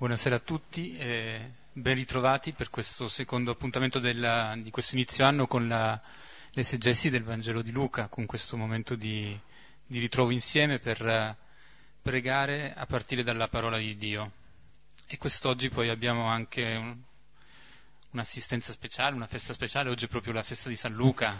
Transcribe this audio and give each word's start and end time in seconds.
Buonasera 0.00 0.36
a 0.36 0.38
tutti 0.38 0.96
e 0.96 1.52
ben 1.74 1.94
ritrovati 1.94 2.52
per 2.52 2.70
questo 2.70 3.06
secondo 3.06 3.50
appuntamento 3.50 3.98
della, 3.98 4.54
di 4.56 4.70
questo 4.70 4.94
inizio 4.94 5.26
anno 5.26 5.46
con 5.46 5.68
la, 5.68 6.00
l'esegesi 6.52 7.10
del 7.10 7.22
Vangelo 7.22 7.60
di 7.60 7.70
Luca, 7.70 8.08
con 8.08 8.24
questo 8.24 8.56
momento 8.56 8.94
di, 8.94 9.38
di 9.84 9.98
ritrovo 9.98 10.30
insieme 10.30 10.78
per 10.78 11.06
eh, 11.06 11.36
pregare 12.00 12.72
a 12.72 12.86
partire 12.86 13.22
dalla 13.22 13.48
parola 13.48 13.76
di 13.76 13.94
Dio. 13.98 14.32
E 15.06 15.18
quest'oggi 15.18 15.68
poi 15.68 15.90
abbiamo 15.90 16.24
anche 16.24 16.64
un, 16.76 16.96
un'assistenza 18.12 18.72
speciale, 18.72 19.14
una 19.14 19.26
festa 19.26 19.52
speciale, 19.52 19.90
oggi 19.90 20.06
è 20.06 20.08
proprio 20.08 20.32
la 20.32 20.42
festa 20.42 20.70
di 20.70 20.76
San 20.76 20.94
Luca 20.94 21.38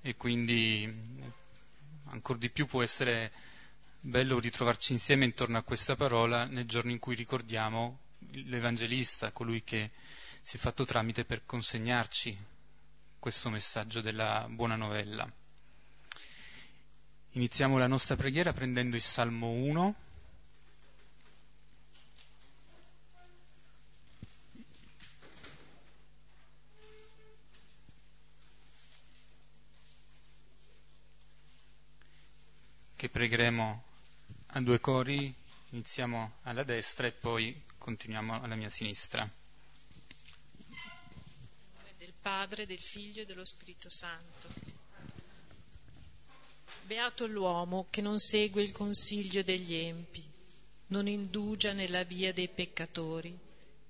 e 0.00 0.14
quindi 0.14 0.88
ancora 2.10 2.38
di 2.38 2.48
più 2.48 2.66
può 2.66 2.80
essere 2.80 3.32
bello 4.00 4.38
ritrovarci 4.38 4.92
insieme 4.92 5.24
intorno 5.24 5.58
a 5.58 5.62
questa 5.62 5.96
parola 5.96 6.44
nel 6.44 6.66
giorno 6.66 6.90
in 6.92 6.98
cui 6.98 7.14
ricordiamo 7.16 7.98
l'Evangelista, 8.30 9.32
colui 9.32 9.64
che 9.64 9.90
si 10.40 10.56
è 10.56 10.60
fatto 10.60 10.84
tramite 10.84 11.24
per 11.24 11.44
consegnarci 11.44 12.36
questo 13.18 13.50
messaggio 13.50 14.00
della 14.00 14.46
buona 14.48 14.76
novella. 14.76 15.30
Iniziamo 17.32 17.76
la 17.76 17.86
nostra 17.86 18.16
preghiera 18.16 18.52
prendendo 18.52 18.96
il 18.96 19.02
Salmo 19.02 19.50
1. 19.50 19.94
che 32.96 33.08
pregheremo 33.08 33.87
a 34.52 34.60
due 34.60 34.80
cori, 34.80 35.32
iniziamo 35.70 36.38
alla 36.42 36.62
destra 36.62 37.06
e 37.06 37.12
poi 37.12 37.62
continuiamo 37.76 38.40
alla 38.40 38.54
mia 38.54 38.70
sinistra. 38.70 39.22
In 39.22 40.76
nome 41.74 41.94
del 41.98 42.14
Padre, 42.20 42.66
del 42.66 42.78
Figlio 42.78 43.22
e 43.22 43.26
dello 43.26 43.44
Spirito 43.44 43.90
Santo. 43.90 44.48
Beato 46.86 47.26
l'uomo 47.26 47.86
che 47.90 48.00
non 48.00 48.18
segue 48.18 48.62
il 48.62 48.72
consiglio 48.72 49.42
degli 49.42 49.74
empi, 49.74 50.24
non 50.88 51.06
indugia 51.06 51.74
nella 51.74 52.04
via 52.04 52.32
dei 52.32 52.48
peccatori 52.48 53.36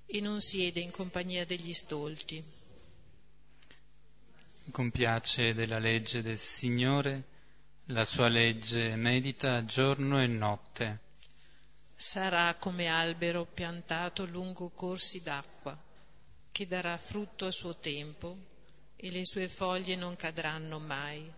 e 0.07 0.21
non 0.21 0.41
siede 0.41 0.81
in 0.81 0.91
compagnia 0.91 1.47
degli 1.47 1.73
stolti. 1.73 2.43
Compiace 4.73 5.55
della 5.55 5.79
legge 5.79 6.21
del 6.23 6.39
Signore 6.39 7.37
la 7.91 8.05
sua 8.05 8.29
legge 8.29 8.97
medita 8.97 9.65
giorno 9.65 10.21
e 10.21 10.27
notte. 10.27 10.99
Sarà 11.97 12.55
come 12.57 12.87
albero 12.87 13.47
piantato 13.47 14.27
lungo 14.27 14.69
corsi 14.69 15.23
d'acqua, 15.23 15.77
che 16.53 16.67
darà 16.67 16.99
frutto 16.99 17.47
a 17.47 17.51
suo 17.51 17.77
tempo 17.77 18.37
e 18.95 19.11
le 19.11 19.25
sue 19.25 19.49
foglie 19.49 19.97
non 19.97 20.17
cadranno 20.17 20.79
mai, 20.79 21.31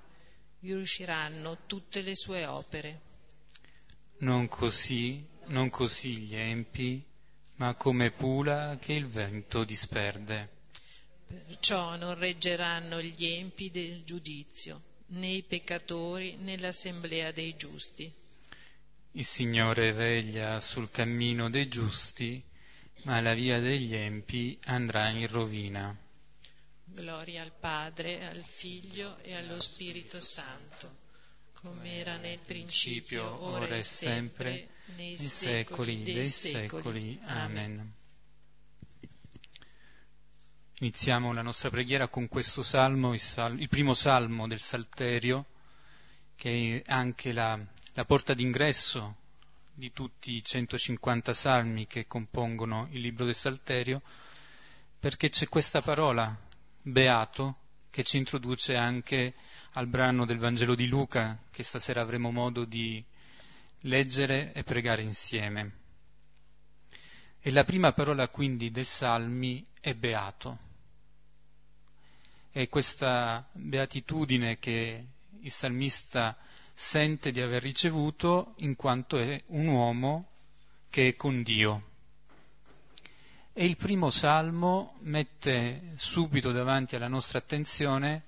riusciranno 0.61 1.59
tutte 1.67 2.03
le 2.03 2.17
sue 2.17 2.45
opere. 2.47 3.01
Non 4.19 4.49
così, 4.49 5.25
non 5.47 5.71
così 5.71 6.17
gli 6.17 6.35
empi, 6.35 7.03
ma 7.57 7.75
come 7.75 8.11
pula 8.11 8.77
che 8.81 8.93
il 8.93 9.07
vento 9.07 9.63
disperde. 9.63 10.59
Perciò 11.29 11.95
non 11.95 12.19
reggeranno 12.19 13.01
gli 13.01 13.25
empi 13.25 13.71
del 13.71 14.03
giudizio 14.03 14.89
né 15.11 15.29
i 15.29 15.43
peccatori 15.43 16.37
nell'assemblea 16.37 17.33
dei 17.33 17.57
giusti. 17.57 18.11
Il 19.13 19.25
Signore 19.25 19.93
veglia 19.93 20.61
sul 20.61 20.91
cammino 20.91 21.51
dei 21.51 21.69
giusti, 21.69 22.43
ma 23.03 23.21
la 23.21 23.35
via 23.35 23.59
degli 23.59 23.95
empi 23.95 24.59
andrà 24.67 25.09
in 25.09 25.27
rovina. 25.27 25.97
Gloria 26.85 27.43
al 27.43 27.53
Padre, 27.53 28.27
al 28.27 28.43
Figlio 28.45 29.19
e 29.23 29.35
allo 29.35 29.61
Spirito 29.61 30.21
Santo, 30.21 30.99
come 31.55 31.97
era 31.97 32.17
nel 32.17 32.39
principio, 32.39 33.43
ora 33.45 33.77
e 33.77 33.83
sempre, 33.83 34.69
nei 34.97 35.17
secoli 35.17 36.03
dei 36.03 36.25
secoli. 36.25 37.19
Amen. 37.23 37.99
Iniziamo 40.83 41.35
la 41.35 41.43
nostra 41.43 41.69
preghiera 41.69 42.09
con 42.09 42.27
questo 42.27 42.63
salmo, 42.63 43.13
il, 43.13 43.21
sal- 43.21 43.61
il 43.61 43.69
primo 43.69 43.93
salmo 43.93 44.49
del 44.49 44.61
Salterio, 44.61 45.45
che 46.35 46.83
è 46.83 46.91
anche 46.91 47.35
la, 47.35 47.59
la 47.93 48.05
porta 48.07 48.33
d'ingresso 48.33 49.17
di 49.75 49.93
tutti 49.93 50.33
i 50.33 50.43
150 50.43 51.35
salmi 51.35 51.87
che 51.87 52.07
compongono 52.07 52.89
il 52.93 53.03
libro 53.03 53.27
del 53.27 53.35
Salterio, 53.35 54.01
perché 54.99 55.29
c'è 55.29 55.51
questa 55.51 55.83
parola, 55.83 56.35
beato, 56.81 57.59
che 57.91 58.03
ci 58.03 58.17
introduce 58.17 58.75
anche 58.75 59.35
al 59.73 59.87
brano 59.87 60.25
del 60.25 60.39
Vangelo 60.39 60.75
di 60.75 60.89
Luca, 60.89 61.39
che 61.51 61.63
stasera 61.63 62.01
avremo 62.01 62.31
modo 62.31 62.65
di 62.65 63.05
leggere 63.81 64.55
e 64.55 64.65
pregare 64.65 65.03
insieme. 65.03 65.73
E 67.39 67.51
la 67.51 67.65
prima 67.65 67.93
parola 67.93 68.29
quindi 68.29 68.71
dei 68.71 68.85
salmi 68.85 69.63
è 69.79 69.95
beato 69.95 70.69
è 72.53 72.69
questa 72.69 73.49
beatitudine 73.53 74.59
che 74.59 75.07
il 75.41 75.51
salmista 75.51 76.37
sente 76.75 77.31
di 77.31 77.41
aver 77.41 77.63
ricevuto 77.63 78.55
in 78.59 78.75
quanto 78.75 79.19
è 79.19 79.41
un 79.49 79.67
uomo 79.69 80.29
che 80.91 81.09
è 81.09 81.17
con 81.17 81.43
Dio. 81.43 81.89
E 83.53 83.65
il 83.65 83.77
primo 83.77 84.11
salmo 84.11 84.97
mette 85.01 85.93
subito 85.95 86.51
davanti 86.51 86.97
alla 86.97 87.09
nostra 87.09 87.39
attenzione 87.39 88.25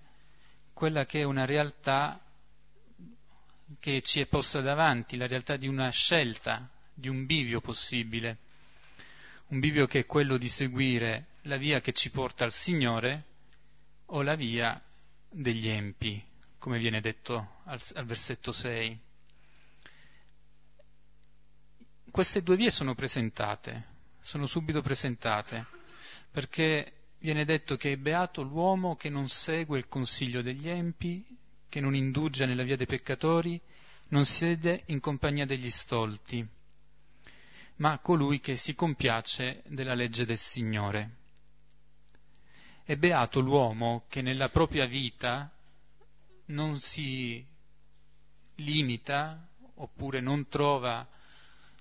quella 0.73 1.05
che 1.05 1.21
è 1.21 1.25
una 1.25 1.45
realtà 1.45 2.21
che 3.81 4.03
ci 4.03 4.21
è 4.21 4.27
posta 4.27 4.61
davanti, 4.61 5.17
la 5.17 5.27
realtà 5.27 5.57
di 5.57 5.67
una 5.67 5.91
scelta, 5.91 6.69
di 6.93 7.09
un 7.09 7.27
bivio 7.27 7.61
possibile, 7.61 8.37
un 9.49 9.59
bivio 9.59 9.87
che 9.87 10.01
è 10.01 10.07
quello 10.07 10.37
di 10.37 10.49
seguire 10.49 11.27
la 11.43 11.57
via 11.57 11.81
che 11.81 11.93
ci 11.93 12.11
porta 12.11 12.45
al 12.45 12.53
Signore 12.53 13.31
o 14.15 14.23
la 14.23 14.35
via 14.35 14.81
degli 15.29 15.69
empi, 15.69 16.23
come 16.59 16.79
viene 16.79 17.01
detto 17.01 17.61
al, 17.65 17.81
al 17.95 18.05
versetto 18.05 18.53
6. 18.53 19.01
Queste 22.11 22.43
due 22.43 22.57
vie 22.57 22.71
sono 22.71 22.95
presentate, 22.95 23.87
sono 24.21 24.47
subito 24.47 24.83
presentate, 24.83 25.67
perché 26.31 26.93
viene 27.19 27.47
detto 27.47 27.77
che 27.77 27.93
è 27.93 27.97
beato 27.97 28.43
l'uomo 28.43 28.97
che 28.97 29.09
non 29.09 29.29
segue 29.29 29.79
il 29.79 29.89
consiglio 29.89 30.43
degli 30.43 30.69
empi, 30.69 31.25
che 31.69 31.81
non 31.81 31.95
indugia 31.95 32.45
nella 32.45 32.65
via 32.65 32.77
dei 32.77 32.87
peccatori, 32.87 33.59
non 34.09 34.27
siede 34.27 34.83
in 34.87 35.01
compagnia 35.01 35.47
degli 35.47 35.71
stolti, 35.71 36.47
ma 37.77 37.99
colui 37.99 38.41
che 38.41 38.57
si 38.57 38.75
compiace 38.75 39.63
della 39.67 39.95
legge 39.95 40.27
del 40.27 40.37
Signore. 40.37 41.21
È 42.93 42.97
beato 42.99 43.41
l'uomo 43.41 44.05
che 44.07 44.21
nella 44.21 44.51
propria 44.51 44.85
vita 44.85 45.51
non 46.49 46.79
si 46.79 47.43
limita 48.57 49.49
oppure 49.77 50.21
non 50.21 50.47
trova 50.47 51.09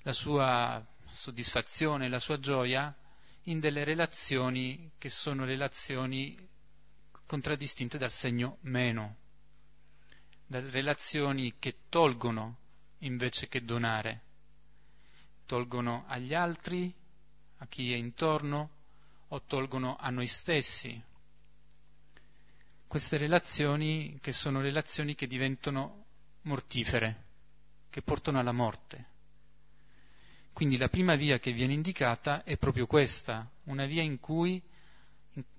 la 0.04 0.14
sua 0.14 0.82
soddisfazione, 1.12 2.08
la 2.08 2.20
sua 2.20 2.40
gioia 2.40 2.96
in 3.44 3.60
delle 3.60 3.84
relazioni 3.84 4.92
che 4.98 5.10
sono 5.10 5.44
relazioni 5.44 6.38
contraddistinte 7.26 7.98
dal 7.98 8.10
segno 8.10 8.60
meno, 8.62 9.18
da 10.46 10.62
relazioni 10.62 11.56
che 11.60 11.76
tolgono 11.90 12.58
invece 13.00 13.50
che 13.50 13.66
donare, 13.66 14.22
tolgono 15.46 16.06
agli 16.08 16.34
altri, 16.34 16.90
a 17.58 17.68
chi 17.68 17.92
è 17.92 17.98
intorno, 17.98 18.80
o 19.34 19.42
tolgono 19.42 19.96
a 19.98 20.10
noi 20.10 20.28
stessi. 20.28 21.02
Queste 22.88 23.18
relazioni 23.18 24.18
che 24.22 24.32
sono 24.32 24.62
relazioni 24.62 25.16
che 25.16 25.28
diventano 25.28 26.06
mortifere, 26.42 27.24
che 27.90 28.02
portano 28.02 28.40
alla 28.40 28.52
morte. 28.52 29.10
Quindi 30.52 30.78
la 30.78 30.90
prima 30.90 31.16
via 31.16 31.40
che 31.40 31.54
viene 31.54 31.74
indicata 31.74 32.44
è 32.44 32.58
proprio 32.58 32.88
questa, 32.88 33.50
una 33.66 33.86
via 33.86 34.02
in 34.02 34.20
cui 34.20 34.62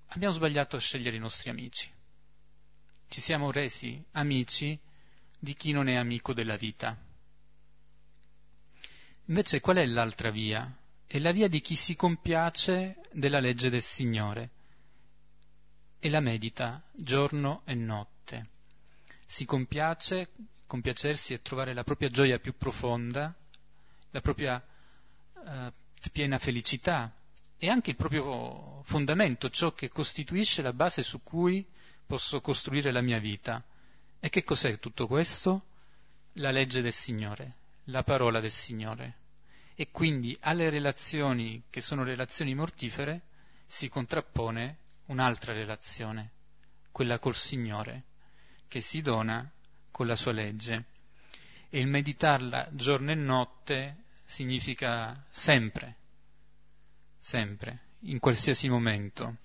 abbiamo 0.08 0.34
sbagliato 0.34 0.76
a 0.76 0.80
scegliere 0.80 1.16
i 1.16 1.20
nostri 1.20 1.48
amici. 1.48 1.90
Ci 3.08 3.20
siamo 3.22 3.50
resi 3.50 4.02
amici 4.12 4.78
di 5.38 5.54
chi 5.54 5.72
non 5.72 5.88
è 5.88 5.94
amico 5.94 6.34
della 6.34 6.56
vita. 6.56 6.96
Invece 9.26 9.60
qual 9.60 9.76
è 9.78 9.86
l'altra 9.86 10.30
via? 10.30 10.70
È 11.12 11.18
la 11.18 11.30
via 11.30 11.46
di 11.46 11.60
chi 11.60 11.74
si 11.74 11.94
compiace 11.94 12.96
della 13.12 13.38
legge 13.38 13.68
del 13.68 13.82
Signore 13.82 14.48
e 15.98 16.08
la 16.08 16.20
medita 16.20 16.82
giorno 16.90 17.60
e 17.66 17.74
notte. 17.74 18.48
Si 19.26 19.44
compiace, 19.44 20.30
compiacersi 20.66 21.34
e 21.34 21.42
trovare 21.42 21.74
la 21.74 21.84
propria 21.84 22.08
gioia 22.08 22.38
più 22.38 22.56
profonda, 22.56 23.30
la 24.08 24.20
propria 24.22 24.64
eh, 25.46 25.72
piena 26.10 26.38
felicità 26.38 27.14
e 27.58 27.68
anche 27.68 27.90
il 27.90 27.96
proprio 27.96 28.80
fondamento, 28.84 29.50
ciò 29.50 29.74
che 29.74 29.90
costituisce 29.90 30.62
la 30.62 30.72
base 30.72 31.02
su 31.02 31.22
cui 31.22 31.62
posso 32.06 32.40
costruire 32.40 32.90
la 32.90 33.02
mia 33.02 33.18
vita. 33.18 33.62
E 34.18 34.30
che 34.30 34.44
cos'è 34.44 34.78
tutto 34.78 35.06
questo? 35.06 35.66
La 36.36 36.50
legge 36.50 36.80
del 36.80 36.94
Signore, 36.94 37.56
la 37.84 38.02
parola 38.02 38.40
del 38.40 38.50
Signore. 38.50 39.20
E 39.74 39.90
quindi 39.90 40.36
alle 40.40 40.70
relazioni 40.70 41.62
che 41.70 41.80
sono 41.80 42.04
relazioni 42.04 42.54
mortifere 42.54 43.22
si 43.66 43.88
contrappone 43.88 44.78
un'altra 45.06 45.52
relazione, 45.52 46.30
quella 46.90 47.18
col 47.18 47.34
Signore, 47.34 48.04
che 48.68 48.80
si 48.80 49.00
dona 49.00 49.50
con 49.90 50.06
la 50.06 50.16
sua 50.16 50.32
legge. 50.32 50.84
E 51.68 51.80
il 51.80 51.86
meditarla 51.86 52.68
giorno 52.72 53.10
e 53.10 53.14
notte 53.14 54.04
significa 54.24 55.24
sempre, 55.30 55.96
sempre, 57.18 57.80
in 58.00 58.18
qualsiasi 58.18 58.68
momento, 58.68 59.36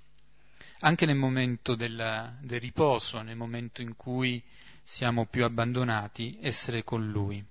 anche 0.79 1.05
nel 1.05 1.15
momento 1.15 1.75
della, 1.75 2.35
del 2.39 2.59
riposo, 2.59 3.21
nel 3.21 3.35
momento 3.35 3.81
in 3.81 3.95
cui 3.95 4.43
siamo 4.83 5.25
più 5.25 5.43
abbandonati, 5.43 6.37
essere 6.41 6.83
con 6.83 7.09
Lui. 7.09 7.45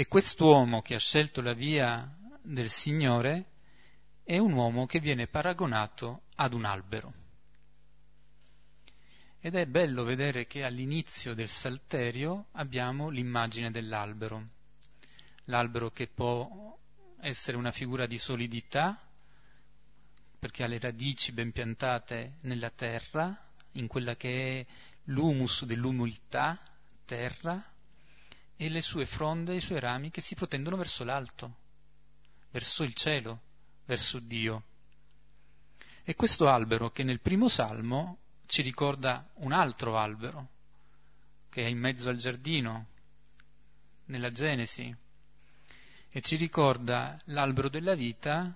E 0.00 0.06
quest'uomo 0.06 0.80
che 0.80 0.94
ha 0.94 1.00
scelto 1.00 1.40
la 1.40 1.54
via 1.54 2.08
del 2.40 2.68
Signore 2.68 3.46
è 4.22 4.38
un 4.38 4.52
uomo 4.52 4.86
che 4.86 5.00
viene 5.00 5.26
paragonato 5.26 6.22
ad 6.36 6.52
un 6.52 6.64
albero. 6.64 7.12
Ed 9.40 9.56
è 9.56 9.66
bello 9.66 10.04
vedere 10.04 10.46
che 10.46 10.62
all'inizio 10.62 11.34
del 11.34 11.48
salterio 11.48 12.46
abbiamo 12.52 13.08
l'immagine 13.08 13.72
dell'albero, 13.72 14.50
l'albero 15.46 15.90
che 15.90 16.06
può 16.06 16.78
essere 17.18 17.56
una 17.56 17.72
figura 17.72 18.06
di 18.06 18.18
solidità, 18.18 19.04
perché 20.38 20.62
ha 20.62 20.68
le 20.68 20.78
radici 20.78 21.32
ben 21.32 21.50
piantate 21.50 22.36
nella 22.42 22.70
terra, 22.70 23.36
in 23.72 23.88
quella 23.88 24.14
che 24.14 24.60
è 24.60 24.66
l'humus 25.06 25.64
dell'umiltà, 25.64 26.56
terra, 27.04 27.74
e 28.60 28.68
le 28.68 28.82
sue 28.82 29.06
fronde, 29.06 29.54
i 29.54 29.60
suoi 29.60 29.78
rami 29.78 30.10
che 30.10 30.20
si 30.20 30.34
protendono 30.34 30.76
verso 30.76 31.04
l'alto, 31.04 31.58
verso 32.50 32.82
il 32.82 32.92
cielo, 32.92 33.40
verso 33.84 34.18
Dio. 34.18 34.64
E 36.02 36.16
questo 36.16 36.48
albero 36.48 36.90
che 36.90 37.04
nel 37.04 37.20
primo 37.20 37.48
salmo 37.48 38.18
ci 38.46 38.62
ricorda 38.62 39.30
un 39.34 39.52
altro 39.52 39.96
albero, 39.96 40.48
che 41.48 41.62
è 41.62 41.66
in 41.66 41.78
mezzo 41.78 42.08
al 42.08 42.16
giardino, 42.16 42.88
nella 44.06 44.30
Genesi, 44.32 44.92
e 46.10 46.20
ci 46.20 46.34
ricorda 46.34 47.16
l'albero 47.26 47.68
della 47.68 47.94
vita 47.94 48.52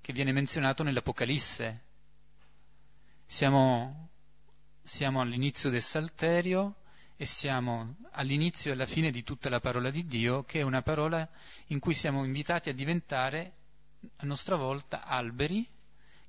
che 0.00 0.12
viene 0.12 0.30
menzionato 0.30 0.84
nell'Apocalisse. 0.84 1.86
Siamo, 3.24 4.10
siamo 4.84 5.20
all'inizio 5.20 5.70
del 5.70 5.82
Salterio 5.82 6.79
e 7.20 7.26
siamo 7.26 7.96
all'inizio 8.12 8.70
e 8.70 8.72
alla 8.72 8.86
fine 8.86 9.10
di 9.10 9.22
tutta 9.22 9.50
la 9.50 9.60
parola 9.60 9.90
di 9.90 10.06
Dio, 10.06 10.42
che 10.44 10.60
è 10.60 10.62
una 10.62 10.80
parola 10.80 11.28
in 11.66 11.78
cui 11.78 11.92
siamo 11.92 12.24
invitati 12.24 12.70
a 12.70 12.72
diventare 12.72 13.56
a 14.16 14.24
nostra 14.24 14.56
volta 14.56 15.04
alberi 15.04 15.68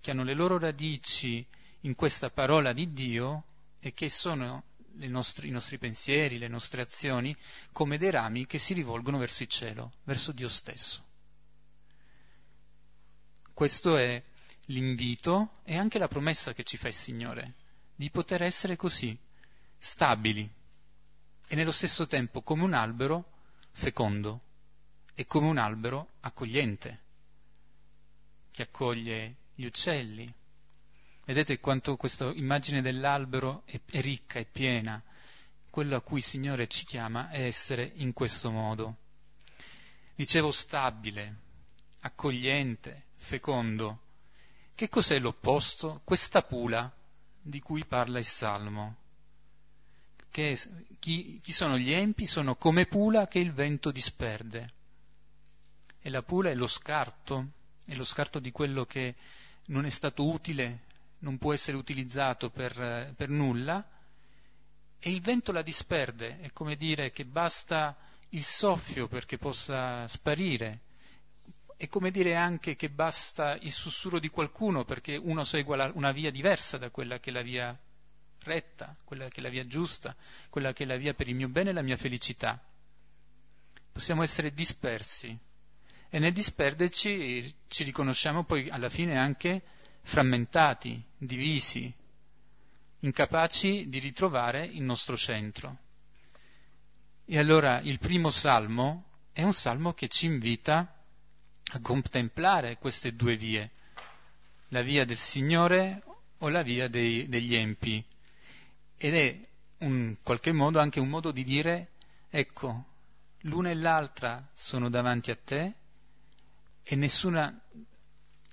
che 0.02 0.12
hanno 0.12 0.26
le 0.26 0.34
loro 0.34 0.60
radici 0.60 1.48
in 1.82 1.96
questa 1.96 2.30
parola 2.30 2.74
di 2.74 2.92
Dio 2.92 3.46
e 3.80 3.94
che 3.94 4.10
sono 4.10 4.66
nostre, 5.08 5.48
i 5.48 5.52
nostri 5.52 5.78
pensieri, 5.78 6.38
le 6.38 6.50
nostre 6.50 6.82
azioni, 6.82 7.34
come 7.72 7.98
dei 7.98 8.12
rami 8.12 8.46
che 8.46 8.58
si 8.58 8.74
rivolgono 8.74 9.18
verso 9.18 9.44
il 9.44 9.50
cielo, 9.50 9.94
verso 10.04 10.34
Dio 10.34 10.50
stesso. 10.50 11.06
Questo 13.54 13.96
è 13.96 14.22
l'invito 14.66 15.62
e 15.64 15.78
anche 15.78 16.00
la 16.00 16.10
promessa 16.10 16.52
che 16.52 16.64
ci 16.64 16.76
fa 16.76 16.90
il 16.90 16.94
Signore, 16.94 17.54
di 17.96 18.10
poter 18.10 18.44
essere 18.44 18.76
così, 18.76 19.18
stabili 19.78 20.60
e 21.52 21.56
nello 21.56 21.74
stesso 21.74 22.08
tempo 22.08 22.42
come 22.44 22.64
un 22.64 22.74
albero 22.74 23.26
fecondo 23.74 24.40
e 25.14 25.26
come 25.26 25.48
un 25.48 25.58
albero 25.58 26.12
accogliente, 26.22 27.00
che 28.52 28.62
accoglie 28.62 29.36
gli 29.56 29.66
uccelli, 29.66 30.34
Vedete 31.24 31.60
quanto 31.60 31.96
questa 31.98 32.32
immagine 32.34 32.82
dell'albero 32.82 33.64
è, 33.66 33.80
è 33.92 34.02
ricca 34.02 34.40
e 34.40 34.46
piena. 34.46 35.02
Quello 35.70 35.96
a 35.96 36.02
cui 36.02 36.18
il 36.18 36.26
Signore 36.26 36.68
ci 36.68 36.84
chiama 36.84 37.30
è 37.30 37.44
essere 37.46 37.90
in 37.96 38.12
questo 38.12 38.52
modo. 38.52 38.98
Dicevo 40.16 40.52
stabile, 40.52 41.36
accogliente, 42.02 43.06
fecondo. 43.16 44.00
Che 44.76 44.90
cos'è 44.90 45.20
l'opposto? 45.20 46.02
Questa 46.04 46.42
pula 46.42 46.92
di 47.40 47.62
cui 47.62 47.86
parla 47.86 48.20
il 48.20 48.26
Salmo. 48.26 48.98
Che, 50.32 50.60
chi, 50.98 51.40
chi 51.42 51.52
sono 51.52 51.78
gli 51.78 51.92
empi? 51.92 52.26
Sono 52.26 52.56
come 52.56 52.86
pula 52.86 53.28
che 53.28 53.40
il 53.40 53.54
vento 53.54 53.92
disperde. 53.92 54.74
E 56.02 56.10
la 56.10 56.24
pula 56.24 56.50
è 56.50 56.56
lo 56.56 56.68
scarto, 56.68 57.50
è 57.86 57.94
lo 57.94 58.04
scarto 58.04 58.40
di 58.40 58.52
quello 58.52 58.86
che 58.86 59.16
non 59.66 59.86
è 59.86 59.90
stato 59.90 60.28
utile 60.28 60.90
non 61.22 61.38
può 61.38 61.54
essere 61.54 61.78
utilizzato 61.78 62.50
per, 62.50 63.14
per 63.16 63.30
nulla 63.30 63.86
e 65.00 65.10
il 65.10 65.22
vento 65.22 65.52
la 65.52 65.62
disperde, 65.62 66.40
è 66.42 66.52
come 66.52 66.76
dire 66.76 67.12
che 67.12 67.26
basta 67.26 67.98
il 68.30 68.44
soffio 68.44 69.08
perché 69.08 69.38
possa 69.38 70.08
sparire, 70.08 70.82
è 71.76 71.88
come 71.88 72.12
dire 72.12 72.36
anche 72.36 72.76
che 72.76 72.90
basta 72.90 73.58
il 73.62 73.72
sussurro 73.72 74.20
di 74.20 74.30
qualcuno 74.30 74.84
perché 74.86 75.16
uno 75.16 75.44
segua 75.44 75.92
una 75.96 76.12
via 76.12 76.30
diversa 76.30 76.78
da 76.78 76.92
quella 76.92 77.20
che 77.20 77.32
è 77.32 77.34
la 77.34 77.42
via 77.42 77.78
retta, 78.44 78.96
quella 79.04 79.28
che 79.28 79.40
è 79.40 79.44
la 79.44 79.50
via 79.50 79.66
giusta, 79.66 80.16
quella 80.50 80.74
che 80.74 80.84
è 80.84 80.88
la 80.88 80.98
via 80.98 81.14
per 81.14 81.28
il 81.28 81.36
mio 81.36 81.48
bene 81.48 81.70
e 81.70 81.74
la 81.74 81.82
mia 81.82 81.98
felicità. 81.98 82.62
Possiamo 83.92 84.24
essere 84.24 84.54
dispersi 84.54 85.38
e 86.10 86.20
nel 86.20 86.34
disperderci 86.34 87.56
ci 87.68 87.84
riconosciamo 87.84 88.44
poi 88.44 88.70
alla 88.70 88.90
fine 88.90 89.18
anche 89.18 89.62
frammentati, 90.02 91.02
divisi, 91.18 91.94
incapaci 93.00 93.88
di 93.90 94.00
ritrovare 94.00 94.66
il 94.66 94.82
nostro 94.82 95.16
centro. 95.16 95.78
E 97.26 97.38
allora 97.38 97.80
il 97.80 98.00
primo 98.00 98.30
salmo 98.30 99.06
è 99.32 99.44
un 99.44 99.54
salmo 99.54 99.94
che 99.94 100.08
ci 100.10 100.26
invita 100.26 101.02
a 101.74 101.80
contemplare 101.80 102.78
queste 102.78 103.16
due 103.16 103.38
vie, 103.38 103.72
la 104.70 104.82
via 104.82 105.06
del 105.06 105.18
Signore 105.18 106.04
o 106.40 106.50
la 106.50 106.62
via 106.62 106.88
dei, 106.90 107.30
degli 107.30 107.56
empi. 107.56 108.04
Ed 109.04 109.16
è 109.16 109.50
in 109.80 110.18
qualche 110.22 110.52
modo 110.52 110.80
anche 110.80 111.00
un 111.00 111.10
modo 111.10 111.32
di 111.32 111.44
dire, 111.44 111.94
ecco, 112.30 112.86
l'una 113.40 113.72
e 113.72 113.74
l'altra 113.74 114.48
sono 114.54 114.92
davanti 114.92 115.32
a 115.32 115.36
te 115.36 115.74
e 116.84 116.96
nessuna 116.96 117.64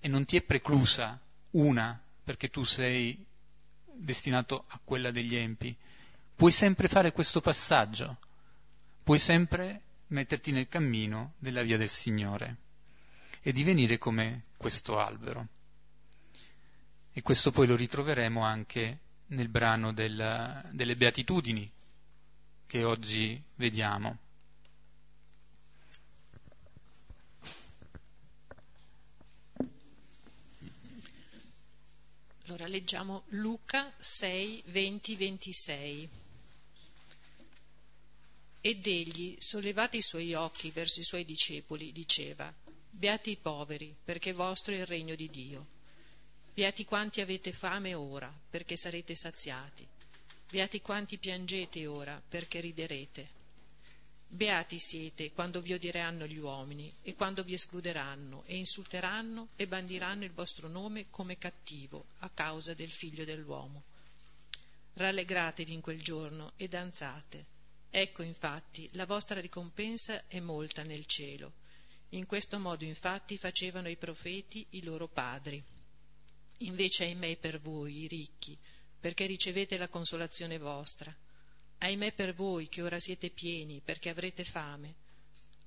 e 0.01 0.09
non 0.09 0.25
ti 0.25 0.39
è 0.39 0.43
preclusa 0.43 1.21
una 1.51 2.01
perché 2.25 2.49
tu 2.49 2.65
sei 2.65 3.23
destinato 3.93 4.65
a 4.69 4.81
quella 4.83 5.11
degli 5.11 5.37
empi. 5.37 5.77
Puoi 6.35 6.51
sempre 6.51 6.89
fare 6.89 7.13
questo 7.13 7.43
passaggio, 7.43 8.17
puoi 9.03 9.19
sempre 9.19 9.83
metterti 10.07 10.51
nel 10.51 10.67
cammino 10.67 11.35
della 11.37 11.61
via 11.61 11.77
del 11.77 11.91
Signore 11.91 12.57
e 13.43 13.53
divenire 13.53 13.99
come 13.99 14.45
questo 14.57 14.99
albero. 14.99 15.47
E 17.13 17.21
questo 17.21 17.51
poi 17.51 17.67
lo 17.67 17.77
ritroveremo 17.77 18.41
anche 18.43 19.01
nel 19.29 19.49
brano 19.49 19.93
del, 19.93 20.69
delle 20.73 20.97
beatitudini 20.97 21.71
che 22.67 22.85
oggi 22.85 23.41
vediamo. 23.57 24.19
Allora 32.45 32.67
leggiamo 32.67 33.25
Luca 33.29 33.93
6, 33.99 34.63
20, 34.67 35.17
26. 35.17 36.09
Ed 38.61 38.87
egli, 38.87 39.37
sollevati 39.39 39.99
i 39.99 40.03
suoi 40.03 40.35
occhi 40.35 40.71
verso 40.71 41.01
i 41.01 41.05
suoi 41.05 41.25
discepoli, 41.25 41.93
diceva, 41.93 42.53
Beati 42.91 43.31
i 43.31 43.37
poveri, 43.37 43.95
perché 44.03 44.33
vostro 44.33 44.73
è 44.73 44.79
il 44.79 44.87
regno 44.87 45.15
di 45.15 45.29
Dio. 45.29 45.67
Beati 46.59 46.85
quanti 46.85 47.21
avete 47.21 47.53
fame 47.53 47.95
ora, 47.95 48.37
perché 48.51 48.75
sarete 48.75 49.15
saziati. 49.15 49.87
Beati 50.51 50.81
quanti 50.81 51.17
piangete 51.17 51.87
ora, 51.87 52.21
perché 52.29 52.59
riderete. 52.59 53.29
Beati 54.27 54.77
siete 54.77 55.31
quando 55.31 55.61
vi 55.61 55.75
odieranno 55.75 56.27
gli 56.27 56.39
uomini 56.39 56.93
e 57.05 57.15
quando 57.15 57.45
vi 57.45 57.55
escluderanno 57.55 58.43
e 58.47 58.57
insulteranno 58.57 59.51
e 59.55 59.69
bandiranno 59.69 60.25
il 60.25 60.33
vostro 60.33 60.67
nome 60.67 61.07
come 61.11 61.39
cattivo 61.39 62.07
a 62.19 62.29
causa 62.29 62.75
del 62.75 62.91
figlio 62.91 63.25
dell'uomo. 63.25 63.85
Rallegratevi 64.95 65.73
in 65.73 65.81
quel 65.81 66.03
giorno 66.03 66.55
e 66.57 66.67
danzate. 66.67 67.45
Ecco 67.89 68.25
infatti 68.25 68.89
la 68.95 69.07
vostra 69.07 69.39
ricompensa 69.39 70.27
è 70.27 70.41
molta 70.41 70.83
nel 70.83 71.07
cielo. 71.07 71.53
In 72.09 72.27
questo 72.27 72.59
modo 72.59 72.83
infatti 72.83 73.39
facevano 73.39 73.89
i 73.89 73.97
profeti 73.97 74.67
i 74.71 74.83
loro 74.83 75.07
padri. 75.07 75.63
Invece 76.59 77.05
ahimè 77.05 77.37
per 77.37 77.61
voi, 77.61 78.03
i 78.03 78.07
ricchi, 78.09 78.59
perché 78.99 79.27
ricevete 79.27 79.77
la 79.77 79.89
consolazione 79.89 80.59
vostra. 80.59 81.15
Ahimè 81.79 82.13
per 82.13 82.35
voi 82.35 82.69
che 82.69 82.83
ora 82.83 82.99
siete 82.99 83.31
pieni, 83.31 83.81
perché 83.85 84.09
avrete 84.09 84.45
fame. 84.45 84.95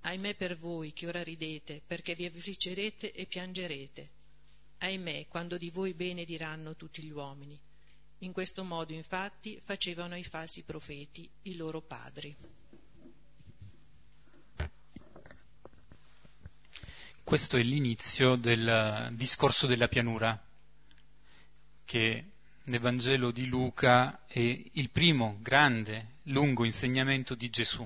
Ahimè 0.01 0.35
per 0.35 0.57
voi 0.57 0.91
che 0.91 1.07
ora 1.07 1.23
ridete, 1.23 1.81
perché 1.85 2.15
vi 2.15 2.25
affliggerete 2.25 3.13
e 3.13 3.25
piangerete. 3.25 4.09
Ahimè 4.79 5.27
quando 5.27 5.57
di 5.57 5.69
voi 5.69 5.93
bene 5.93 6.25
diranno 6.25 6.75
tutti 6.75 7.03
gli 7.03 7.11
uomini. 7.11 7.57
In 8.19 8.33
questo 8.33 8.63
modo 8.63 8.93
infatti 8.93 9.59
facevano 9.63 10.17
i 10.17 10.23
falsi 10.23 10.63
profeti 10.63 11.29
i 11.43 11.55
loro 11.55 11.81
padri. 11.81 12.35
Questo 17.23 17.55
è 17.55 17.63
l'inizio 17.63 18.35
del 18.35 19.09
discorso 19.13 19.65
della 19.65 19.87
pianura, 19.87 20.39
che 21.91 22.23
nel 22.63 22.79
Vangelo 22.79 23.31
di 23.31 23.47
Luca 23.47 24.25
è 24.25 24.39
il 24.39 24.89
primo 24.91 25.39
grande, 25.41 26.19
lungo 26.27 26.63
insegnamento 26.63 27.35
di 27.35 27.49
Gesù 27.49 27.85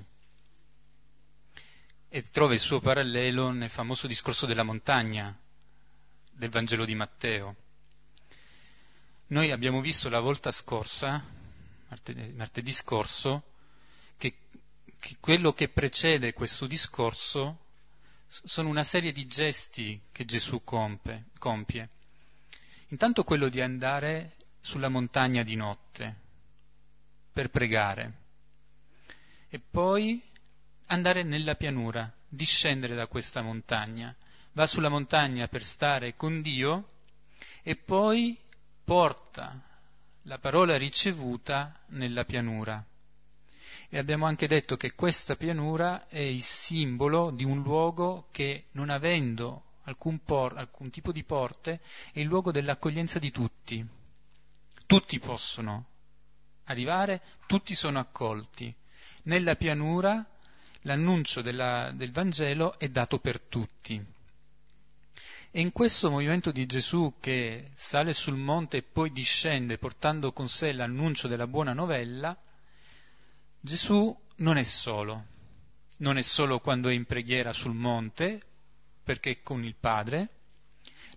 e 2.08 2.22
trova 2.30 2.54
il 2.54 2.60
suo 2.60 2.80
parallelo 2.80 3.50
nel 3.50 3.68
famoso 3.68 4.06
discorso 4.06 4.46
della 4.46 4.62
montagna 4.62 5.36
del 6.30 6.52
Vangelo 6.52 6.86
di 6.86 6.94
Matteo. 6.94 7.56
Noi 9.30 9.50
abbiamo 9.50 9.82
visto 9.82 10.08
la 10.08 10.20
volta 10.20 10.52
scorsa, 10.52 11.26
martedì, 11.88 12.32
martedì 12.34 12.72
scorso, 12.72 13.42
che, 14.18 14.36
che 15.00 15.16
quello 15.20 15.52
che 15.52 15.68
precede 15.68 16.32
questo 16.32 16.68
discorso 16.68 17.66
sono 18.28 18.70
una 18.70 18.84
serie 18.84 19.12
di 19.12 19.26
gesti 19.26 20.00
che 20.12 20.26
Gesù 20.26 20.64
compie, 20.64 21.30
compie. 21.40 21.90
Intanto 22.90 23.24
quello 23.24 23.50
di 23.50 23.62
andare 23.62 24.36
sulla 24.60 24.90
montagna 24.90 25.42
di 25.42 25.56
notte 25.56 26.16
per 27.34 27.50
pregare 27.50 28.14
e 29.50 29.60
poi 29.60 30.22
andare 30.88 31.24
nella 31.24 31.56
pianura, 31.56 32.12
discendere 32.28 32.94
da 32.96 33.08
questa 33.08 33.42
montagna. 33.42 34.16
Va 34.52 34.68
sulla 34.68 34.90
montagna 34.90 35.48
per 35.48 35.64
stare 35.64 36.16
con 36.16 36.42
Dio 36.42 36.90
e 37.64 37.76
poi 37.76 38.38
porta 38.84 39.60
la 40.24 40.38
parola 40.38 40.78
ricevuta 40.78 41.78
nella 41.88 42.24
pianura. 42.24 42.86
E 43.90 43.98
abbiamo 43.98 44.26
anche 44.26 44.48
detto 44.48 44.78
che 44.78 44.94
questa 44.94 45.36
pianura 45.36 46.08
è 46.08 46.20
il 46.20 46.42
simbolo 46.42 47.32
di 47.32 47.44
un 47.44 47.62
luogo 47.62 48.28
che, 48.32 48.66
non 48.72 48.90
avendo 48.90 49.64
alcun, 49.86 50.24
por- 50.24 50.58
alcun 50.58 50.90
tipo 50.90 51.12
di 51.12 51.24
porte, 51.24 51.82
è 52.12 52.20
il 52.20 52.28
luogo 52.28 52.52
dell'accoglienza 52.52 53.20
di 53.20 53.32
tutti. 53.32 53.86
Tutti 54.86 55.20
possono 55.20 55.86
arrivare, 56.66 57.22
tutti 57.48 57.74
sono 57.76 58.00
accolti. 58.00 58.74
Nella 59.24 59.56
pianura 59.56 60.24
l'annuncio 60.82 61.42
della, 61.42 61.92
del 61.94 62.12
Vangelo 62.12 62.78
è 62.78 62.90
dato 62.90 63.20
per 63.20 63.40
tutti. 63.40 64.14
E 65.52 65.62
in 65.62 65.72
questo 65.72 66.10
movimento 66.10 66.52
di 66.52 66.66
Gesù 66.66 67.16
che 67.20 67.72
sale 67.74 68.14
sul 68.14 68.36
monte 68.36 68.78
e 68.78 68.84
poi 68.84 69.12
discende 69.12 69.78
portando 69.78 70.34
con 70.34 70.50
sé 70.50 70.74
l'annuncio 70.74 71.28
della 71.28 71.48
buona 71.48 71.74
novella, 71.74 72.38
Gesù 73.60 74.16
non 74.38 74.58
è 74.58 74.64
solo, 74.64 75.26
non 76.00 76.18
è 76.18 76.22
solo 76.22 76.60
quando 76.60 76.90
è 76.90 76.94
in 76.94 77.06
preghiera 77.06 77.54
sul 77.54 77.74
monte, 77.74 78.42
perché 79.06 79.44
con 79.44 79.64
il 79.64 79.76
Padre, 79.76 80.30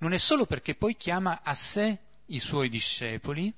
non 0.01 0.13
è 0.13 0.19
solo 0.19 0.45
perché 0.45 0.75
poi 0.75 0.95
chiama 0.97 1.41
a 1.43 1.55
sé 1.55 1.99
i 2.27 2.39
suoi 2.39 2.69
discepoli 2.69 3.53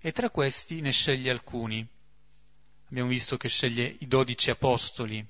e 0.00 0.12
tra 0.12 0.28
questi 0.28 0.82
ne 0.82 0.92
sceglie 0.92 1.30
alcuni. 1.30 1.84
Abbiamo 2.90 3.08
visto 3.08 3.38
che 3.38 3.48
sceglie 3.48 3.96
i 4.00 4.06
dodici 4.06 4.50
apostoli 4.50 5.26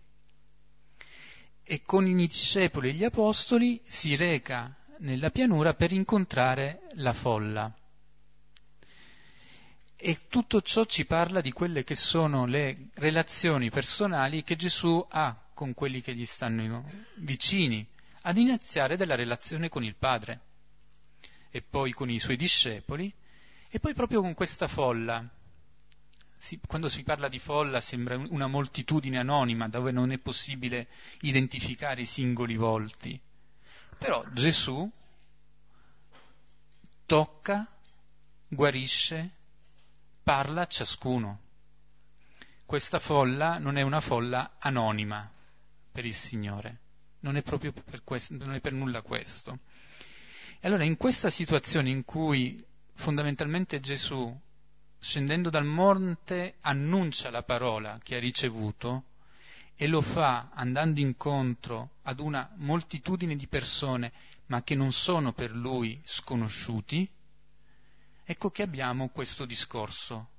e 1.62 1.82
con 1.84 2.08
i 2.08 2.14
discepoli 2.14 2.88
e 2.88 2.92
gli 2.94 3.04
apostoli 3.04 3.80
si 3.84 4.16
reca 4.16 4.76
nella 4.98 5.30
pianura 5.30 5.72
per 5.72 5.92
incontrare 5.92 6.88
la 6.94 7.12
folla. 7.12 7.72
E 9.94 10.26
tutto 10.28 10.60
ciò 10.62 10.84
ci 10.84 11.06
parla 11.06 11.40
di 11.40 11.52
quelle 11.52 11.84
che 11.84 11.94
sono 11.94 12.44
le 12.46 12.88
relazioni 12.94 13.70
personali 13.70 14.42
che 14.42 14.56
Gesù 14.56 15.06
ha 15.10 15.42
con 15.54 15.74
quelli 15.74 16.00
che 16.00 16.14
gli 16.14 16.26
stanno 16.26 16.84
vicini, 17.18 17.86
ad 18.22 18.36
iniziare 18.36 18.96
dalla 18.96 19.14
relazione 19.14 19.68
con 19.68 19.84
il 19.84 19.94
Padre 19.96 20.40
e 21.50 21.62
poi 21.62 21.92
con 21.92 22.08
i 22.08 22.18
suoi 22.18 22.36
discepoli 22.36 23.12
e 23.68 23.80
poi 23.80 23.94
proprio 23.94 24.20
con 24.20 24.34
questa 24.34 24.68
folla. 24.68 25.26
Si, 26.38 26.60
quando 26.66 26.88
si 26.88 27.02
parla 27.02 27.28
di 27.28 27.38
folla 27.38 27.80
sembra 27.80 28.16
una 28.16 28.46
moltitudine 28.46 29.18
anonima 29.18 29.68
dove 29.68 29.92
non 29.92 30.10
è 30.10 30.18
possibile 30.18 30.88
identificare 31.20 32.02
i 32.02 32.06
singoli 32.06 32.56
volti. 32.56 33.20
Però 33.98 34.24
Gesù 34.32 34.90
tocca, 37.06 37.66
guarisce, 38.48 39.30
parla 40.22 40.62
a 40.62 40.66
ciascuno. 40.66 41.40
Questa 42.64 42.98
folla 42.98 43.58
non 43.58 43.76
è 43.76 43.82
una 43.82 44.00
folla 44.00 44.56
anonima 44.58 45.30
per 45.92 46.04
il 46.06 46.14
Signore, 46.14 46.80
non 47.22 47.36
è 47.36 47.42
proprio 47.42 47.72
per, 47.72 48.02
questo, 48.04 48.36
non 48.36 48.54
è 48.54 48.60
per 48.60 48.72
nulla 48.72 49.02
questo. 49.02 49.58
E 50.60 50.68
allora 50.68 50.84
in 50.84 50.96
questa 50.96 51.30
situazione 51.30 51.90
in 51.90 52.04
cui 52.04 52.62
fondamentalmente 52.94 53.80
Gesù, 53.80 54.38
scendendo 54.98 55.50
dal 55.50 55.64
monte, 55.64 56.56
annuncia 56.60 57.30
la 57.30 57.42
parola 57.42 57.98
che 58.02 58.16
ha 58.16 58.20
ricevuto 58.20 59.06
e 59.74 59.86
lo 59.86 60.00
fa 60.00 60.50
andando 60.54 61.00
incontro 61.00 61.96
ad 62.02 62.20
una 62.20 62.48
moltitudine 62.56 63.34
di 63.34 63.48
persone, 63.48 64.12
ma 64.46 64.62
che 64.62 64.74
non 64.74 64.92
sono 64.92 65.32
per 65.32 65.52
lui 65.52 66.00
sconosciuti, 66.04 67.08
ecco 68.24 68.50
che 68.50 68.62
abbiamo 68.62 69.08
questo 69.08 69.44
discorso, 69.44 70.30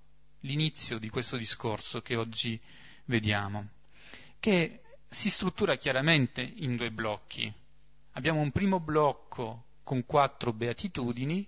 l'inizio 0.42 1.00
di 1.00 1.10
questo 1.10 1.36
discorso 1.36 2.02
che 2.02 2.16
oggi 2.16 2.60
vediamo, 3.06 3.70
che 4.40 4.83
si 5.14 5.30
struttura 5.30 5.76
chiaramente 5.76 6.42
in 6.42 6.76
due 6.76 6.92
blocchi. 6.92 7.52
Abbiamo 8.14 8.42
un 8.42 8.52
primo 8.52 8.80
blocco 8.80 9.66
con 9.84 10.06
quattro 10.06 10.54
beatitudini 10.54 11.48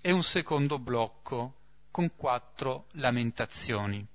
e 0.00 0.12
un 0.12 0.22
secondo 0.22 0.78
blocco 0.78 1.58
con 1.90 2.14
quattro 2.14 2.86
lamentazioni. 2.92 4.06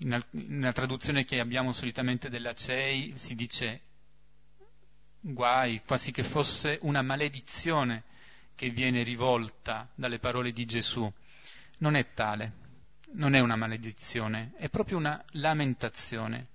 Una 0.00 0.72
traduzione 0.72 1.24
che 1.24 1.40
abbiamo 1.40 1.72
solitamente 1.72 2.30
della 2.30 2.54
CEI 2.54 3.16
si 3.16 3.34
dice 3.34 3.82
guai, 5.20 5.82
quasi 5.84 6.12
che 6.12 6.22
fosse 6.22 6.78
una 6.82 7.02
maledizione 7.02 8.04
che 8.54 8.70
viene 8.70 9.02
rivolta 9.02 9.88
dalle 9.94 10.18
parole 10.18 10.52
di 10.52 10.64
Gesù. 10.64 11.12
Non 11.78 11.94
è 11.94 12.12
tale, 12.14 12.67
non 13.12 13.34
è 13.34 13.40
una 13.40 13.56
maledizione, 13.56 14.52
è 14.56 14.68
proprio 14.68 14.98
una 14.98 15.22
lamentazione, 15.32 16.48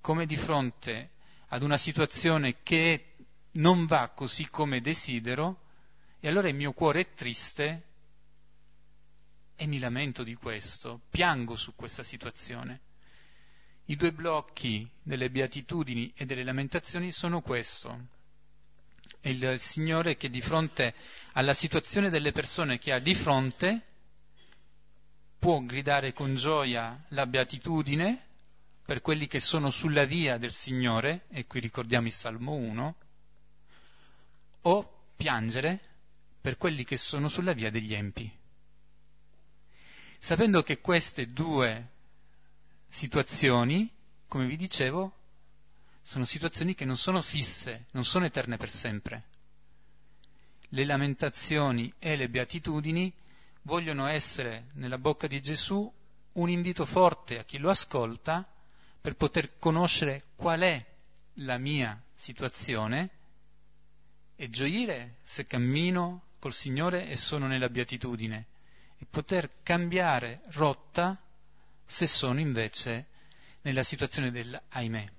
come 0.00 0.26
di 0.26 0.36
fronte 0.36 1.10
ad 1.48 1.62
una 1.62 1.76
situazione 1.76 2.62
che 2.62 3.14
non 3.52 3.86
va 3.86 4.08
così 4.08 4.48
come 4.48 4.80
desidero, 4.80 5.62
e 6.20 6.28
allora 6.28 6.48
il 6.48 6.54
mio 6.54 6.72
cuore 6.72 7.00
è 7.00 7.14
triste 7.14 7.82
e 9.56 9.66
mi 9.66 9.78
lamento 9.78 10.22
di 10.22 10.34
questo, 10.34 11.00
piango 11.10 11.56
su 11.56 11.74
questa 11.74 12.02
situazione. 12.02 12.80
I 13.86 13.96
due 13.96 14.12
blocchi 14.12 14.88
delle 15.02 15.30
beatitudini 15.30 16.12
e 16.14 16.26
delle 16.26 16.44
lamentazioni 16.44 17.10
sono 17.10 17.40
questo 17.40 18.16
è 19.20 19.28
il 19.28 19.58
Signore 19.58 20.16
che 20.16 20.30
di 20.30 20.40
fronte 20.40 20.94
alla 21.32 21.52
situazione 21.52 22.08
delle 22.08 22.32
persone 22.32 22.78
che 22.78 22.92
ha 22.92 22.98
di 22.98 23.14
fronte 23.14 23.87
può 25.38 25.60
gridare 25.60 26.12
con 26.12 26.36
gioia 26.36 27.04
la 27.08 27.26
beatitudine 27.26 28.26
per 28.84 29.00
quelli 29.02 29.26
che 29.26 29.40
sono 29.40 29.70
sulla 29.70 30.04
via 30.04 30.38
del 30.38 30.52
Signore, 30.52 31.26
e 31.28 31.46
qui 31.46 31.60
ricordiamo 31.60 32.06
il 32.06 32.12
Salmo 32.12 32.54
1, 32.54 32.94
o 34.62 35.02
piangere 35.14 35.80
per 36.40 36.56
quelli 36.56 36.84
che 36.84 36.96
sono 36.96 37.28
sulla 37.28 37.52
via 37.52 37.70
degli 37.70 37.94
empi. 37.94 38.30
Sapendo 40.18 40.62
che 40.62 40.80
queste 40.80 41.32
due 41.32 41.88
situazioni, 42.88 43.88
come 44.26 44.46
vi 44.46 44.56
dicevo, 44.56 45.14
sono 46.00 46.24
situazioni 46.24 46.74
che 46.74 46.86
non 46.86 46.96
sono 46.96 47.20
fisse, 47.20 47.86
non 47.90 48.04
sono 48.04 48.24
eterne 48.24 48.56
per 48.56 48.70
sempre. 48.70 49.24
Le 50.70 50.84
lamentazioni 50.84 51.92
e 51.98 52.16
le 52.16 52.28
beatitudini 52.28 53.12
vogliono 53.62 54.06
essere 54.06 54.68
nella 54.74 54.98
bocca 54.98 55.26
di 55.26 55.40
Gesù 55.40 55.92
un 56.32 56.50
invito 56.50 56.86
forte 56.86 57.38
a 57.38 57.44
chi 57.44 57.58
lo 57.58 57.70
ascolta 57.70 58.46
per 59.00 59.16
poter 59.16 59.58
conoscere 59.58 60.24
qual 60.36 60.60
è 60.60 60.84
la 61.34 61.58
mia 61.58 62.00
situazione 62.14 63.10
e 64.36 64.50
gioire 64.50 65.16
se 65.22 65.46
cammino 65.46 66.22
col 66.38 66.52
Signore 66.52 67.08
e 67.08 67.16
sono 67.16 67.46
nella 67.46 67.68
beatitudine 67.68 68.46
e 68.98 69.06
poter 69.08 69.62
cambiare 69.62 70.40
rotta 70.50 71.20
se 71.84 72.06
sono 72.06 72.38
invece 72.40 73.06
nella 73.62 73.82
situazione 73.82 74.30
del 74.30 74.60
ahimè. 74.70 75.10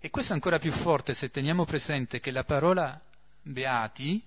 E 0.00 0.10
questo 0.10 0.32
è 0.32 0.34
ancora 0.34 0.58
più 0.58 0.72
forte 0.72 1.14
se 1.14 1.30
teniamo 1.30 1.64
presente 1.64 2.20
che 2.20 2.30
la 2.30 2.44
parola 2.44 3.00
beati, 3.42 4.22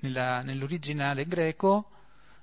nella, 0.00 0.42
nell'originale 0.42 1.26
greco, 1.26 1.90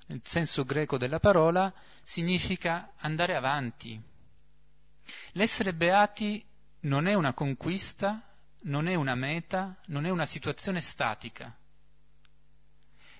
nel 0.06 0.20
senso 0.24 0.64
greco 0.64 0.98
della 0.98 1.20
parola, 1.20 1.72
significa 2.02 2.92
andare 2.98 3.34
avanti. 3.34 4.00
L'essere 5.32 5.74
beati 5.74 6.44
non 6.80 7.06
è 7.06 7.14
una 7.14 7.32
conquista, 7.32 8.22
non 8.62 8.88
è 8.88 8.94
una 8.94 9.14
meta, 9.14 9.76
non 9.86 10.06
è 10.06 10.10
una 10.10 10.26
situazione 10.26 10.80
statica. 10.80 11.54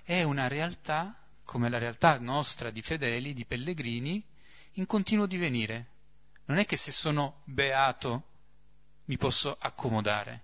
È 0.03 0.23
una 0.23 0.49
realtà, 0.49 1.17
come 1.45 1.69
la 1.69 1.79
realtà 1.79 2.19
nostra 2.19 2.71
di 2.71 2.83
fedeli, 2.83 3.33
di 3.33 3.45
pellegrini, 3.45 4.25
in 4.73 4.87
continuo 4.87 5.27
divenire. 5.27 5.95
Non 6.47 6.59
è 6.59 6.67
che 6.67 6.77
se 6.77 6.93
sono 6.93 7.43
beato 7.45 8.35
mi 9.07 9.17
posso 9.17 9.57
accomodare, 9.59 10.43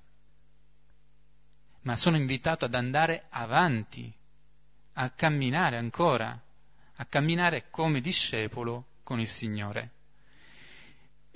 ma 1.83 1.97
sono 1.97 2.17
invitato 2.17 2.65
ad 2.65 2.75
andare 2.75 3.27
avanti, 3.31 4.12
a 4.95 5.11
camminare 5.11 5.77
ancora, 5.77 6.41
a 6.97 7.05
camminare 7.07 7.71
come 7.71 8.01
discepolo 8.01 8.87
con 9.03 9.19
il 9.19 9.29
Signore. 9.29 9.91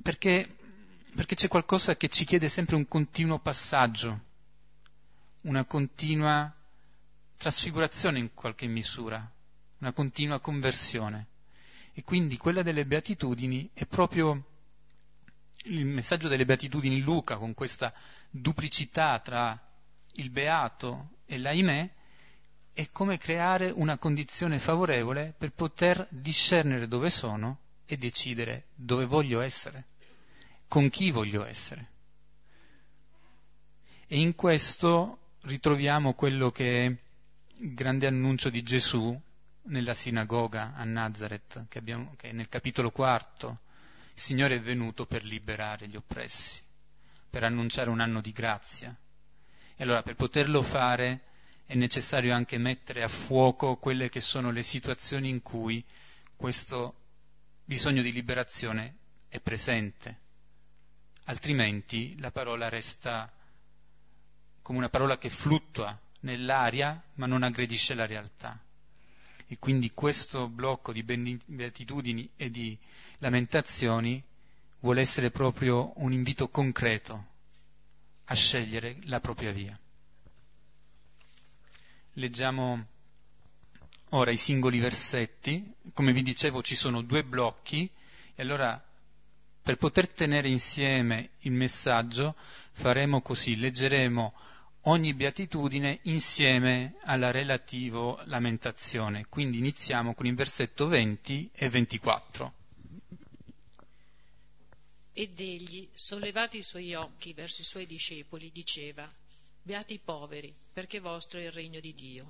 Perché, 0.01 0.57
perché 1.15 1.35
c'è 1.35 1.49
qualcosa 1.49 1.97
che 1.97 2.09
ci 2.09 2.25
chiede 2.25 2.49
sempre 2.49 2.77
un 2.77 2.87
continuo 2.87 3.39
passaggio, 3.39 4.21
una 5.43 5.65
continua 5.65 6.53
trasfigurazione 7.37 8.19
in 8.19 8.33
qualche 8.33 8.67
misura, 8.67 9.29
una 9.79 9.93
continua 9.93 10.41
conversione. 10.41 11.27
E 11.93 12.05
quindi 12.05 12.37
quella 12.37 12.63
delle 12.63 12.85
beatitudini 12.85 13.71
è 13.73 13.87
proprio 13.87 14.45
il 15.65 15.85
messaggio 15.87 16.29
delle 16.29 16.45
beatitudini 16.45 17.01
Luca, 17.01 17.37
con 17.37 17.55
questa 17.55 17.93
duplicità 18.31 19.19
tra 19.19 19.66
il 20.17 20.31
beato 20.31 21.19
e 21.27 21.39
l'ahimè, 21.39 21.91
è 22.73 22.91
come 22.93 23.17
creare 23.17 23.71
una 23.71 23.97
condizione 23.97 24.59
favorevole 24.59 25.35
per 25.37 25.53
poter 25.53 26.07
discernere 26.11 26.87
dove 26.89 27.09
sono 27.09 27.61
e 27.87 27.97
decidere 27.97 28.67
dove 28.75 29.07
voglio 29.07 29.41
essere, 29.41 29.87
con 30.69 30.91
chi 30.91 31.11
voglio 31.11 31.45
essere. 31.45 31.95
E 34.07 34.21
in 34.21 34.35
questo 34.35 35.35
ritroviamo 35.43 36.15
quello 36.15 36.51
che 36.51 36.87
è 36.87 36.97
il 37.59 37.75
grande 37.75 38.07
annuncio 38.07 38.51
di 38.51 38.63
Gesù 38.63 39.19
nella 39.63 39.95
sinagoga 39.95 40.75
a 40.75 40.85
Nazareth, 40.85 41.67
che, 41.69 41.79
abbiamo, 41.79 42.15
che 42.17 42.29
è 42.29 42.33
nel 42.33 42.49
capitolo 42.49 42.91
quarto. 42.91 43.61
Il 44.15 44.21
Signore 44.21 44.57
è 44.57 44.61
venuto 44.61 45.07
per 45.07 45.25
liberare 45.25 45.89
gli 45.89 45.97
oppressi, 45.97 46.61
per 47.29 47.43
annunciare 47.43 47.91
un 47.91 48.01
anno 48.01 48.21
di 48.21 48.33
grazia. 48.33 48.97
E 49.79 49.83
allora 49.83 50.03
per 50.03 50.17
poterlo 50.17 50.63
fare 50.63 51.21
è 51.67 51.75
necessario 51.75 52.35
anche 52.35 52.57
mettere 52.57 53.03
a 53.03 53.09
fuoco 53.09 53.77
quelle 53.77 54.09
che 54.09 54.21
sono 54.21 54.51
le 54.51 54.63
situazioni 54.63 55.29
in 55.29 55.43
cui 55.43 55.85
questo 56.35 56.95
bisogno 57.63 58.01
di 58.01 58.11
liberazione 58.11 58.97
è 59.29 59.39
presente. 59.39 60.21
Altrimenti 61.25 62.19
la 62.21 62.31
parola 62.31 62.71
resta 62.71 63.31
come 64.63 64.79
una 64.79 64.89
parola 64.89 65.19
che 65.19 65.29
fluttua 65.29 65.99
nell'aria 66.21 67.03
ma 67.15 67.27
non 67.27 67.43
aggredisce 67.43 67.93
la 67.93 68.07
realtà. 68.07 68.59
E 69.47 69.59
quindi 69.59 69.93
questo 69.93 70.49
blocco 70.49 70.91
di 70.93 71.03
beatitudini 71.03 72.31
e 72.35 72.51
di 72.51 72.79
lamentazioni 73.19 74.25
vuole 74.81 75.03
essere 75.03 75.31
proprio 75.31 75.93
un 75.97 76.13
invito 76.13 76.49
concreto 76.49 77.35
a 78.27 78.35
scegliere 78.35 78.99
la 79.05 79.21
propria 79.21 79.53
via. 79.53 79.79
Leggiamo 82.15 82.87
ora 84.11 84.31
i 84.31 84.37
singoli 84.37 84.79
versetti. 84.79 85.75
Come 85.93 86.13
vi 86.13 86.23
dicevo 86.23 86.63
ci 86.63 86.75
sono 86.75 87.03
due 87.03 87.25
blocchi 87.25 87.91
e 88.35 88.43
allora 88.43 88.83
per 89.63 89.77
poter 89.77 90.09
tenere 90.09 90.49
insieme 90.49 91.31
il 91.41 91.53
messaggio 91.53 92.37
faremo 92.73 93.21
così, 93.21 93.57
leggeremo 93.57 94.33
ogni 94.83 95.13
beatitudine 95.15 95.99
insieme 96.03 96.95
alla 97.05 97.31
relativo 97.31 98.21
lamentazione. 98.27 99.27
Quindi 99.29 99.59
iniziamo 99.59 100.15
con 100.15 100.27
il 100.27 100.35
versetto 100.35 100.87
20 100.87 101.51
e 101.53 101.69
24. 101.69 102.53
Ed 105.19 105.41
egli, 105.41 105.89
sollevati 105.95 106.59
i 106.59 106.63
suoi 106.63 106.93
occhi 106.93 107.33
verso 107.33 107.63
i 107.63 107.65
suoi 107.65 107.87
discepoli, 107.87 108.53
diceva, 108.53 109.11
Beati 109.63 109.95
i 109.95 109.99
poveri, 109.99 110.55
perché 110.71 111.01
vostro 111.01 111.41
è 111.41 111.45
il 111.45 111.53
regno 111.53 111.81
di 111.81 111.95
Dio. 111.95 112.29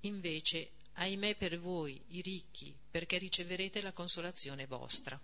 Invece, 0.00 0.70
ahimè 0.94 1.36
per 1.36 1.58
voi, 1.58 2.02
i 2.08 2.22
ricchi, 2.22 2.74
perché 2.90 3.18
riceverete 3.18 3.82
la 3.82 3.92
consolazione 3.92 4.64
vostra. 4.64 5.20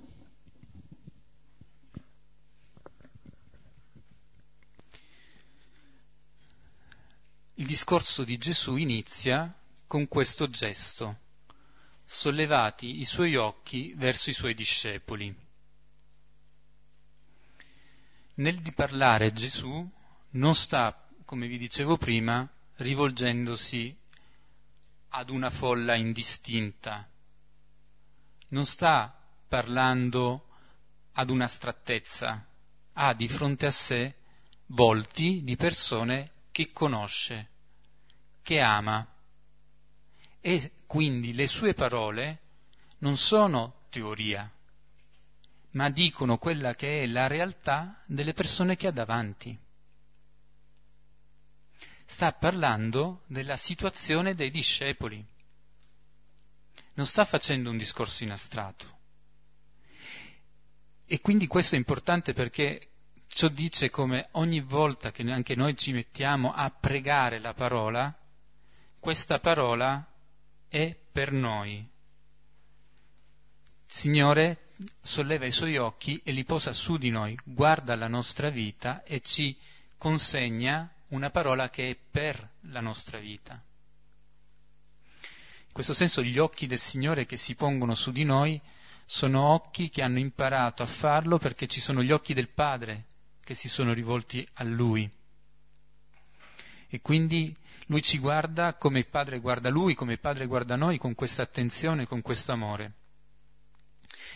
Il 7.54 7.64
discorso 7.64 8.22
di 8.22 8.36
Gesù 8.36 8.76
inizia 8.76 9.50
con 9.86 10.06
questo 10.08 10.50
gesto, 10.50 11.20
sollevati 12.04 13.00
i 13.00 13.06
suoi 13.06 13.34
occhi 13.34 13.94
verso 13.96 14.28
i 14.28 14.34
suoi 14.34 14.52
discepoli. 14.52 15.45
Nel 18.38 18.60
di 18.60 18.72
parlare 18.72 19.32
Gesù 19.32 19.88
non 20.32 20.54
sta, 20.54 21.08
come 21.24 21.46
vi 21.46 21.56
dicevo 21.56 21.96
prima, 21.96 22.46
rivolgendosi 22.76 23.96
ad 25.08 25.30
una 25.30 25.48
folla 25.48 25.94
indistinta, 25.94 27.08
non 28.48 28.66
sta 28.66 29.18
parlando 29.48 30.48
ad 31.12 31.30
un'astrattezza, 31.30 32.46
ha 32.92 33.14
di 33.14 33.26
fronte 33.26 33.64
a 33.64 33.70
sé 33.70 34.14
volti 34.66 35.42
di 35.42 35.56
persone 35.56 36.32
che 36.50 36.72
conosce, 36.72 37.48
che 38.42 38.60
ama. 38.60 39.06
E 40.42 40.72
quindi 40.84 41.32
le 41.32 41.46
sue 41.46 41.72
parole 41.72 42.40
non 42.98 43.16
sono 43.16 43.86
teoria, 43.88 44.50
ma 45.76 45.90
dicono 45.90 46.38
quella 46.38 46.74
che 46.74 47.02
è 47.02 47.06
la 47.06 47.26
realtà 47.26 48.02
delle 48.06 48.32
persone 48.32 48.76
che 48.76 48.86
ha 48.86 48.92
davanti. 48.92 49.56
Sta 52.04 52.32
parlando 52.32 53.24
della 53.26 53.56
situazione 53.56 54.34
dei 54.34 54.50
discepoli. 54.50 55.24
Non 56.94 57.06
sta 57.06 57.24
facendo 57.24 57.70
un 57.70 57.76
discorso 57.76 58.24
in 58.24 58.30
astratto. 58.30 58.98
E 61.04 61.20
quindi 61.20 61.46
questo 61.46 61.74
è 61.74 61.78
importante 61.78 62.32
perché 62.32 62.90
Ciò 63.28 63.48
dice 63.48 63.90
come 63.90 64.28
ogni 64.32 64.60
volta 64.60 65.12
che 65.12 65.22
anche 65.30 65.56
noi 65.56 65.76
ci 65.76 65.92
mettiamo 65.92 66.54
a 66.54 66.70
pregare 66.70 67.38
la 67.38 67.52
parola, 67.52 68.16
questa 68.98 69.40
parola 69.40 70.10
è 70.68 70.96
per 71.12 71.32
noi. 71.32 71.86
Signore 73.96 74.58
solleva 75.00 75.46
i 75.46 75.50
suoi 75.50 75.78
occhi 75.78 76.20
e 76.22 76.30
li 76.32 76.44
posa 76.44 76.74
su 76.74 76.98
di 76.98 77.08
noi, 77.08 77.34
guarda 77.42 77.96
la 77.96 78.08
nostra 78.08 78.50
vita 78.50 79.02
e 79.04 79.22
ci 79.22 79.56
consegna 79.96 80.92
una 81.08 81.30
parola 81.30 81.70
che 81.70 81.88
è 81.88 81.96
per 81.96 82.56
la 82.68 82.80
nostra 82.80 83.18
vita. 83.18 83.54
In 85.14 85.72
questo 85.72 85.94
senso 85.94 86.22
gli 86.22 86.36
occhi 86.36 86.66
del 86.66 86.78
Signore 86.78 87.24
che 87.24 87.38
si 87.38 87.54
pongono 87.54 87.94
su 87.94 88.12
di 88.12 88.24
noi 88.24 88.60
sono 89.06 89.44
occhi 89.44 89.88
che 89.88 90.02
hanno 90.02 90.18
imparato 90.18 90.82
a 90.82 90.86
farlo 90.86 91.38
perché 91.38 91.66
ci 91.66 91.80
sono 91.80 92.02
gli 92.02 92.12
occhi 92.12 92.34
del 92.34 92.50
Padre 92.50 93.06
che 93.42 93.54
si 93.54 93.70
sono 93.70 93.94
rivolti 93.94 94.46
a 94.56 94.64
Lui. 94.64 95.10
E 96.88 97.00
quindi 97.00 97.56
Lui 97.86 98.02
ci 98.02 98.18
guarda 98.18 98.74
come 98.74 98.98
il 98.98 99.06
Padre 99.06 99.40
guarda 99.40 99.70
Lui, 99.70 99.94
come 99.94 100.12
il 100.12 100.20
Padre 100.20 100.44
guarda 100.44 100.76
noi, 100.76 100.98
con 100.98 101.14
questa 101.14 101.40
attenzione, 101.40 102.06
con 102.06 102.20
questo 102.20 102.52
amore. 102.52 102.92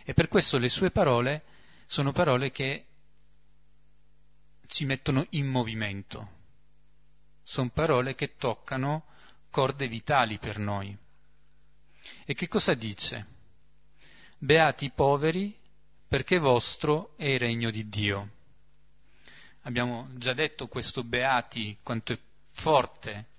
E 0.05 0.15
per 0.15 0.29
questo 0.29 0.59
le 0.59 0.69
sue 0.69 0.91
parole 0.91 1.45
sono 1.87 2.13
parole 2.13 2.51
che 2.51 2.87
ci 4.67 4.85
mettono 4.85 5.27
in 5.31 5.47
movimento. 5.47 6.39
Sono 7.43 7.71
parole 7.71 8.15
che 8.15 8.37
toccano 8.37 9.07
corde 9.51 9.89
vitali 9.89 10.39
per 10.39 10.59
noi. 10.59 10.97
E 12.25 12.35
che 12.35 12.49
cosa 12.49 12.75
dice? 12.75 13.27
Beati 14.39 14.87
i 14.87 14.91
poveri 14.91 15.57
perché 16.07 16.39
vostro 16.39 17.15
è 17.17 17.27
il 17.27 17.39
regno 17.39 17.71
di 17.71 17.89
Dio. 17.89 18.31
Abbiamo 19.63 20.09
già 20.15 20.33
detto 20.33 20.69
questo 20.69 21.05
beati 21.05 21.79
quanto 21.83 22.13
è 22.13 22.19
forte 22.53 23.31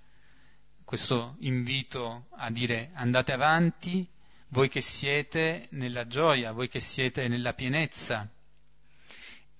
questo 0.92 1.36
invito 1.38 2.26
a 2.32 2.50
dire 2.50 2.90
andate 2.92 3.32
avanti, 3.32 4.06
voi 4.52 4.68
che 4.68 4.80
siete 4.80 5.66
nella 5.70 6.06
gioia, 6.06 6.52
voi 6.52 6.68
che 6.68 6.80
siete 6.80 7.26
nella 7.28 7.54
pienezza. 7.54 8.28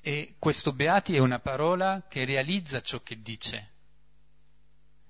E 0.00 0.35
questo 0.38 0.72
beati 0.72 1.16
è 1.16 1.18
una 1.18 1.38
parola 1.38 2.07
che 2.09 2.24
realizza 2.24 2.81
ciò 2.83 3.00
che 3.02 3.22
dice. 3.22 3.70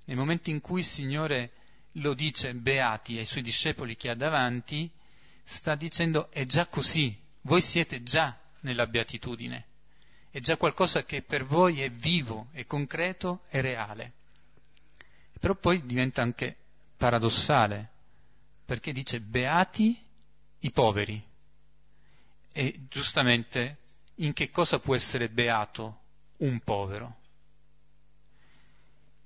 Nel 0.04 0.16
momento 0.16 0.50
in 0.50 0.60
cui 0.60 0.80
il 0.80 0.86
Signore 0.86 1.52
lo 1.96 2.14
dice 2.14 2.54
beati 2.54 3.18
ai 3.18 3.24
suoi 3.24 3.42
discepoli 3.42 3.96
che 3.96 4.08
ha 4.08 4.14
davanti, 4.14 4.88
sta 5.42 5.74
dicendo 5.74 6.30
è 6.30 6.44
già 6.44 6.66
così, 6.66 7.16
voi 7.42 7.60
siete 7.60 8.02
già 8.04 8.38
nella 8.60 8.86
beatitudine, 8.86 9.66
è 10.30 10.38
già 10.38 10.56
qualcosa 10.56 11.04
che 11.04 11.22
per 11.22 11.44
voi 11.44 11.82
è 11.82 11.90
vivo, 11.90 12.48
è 12.52 12.66
concreto, 12.66 13.42
è 13.48 13.60
reale. 13.60 14.12
Però 15.40 15.56
poi 15.56 15.84
diventa 15.84 16.22
anche 16.22 16.56
paradossale, 16.96 17.91
perché 18.72 18.92
dice 18.92 19.20
beati 19.20 20.02
i 20.60 20.70
poveri. 20.70 21.22
E 22.54 22.80
giustamente 22.88 23.80
in 24.14 24.32
che 24.32 24.50
cosa 24.50 24.78
può 24.78 24.94
essere 24.94 25.28
beato 25.28 26.00
un 26.38 26.58
povero? 26.60 27.18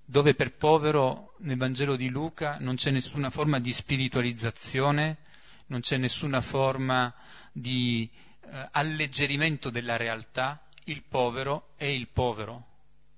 Dove 0.04 0.34
per 0.34 0.52
povero 0.56 1.36
nel 1.42 1.58
Vangelo 1.58 1.94
di 1.94 2.08
Luca 2.08 2.56
non 2.58 2.74
c'è 2.74 2.90
nessuna 2.90 3.30
forma 3.30 3.60
di 3.60 3.72
spiritualizzazione, 3.72 5.18
non 5.66 5.78
c'è 5.78 5.96
nessuna 5.96 6.40
forma 6.40 7.14
di 7.52 8.10
eh, 8.40 8.68
alleggerimento 8.72 9.70
della 9.70 9.96
realtà, 9.96 10.60
il 10.86 11.04
povero 11.04 11.68
è 11.76 11.84
il 11.84 12.08
povero, 12.08 12.66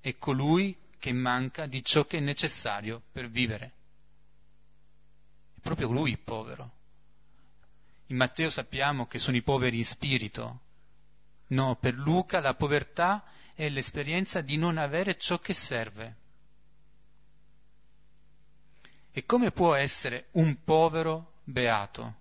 è 0.01 0.19
colui 0.19 0.77
che 0.99 1.15
manca 1.15 1.65
di 1.65 1.83
ciò 1.83 2.05
che 2.05 2.19
è 2.19 2.21
necessario 2.21 3.01
per 3.13 3.31
vivere. 3.31 3.77
Proprio 5.69 5.91
lui 5.91 6.13
il 6.13 6.19
povero. 6.19 6.71
In 8.07 8.17
Matteo 8.17 8.49
sappiamo 8.49 9.07
che 9.07 9.19
sono 9.19 9.37
i 9.37 9.43
poveri 9.43 9.77
in 9.77 9.85
spirito. 9.85 10.61
No, 11.49 11.77
per 11.77 11.93
Luca 11.93 12.41
la 12.41 12.55
povertà 12.55 13.23
è 13.53 13.69
l'esperienza 13.69 14.41
di 14.41 14.57
non 14.57 14.79
avere 14.79 15.19
ciò 15.19 15.39
che 15.39 15.53
serve. 15.53 16.17
E 19.13 19.27
come 19.27 19.51
può 19.51 19.75
essere 19.75 20.29
un 20.33 20.57
povero 20.65 21.35
beato? 21.45 22.15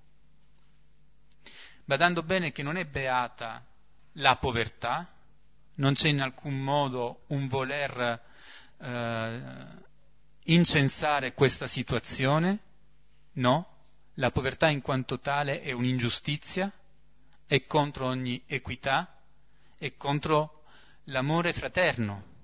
Badando 1.85 2.23
bene 2.23 2.51
che 2.51 2.63
non 2.63 2.75
è 2.75 2.83
beata 2.83 3.65
la 4.15 4.35
povertà, 4.35 5.09
non 5.75 5.93
c'è 5.93 6.09
in 6.09 6.19
alcun 6.19 6.59
modo 6.59 7.23
un 7.27 7.47
voler 7.47 8.21
eh, 8.77 9.41
incensare 10.43 11.33
questa 11.33 11.67
situazione? 11.67 12.65
No, 13.37 13.67
la 14.15 14.31
povertà 14.31 14.67
in 14.69 14.81
quanto 14.81 15.19
tale 15.19 15.61
è 15.61 15.71
un'ingiustizia, 15.71 16.71
è 17.45 17.65
contro 17.65 18.07
ogni 18.07 18.41
equità, 18.47 19.21
è 19.77 19.95
contro 19.95 20.63
l'amore 21.05 21.53
fraterno. 21.53 22.35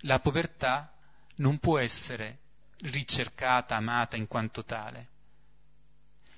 La 0.00 0.20
povertà 0.20 0.94
non 1.36 1.58
può 1.58 1.78
essere 1.78 2.38
ricercata, 2.82 3.74
amata 3.74 4.16
in 4.16 4.28
quanto 4.28 4.64
tale. 4.64 5.08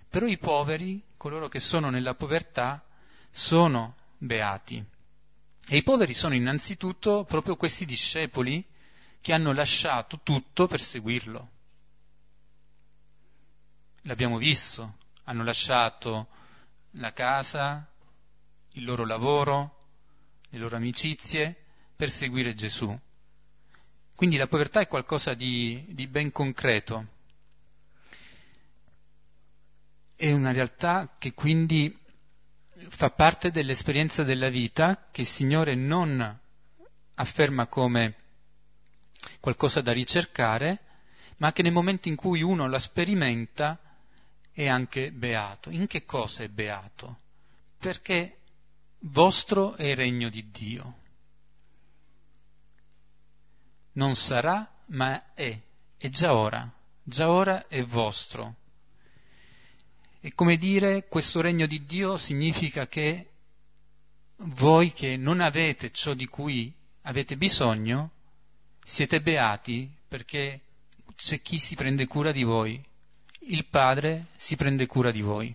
Però 0.08 0.26
i 0.26 0.38
poveri, 0.38 1.02
coloro 1.18 1.48
che 1.48 1.60
sono 1.60 1.90
nella 1.90 2.14
povertà, 2.14 2.82
sono 3.30 3.94
beati. 4.16 4.82
E 5.68 5.76
i 5.76 5.82
poveri 5.82 6.14
sono 6.14 6.34
innanzitutto 6.34 7.24
proprio 7.24 7.56
questi 7.56 7.84
discepoli 7.84 8.64
che 9.20 9.34
hanno 9.34 9.52
lasciato 9.52 10.20
tutto 10.22 10.66
per 10.66 10.80
seguirlo. 10.80 11.56
L'abbiamo 14.08 14.38
visto, 14.38 14.96
hanno 15.24 15.44
lasciato 15.44 16.28
la 16.92 17.12
casa, 17.12 17.86
il 18.72 18.84
loro 18.84 19.04
lavoro, 19.04 19.88
le 20.48 20.58
loro 20.58 20.76
amicizie 20.76 21.54
per 21.94 22.08
seguire 22.08 22.54
Gesù. 22.54 22.98
Quindi 24.14 24.38
la 24.38 24.46
povertà 24.46 24.80
è 24.80 24.88
qualcosa 24.88 25.34
di, 25.34 25.84
di 25.90 26.06
ben 26.06 26.32
concreto. 26.32 27.06
È 30.16 30.32
una 30.32 30.52
realtà 30.52 31.16
che 31.18 31.34
quindi 31.34 31.94
fa 32.88 33.10
parte 33.10 33.50
dell'esperienza 33.50 34.22
della 34.22 34.48
vita 34.48 35.08
che 35.10 35.20
il 35.20 35.26
Signore 35.26 35.74
non 35.74 36.40
afferma 37.16 37.66
come 37.66 38.14
qualcosa 39.38 39.82
da 39.82 39.92
ricercare, 39.92 40.80
ma 41.36 41.52
che 41.52 41.60
nel 41.60 41.72
momento 41.72 42.08
in 42.08 42.16
cui 42.16 42.40
uno 42.40 42.66
la 42.68 42.78
sperimenta 42.78 43.78
è 44.58 44.66
anche 44.66 45.12
beato. 45.12 45.70
In 45.70 45.86
che 45.86 46.04
cosa 46.04 46.42
è 46.42 46.48
beato? 46.48 47.20
Perché 47.78 48.38
vostro 49.02 49.76
è 49.76 49.84
il 49.84 49.94
regno 49.94 50.28
di 50.28 50.50
Dio. 50.50 50.98
Non 53.92 54.16
sarà, 54.16 54.68
ma 54.86 55.32
è, 55.34 55.56
è 55.96 56.08
già 56.08 56.34
ora, 56.34 56.68
già 57.04 57.30
ora 57.30 57.68
è 57.68 57.84
vostro. 57.84 58.56
E 60.18 60.34
come 60.34 60.56
dire, 60.56 61.06
questo 61.06 61.40
regno 61.40 61.66
di 61.66 61.84
Dio 61.84 62.16
significa 62.16 62.88
che 62.88 63.30
voi 64.38 64.92
che 64.92 65.16
non 65.16 65.40
avete 65.40 65.92
ciò 65.92 66.14
di 66.14 66.26
cui 66.26 66.74
avete 67.02 67.36
bisogno, 67.36 68.10
siete 68.82 69.22
beati 69.22 69.88
perché 70.08 70.62
c'è 71.14 71.40
chi 71.40 71.60
si 71.60 71.76
prende 71.76 72.08
cura 72.08 72.32
di 72.32 72.42
voi. 72.42 72.87
Il 73.50 73.64
Padre 73.64 74.26
si 74.36 74.56
prende 74.56 74.84
cura 74.84 75.10
di 75.10 75.22
voi. 75.22 75.54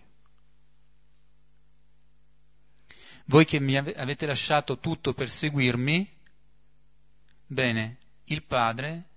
Voi 3.26 3.44
che 3.44 3.60
mi 3.60 3.76
avete 3.76 4.26
lasciato 4.26 4.80
tutto 4.80 5.14
per 5.14 5.28
seguirmi, 5.28 6.12
bene, 7.46 7.98
il 8.24 8.42
Padre, 8.42 9.10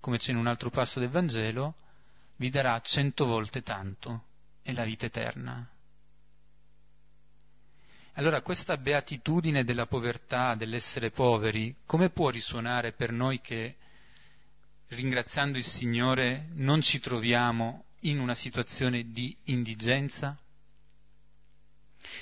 come 0.00 0.16
c'è 0.16 0.30
in 0.30 0.38
un 0.38 0.46
altro 0.46 0.70
passo 0.70 1.00
del 1.00 1.10
Vangelo, 1.10 1.74
vi 2.36 2.48
darà 2.48 2.80
cento 2.80 3.26
volte 3.26 3.62
tanto 3.62 4.24
e 4.62 4.72
la 4.72 4.84
vita 4.84 5.04
eterna. 5.04 5.68
Allora 8.14 8.40
questa 8.40 8.78
beatitudine 8.78 9.64
della 9.64 9.86
povertà, 9.86 10.54
dell'essere 10.54 11.10
poveri, 11.10 11.76
come 11.84 12.08
può 12.08 12.30
risuonare 12.30 12.92
per 12.92 13.12
noi 13.12 13.42
che, 13.42 13.76
ringraziando 14.86 15.58
il 15.58 15.64
Signore, 15.64 16.48
non 16.54 16.80
ci 16.80 17.00
troviamo 17.00 17.84
in 18.00 18.20
una 18.20 18.34
situazione 18.34 19.10
di 19.10 19.36
indigenza? 19.44 20.36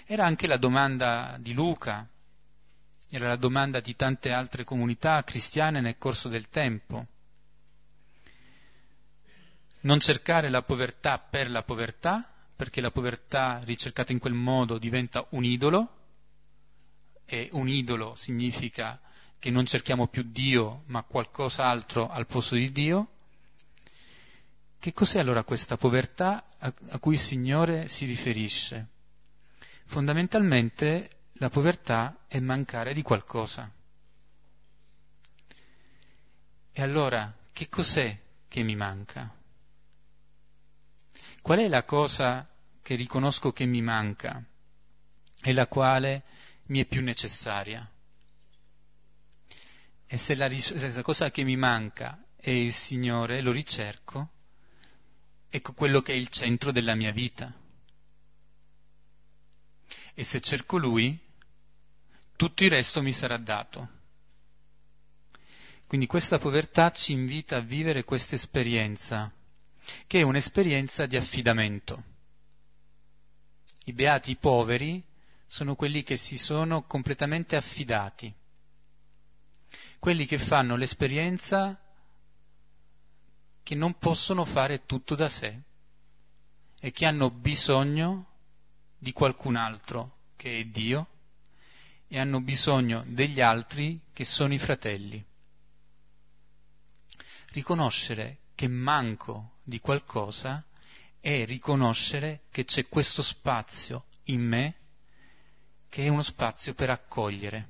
Era 0.07 0.25
anche 0.25 0.47
la 0.47 0.57
domanda 0.57 1.37
di 1.39 1.53
Luca, 1.53 2.09
era 3.09 3.29
la 3.29 3.37
domanda 3.37 3.81
di 3.81 3.95
tante 3.95 4.33
altre 4.33 4.65
comunità 4.65 5.23
cristiane 5.23 5.81
nel 5.81 5.99
corso 5.99 6.29
del 6.29 6.49
tempo. 6.49 7.07
Non 9.81 10.01
cercare 10.01 10.49
la 10.49 10.63
povertà 10.63 11.19
per 11.19 11.51
la 11.51 11.63
povertà, 11.63 12.29
perché 12.57 12.81
la 12.81 12.91
povertà 12.91 13.61
ricercata 13.63 14.13
in 14.13 14.19
quel 14.19 14.33
modo 14.33 14.79
diventa 14.79 15.25
un 15.31 15.45
idolo, 15.45 15.97
e 17.25 17.49
un 17.53 17.69
idolo 17.69 18.15
significa 18.15 19.01
che 19.39 19.51
non 19.51 19.67
cerchiamo 19.67 20.07
più 20.09 20.23
Dio, 20.25 20.83
ma 20.87 21.03
qualcos'altro 21.03 22.09
al 22.09 22.27
posto 22.27 22.55
di 22.55 22.73
Dio. 22.73 23.09
Che 24.87 24.93
cos'è 24.93 25.19
allora 25.19 25.43
questa 25.43 25.77
povertà 25.77 26.47
a, 26.59 26.73
a 26.91 26.99
cui 27.01 27.15
il 27.15 27.21
Signore 27.21 27.89
si 27.89 28.05
riferisce? 28.05 28.87
Fondamentalmente 29.85 31.23
la 31.39 31.51
povertà 31.51 32.27
è 32.29 32.39
mancare 32.39 32.95
di 32.95 33.03
qualcosa. 33.03 33.69
E 36.71 36.83
allora, 36.83 37.37
che 37.53 37.69
cos'è 37.69 38.17
che 38.47 38.63
mi 38.63 38.77
manca? 38.77 39.29
Qual 41.43 41.59
è 41.59 41.67
la 41.67 41.83
cosa 41.83 42.49
che 42.81 42.95
riconosco 42.95 43.53
che 43.53 43.67
mi 43.67 43.83
manca 43.83 44.41
e 45.43 45.53
la 45.53 45.67
quale 45.67 46.23
mi 46.67 46.79
è 46.79 46.85
più 46.87 47.03
necessaria? 47.03 47.91
E 50.07 50.17
se 50.17 50.37
la, 50.37 50.49
la 50.49 51.03
cosa 51.03 51.33
che 51.33 51.43
mi 51.43 51.57
manca 51.57 52.25
è 52.37 52.51
il 52.51 52.73
Signore, 52.73 53.41
lo 53.41 53.51
ricerco, 53.51 54.31
ecco 55.49 55.73
quello 55.73 56.03
che 56.03 56.13
è 56.13 56.17
il 56.17 56.29
centro 56.29 56.73
della 56.73 56.95
mia 56.95 57.13
vita. 57.13 57.53
E 60.15 60.25
se 60.25 60.41
cerco 60.41 60.77
Lui, 60.77 61.19
tutto 62.37 62.65
il 62.65 62.71
resto 62.71 63.03
mi 63.03 63.13
sarà 63.13 63.37
dato. 63.37 63.95
Quindi 65.87 66.07
questa 66.07 66.39
povertà 66.39 66.91
ci 66.91 67.13
invita 67.13 67.57
a 67.57 67.61
vivere 67.61 68.05
questa 68.05 68.35
esperienza 68.35 69.33
che 70.07 70.19
è 70.19 70.23
un'esperienza 70.23 71.07
di 71.07 71.17
affidamento. 71.17 72.03
I 73.85 73.93
beati 73.93 74.35
poveri 74.37 75.03
sono 75.47 75.77
quelli 75.77 76.03
che 76.03 76.17
si 76.17 76.39
sono 76.39 76.83
completamente 76.83 77.55
affidati, 77.55 78.35
quelli 80.01 80.27
che 80.27 80.39
fanno 80.39 80.75
l'esperienza 80.75 81.81
che 83.67 83.75
non 83.75 83.99
possono 83.99 84.45
fare 84.45 84.87
tutto 84.87 85.17
da 85.17 85.29
sé 85.29 85.61
e 86.79 86.93
che 86.93 87.05
hanno 87.05 87.31
bisogno 87.31 88.35
di 88.97 89.11
qualcun 89.11 89.57
altro 89.57 90.19
che 90.37 90.61
è 90.61 90.65
Dio 90.67 91.09
e 92.07 92.17
hanno 92.21 92.41
bisogno 92.41 93.03
degli 93.09 93.41
altri 93.41 94.03
che 94.13 94.25
sono 94.25 94.55
i 94.55 94.61
fratelli. 94.61 95.21
Riconoscere 97.49 98.43
che 98.55 98.69
manco 98.69 99.57
di 99.65 99.81
qualcosa 99.81 100.65
è 101.19 101.45
riconoscere 101.45 102.45
che 102.53 102.65
c'è 102.65 102.87
questo 102.87 103.21
spazio 103.21 104.05
in 104.27 104.43
me 104.43 104.75
che 105.89 106.05
è 106.05 106.09
uno 106.09 106.23
spazio 106.23 106.73
per 106.73 106.91
accogliere, 106.91 107.69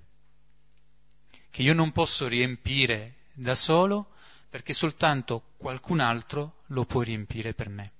che 1.49 1.63
io 1.63 1.73
non 1.73 1.91
posso 1.93 2.29
riempire 2.29 3.29
da 3.33 3.55
solo 3.55 4.11
perché 4.57 4.73
soltanto 4.73 5.53
qualcun 5.59 6.01
altro 6.01 6.63
lo 6.69 6.87
può 6.87 7.03
riempire 7.03 7.53
per 7.53 7.69
me. 7.69 7.93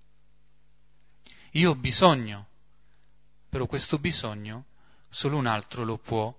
Io 1.51 1.73
ho 1.73 1.75
bisogno, 1.75 2.47
però 3.51 3.67
questo 3.67 3.99
bisogno 3.99 4.65
solo 5.11 5.37
un 5.37 5.45
altro 5.45 5.85
lo 5.85 5.99
può 5.99 6.35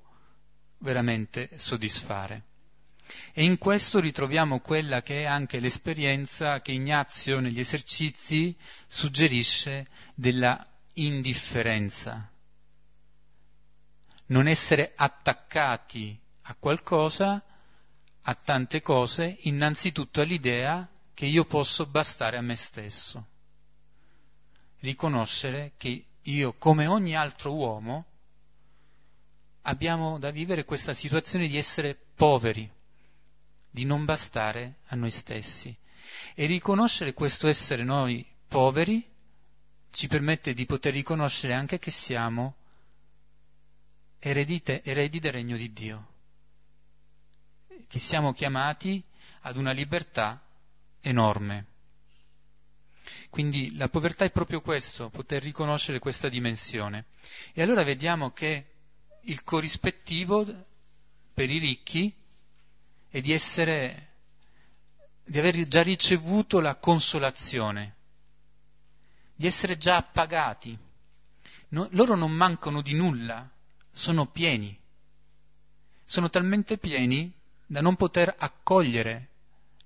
veramente 0.79 1.59
soddisfare. 1.59 2.45
E 3.31 3.43
in 3.43 3.59
questo 3.59 3.99
ritroviamo 3.99 4.59
quella 4.59 5.03
che 5.03 5.21
è 5.21 5.25
anche 5.25 5.59
l'esperienza 5.59 6.61
che 6.61 6.71
Ignazio 6.71 7.39
negli 7.39 7.59
esercizi 7.59 8.57
suggerisce 8.87 9.87
della 10.15 10.59
indifferenza. 10.93 12.27
Non 14.25 14.47
essere 14.47 14.93
attaccati 14.95 16.19
a 16.41 16.55
qualcosa, 16.55 17.43
a 18.29 18.35
tante 18.35 18.81
cose, 18.81 19.37
innanzitutto 19.41 20.19
all'idea 20.19 20.87
che 21.13 21.25
io 21.25 21.45
posso 21.45 21.85
bastare 21.85 22.35
a 22.35 22.41
me 22.41 22.57
stesso. 22.57 23.25
Riconoscere 24.79 25.73
che 25.77 26.05
io, 26.21 26.53
come 26.57 26.87
ogni 26.87 27.15
altro 27.15 27.53
uomo, 27.53 28.05
abbiamo 29.61 30.19
da 30.19 30.29
vivere 30.29 30.65
questa 30.65 30.93
situazione 30.93 31.47
di 31.47 31.57
essere 31.57 31.97
poveri, 32.15 32.69
di 33.69 33.85
non 33.85 34.03
bastare 34.03 34.79
a 34.87 34.97
noi 34.97 35.11
stessi. 35.11 35.75
E 36.35 36.45
riconoscere 36.47 37.13
questo 37.13 37.47
essere 37.47 37.83
noi 37.83 38.25
poveri 38.47 39.05
ci 39.89 40.07
permette 40.07 40.53
di 40.53 40.65
poter 40.65 40.93
riconoscere 40.93 41.53
anche 41.53 41.79
che 41.79 41.91
siamo 41.91 42.55
eredite, 44.19 44.83
eredi 44.83 45.19
del 45.19 45.31
regno 45.31 45.55
di 45.55 45.71
Dio, 45.71 46.15
che 47.87 47.99
siamo 47.99 48.33
chiamati 48.33 49.01
ad 49.41 49.57
una 49.57 49.71
libertà 49.71 50.41
enorme. 51.01 51.65
Quindi 53.29 53.75
la 53.75 53.89
povertà 53.89 54.25
è 54.25 54.31
proprio 54.31 54.61
questo, 54.61 55.09
poter 55.09 55.41
riconoscere 55.41 55.99
questa 55.99 56.29
dimensione. 56.29 57.05
E 57.53 57.61
allora 57.61 57.83
vediamo 57.83 58.31
che 58.31 58.73
il 59.21 59.43
corrispettivo 59.43 60.45
per 61.33 61.49
i 61.49 61.57
ricchi 61.57 62.13
è 63.09 63.21
di 63.21 63.31
essere, 63.31 64.15
di 65.23 65.37
aver 65.37 65.67
già 65.67 65.83
ricevuto 65.83 66.59
la 66.59 66.75
consolazione, 66.75 67.95
di 69.35 69.45
essere 69.45 69.77
già 69.77 69.97
appagati. 69.97 70.77
No, 71.69 71.87
loro 71.91 72.15
non 72.15 72.31
mancano 72.31 72.81
di 72.81 72.93
nulla, 72.93 73.49
sono 73.91 74.25
pieni. 74.25 74.77
Sono 76.03 76.29
talmente 76.29 76.77
pieni 76.77 77.36
da 77.67 77.81
non 77.81 77.95
poter 77.95 78.33
accogliere 78.37 79.29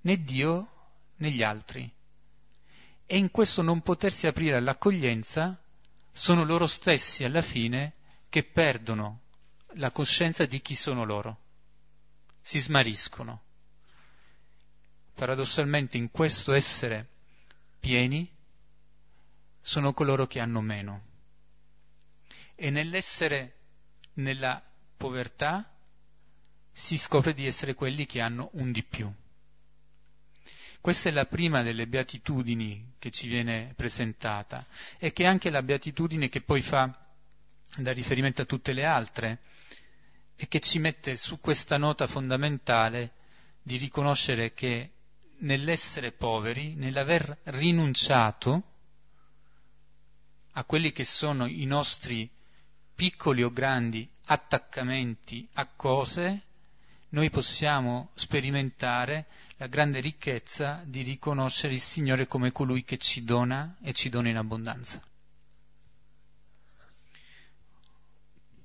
né 0.02 0.22
Dio 0.22 0.70
né 1.16 1.30
gli 1.30 1.42
altri. 1.42 1.92
E 3.04 3.16
in 3.16 3.30
questo 3.30 3.60
non 3.60 3.82
potersi 3.82 4.26
aprire 4.26 4.56
all'accoglienza 4.56 5.60
sono 6.10 6.44
loro 6.44 6.66
stessi 6.66 7.24
alla 7.24 7.42
fine 7.42 7.94
che 8.28 8.44
perdono 8.44 9.20
la 9.74 9.90
coscienza 9.90 10.46
di 10.46 10.60
chi 10.62 10.74
sono 10.74 11.04
loro. 11.04 11.40
Si 12.40 12.60
smariscono. 12.60 13.42
Paradossalmente 15.14 15.96
in 15.96 16.10
questo 16.10 16.52
essere 16.52 17.08
pieni 17.80 18.30
sono 19.60 19.92
coloro 19.92 20.26
che 20.26 20.40
hanno 20.40 20.60
meno. 20.60 21.10
E 22.54 22.70
nell'essere 22.70 23.56
nella 24.14 24.62
povertà 24.96 25.71
si 26.72 26.96
scopre 26.98 27.34
di 27.34 27.46
essere 27.46 27.74
quelli 27.74 28.06
che 28.06 28.20
hanno 28.20 28.50
un 28.54 28.72
di 28.72 28.82
più. 28.82 29.12
Questa 30.80 31.08
è 31.08 31.12
la 31.12 31.26
prima 31.26 31.62
delle 31.62 31.86
beatitudini 31.86 32.94
che 32.98 33.10
ci 33.10 33.28
viene 33.28 33.72
presentata 33.76 34.66
e 34.98 35.12
che 35.12 35.24
è 35.24 35.26
anche 35.26 35.50
la 35.50 35.62
beatitudine 35.62 36.28
che 36.28 36.40
poi 36.40 36.60
fa 36.60 36.98
da 37.76 37.92
riferimento 37.92 38.42
a 38.42 38.46
tutte 38.46 38.72
le 38.72 38.84
altre, 38.84 39.38
e 40.42 40.48
che 40.48 40.58
ci 40.60 40.80
mette 40.80 41.16
su 41.16 41.38
questa 41.38 41.76
nota 41.76 42.08
fondamentale 42.08 43.12
di 43.62 43.76
riconoscere 43.76 44.52
che 44.52 44.90
nell'essere 45.38 46.10
poveri, 46.10 46.74
nell'aver 46.74 47.38
rinunciato 47.44 48.62
a 50.52 50.64
quelli 50.64 50.90
che 50.90 51.04
sono 51.04 51.46
i 51.46 51.64
nostri 51.64 52.28
piccoli 52.94 53.42
o 53.42 53.52
grandi 53.52 54.08
attaccamenti 54.26 55.48
a 55.54 55.66
cose, 55.66 56.42
noi 57.12 57.30
possiamo 57.30 58.10
sperimentare 58.14 59.26
la 59.56 59.66
grande 59.66 60.00
ricchezza 60.00 60.82
di 60.84 61.02
riconoscere 61.02 61.74
il 61.74 61.80
Signore 61.80 62.26
come 62.26 62.52
colui 62.52 62.84
che 62.84 62.96
ci 62.96 63.22
dona 63.22 63.76
e 63.82 63.92
ci 63.92 64.08
dona 64.08 64.30
in 64.30 64.36
abbondanza. 64.36 65.00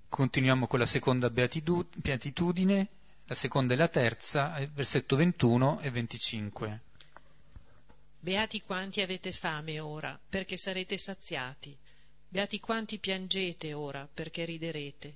Continuiamo 0.07 0.65
con 0.67 0.79
la 0.79 0.85
seconda 0.85 1.29
beatitudine, 1.29 2.87
la 3.25 3.35
seconda 3.35 3.73
e 3.73 3.77
la 3.77 3.89
terza, 3.89 4.57
versetto 4.71 5.17
21 5.17 5.81
e 5.81 5.91
25. 5.91 6.81
Beati 8.19 8.61
quanti 8.61 9.01
avete 9.01 9.33
fame 9.33 9.81
ora, 9.81 10.17
perché 10.29 10.55
sarete 10.55 10.97
saziati. 10.97 11.77
Beati 12.29 12.61
quanti 12.61 12.97
piangete 12.97 13.73
ora, 13.73 14.07
perché 14.11 14.45
riderete. 14.45 15.15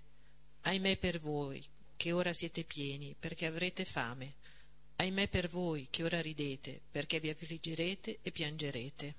Ahimè 0.63 0.97
per 0.97 1.19
voi, 1.19 1.65
che 2.01 2.13
ora 2.13 2.33
siete 2.33 2.63
pieni, 2.63 3.15
perché 3.19 3.45
avrete 3.45 3.85
fame. 3.85 4.33
Ahimè 4.95 5.27
per 5.27 5.47
voi, 5.49 5.85
che 5.91 6.03
ora 6.03 6.19
ridete, 6.19 6.81
perché 6.89 7.19
vi 7.19 7.29
affliggerete 7.29 8.17
e 8.23 8.31
piangerete. 8.31 9.15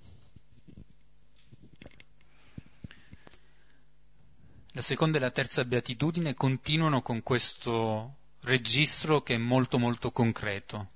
La 4.73 4.83
seconda 4.83 5.18
e 5.18 5.21
la 5.21 5.31
terza 5.31 5.64
beatitudine 5.64 6.35
continuano 6.35 7.03
con 7.03 7.23
questo 7.23 8.16
registro 8.40 9.23
che 9.23 9.37
è 9.37 9.38
molto 9.38 9.79
molto 9.79 10.11
concreto. 10.11 10.90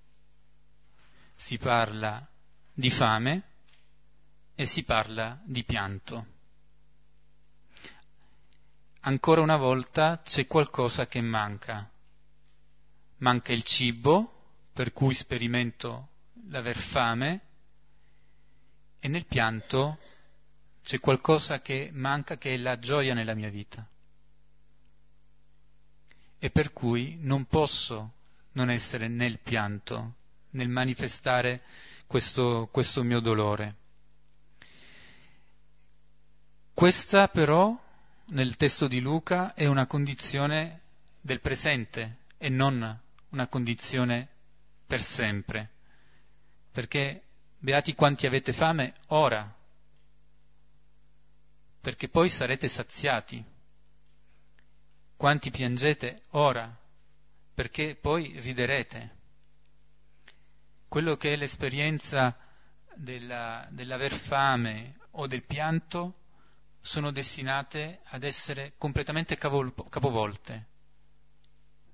Si 1.37 1.57
parla 1.57 2.29
di 2.73 2.91
fame 2.91 3.43
e 4.57 4.67
si 4.67 4.83
parla 4.83 5.41
di 5.45 5.63
pianto. 5.63 6.35
Ancora 9.07 9.41
una 9.41 9.57
volta 9.57 10.21
c'è 10.25 10.49
qualcosa 10.49 11.07
che 11.07 11.21
manca. 11.21 11.89
Manca 13.19 13.53
il 13.53 13.63
cibo, 13.63 14.65
per 14.73 14.93
cui 14.93 15.15
sperimento 15.15 16.09
l'aver 16.49 16.77
fame, 16.77 17.41
e 18.99 19.07
nel 19.07 19.25
pianto 19.25 19.99
c'è 20.83 20.99
qualcosa 20.99 21.61
che 21.61 21.91
manca 21.93 22.37
che 22.37 22.55
è 22.55 22.57
la 22.57 22.81
gioia 22.81 23.15
nella 23.15 23.35
mia 23.35 23.49
vita. 23.49 23.89
E 26.39 26.51
per 26.51 26.73
cui 26.73 27.17
non 27.21 27.45
posso 27.45 28.15
non 28.53 28.71
essere 28.71 29.07
nel 29.07 29.39
pianto, 29.39 30.15
nel 30.51 30.69
manifestare 30.69 31.63
questo, 32.09 32.69
questo 32.73 33.05
mio 33.05 33.21
dolore. 33.21 33.77
Questa 36.75 37.29
però, 37.29 37.85
nel 38.29 38.57
testo 38.57 38.89
di 38.89 39.01
Luca, 39.01 39.55
è 39.55 39.67
una 39.67 39.87
condizione 39.87 40.81
del 41.21 41.41
presente 41.41 42.25
e 42.39 42.49
non 42.49 43.01
una 43.31 43.47
condizione 43.47 44.29
per 44.87 45.03
sempre. 45.03 45.71
Perché 46.73 47.23
beati 47.59 47.95
quanti 47.95 48.27
avete 48.27 48.53
fame 48.53 48.95
ora, 49.09 49.55
perché 51.81 52.09
poi 52.09 52.29
sarete 52.29 52.69
saziati. 52.69 53.45
Quanti 55.17 55.51
piangete 55.51 56.23
ora, 56.31 56.77
perché 57.55 57.95
poi 57.95 58.39
riderete. 58.41 59.15
Quello 60.89 61.17
che 61.17 61.33
è 61.33 61.37
l'esperienza 61.37 62.37
della, 62.95 63.67
dell'aver 63.71 64.13
fame 64.13 64.97
o 65.13 65.27
del 65.27 65.43
pianto 65.43 66.26
sono 66.87 67.11
destinate 67.11 68.03
ad 68.11 68.23
essere 68.23 68.75
completamente 68.79 69.37
capovolte, 69.37 70.67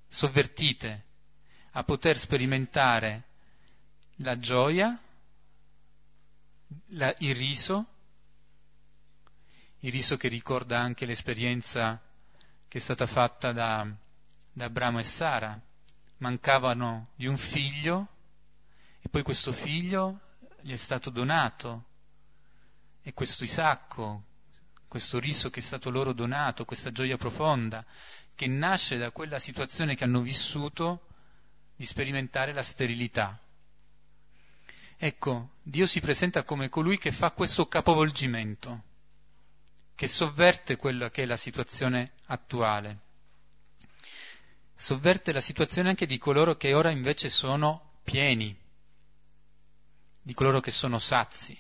sovvertite, 0.07 1.05
a 1.71 1.83
poter 1.83 2.19
sperimentare 2.19 3.23
la 4.17 4.39
gioia, 4.39 5.01
la, 6.89 7.15
il 7.21 7.35
riso, 7.35 7.87
il 9.79 9.91
riso 9.91 10.19
che 10.19 10.29
ricorda 10.29 10.79
anche 10.79 11.07
l'esperienza 11.07 11.99
che 12.69 12.77
è 12.77 12.81
stata 12.81 13.07
fatta 13.07 13.51
da, 13.51 13.91
da 14.53 14.65
Abramo 14.67 14.99
e 14.99 15.05
Sara. 15.05 15.59
Mancavano 16.19 17.13
di 17.15 17.27
un 17.27 17.39
figlio 17.39 18.09
e 19.01 19.09
poi 19.09 19.23
questo 19.23 19.53
figlio 19.53 20.21
gli 20.61 20.73
è 20.73 20.77
stato 20.77 21.09
donato 21.09 21.85
e 23.01 23.15
questo 23.15 23.43
Isacco, 23.43 24.25
questo 24.93 25.19
riso 25.19 25.49
che 25.49 25.61
è 25.61 25.63
stato 25.63 25.89
loro 25.89 26.13
donato, 26.13 26.67
questa 26.67 26.93
gioia 26.93 27.17
profonda, 27.17 27.83
che 28.35 28.47
nasce 28.47 28.99
da 28.99 29.11
quella 29.11 29.39
situazione 29.39 29.95
che 29.95 30.05
hanno 30.05 30.21
vissuto 30.21 31.07
di 31.75 31.87
sperimentare 31.87 32.53
la 32.53 32.63
sterilità. 32.63 33.41
Ecco, 34.99 35.53
Dio 35.63 35.87
si 35.87 36.03
presenta 36.03 36.43
come 36.43 36.69
colui 36.69 36.99
che 36.99 37.11
fa 37.11 37.31
questo 37.31 37.67
capovolgimento, 37.69 38.83
che 39.95 40.07
sovverte 40.07 40.77
quella 40.77 41.11
che 41.11 41.23
è 41.23 41.27
la 41.27 41.39
situazione 41.39 42.13
attuale. 42.27 42.99
Sovverte 44.77 45.33
la 45.33 45.41
situazione 45.41 45.89
anche 45.89 46.05
di 46.05 46.19
coloro 46.19 46.55
che 46.59 46.75
ora 46.75 46.91
invece 46.91 47.31
sono 47.31 47.93
pieni, 48.03 48.55
di 50.21 50.35
coloro 50.35 50.61
che 50.61 50.71
sono 50.71 50.99
sazi, 50.99 51.59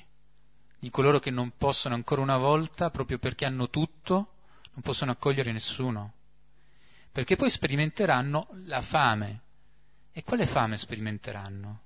di 0.83 0.90
coloro 0.90 1.21
che 1.21 1.31
non 1.31 1.53
possono 1.57 1.95
ancora 1.95 2.23
una 2.23 2.38
volta, 2.38 2.90
proprio 2.90 3.16
perché 3.16 3.45
hanno 3.45 3.71
tutto, 3.71 4.33
non 4.73 4.83
possono 4.83 5.12
accogliere 5.12 5.53
nessuno, 5.53 6.14
perché 7.12 7.37
poi 7.37 7.51
sperimenteranno 7.51 8.49
la 8.64 8.83
fame. 8.83 9.42
E 10.11 10.25
quale 10.25 10.45
fame 10.45 10.77
sperimenteranno? 10.77 11.83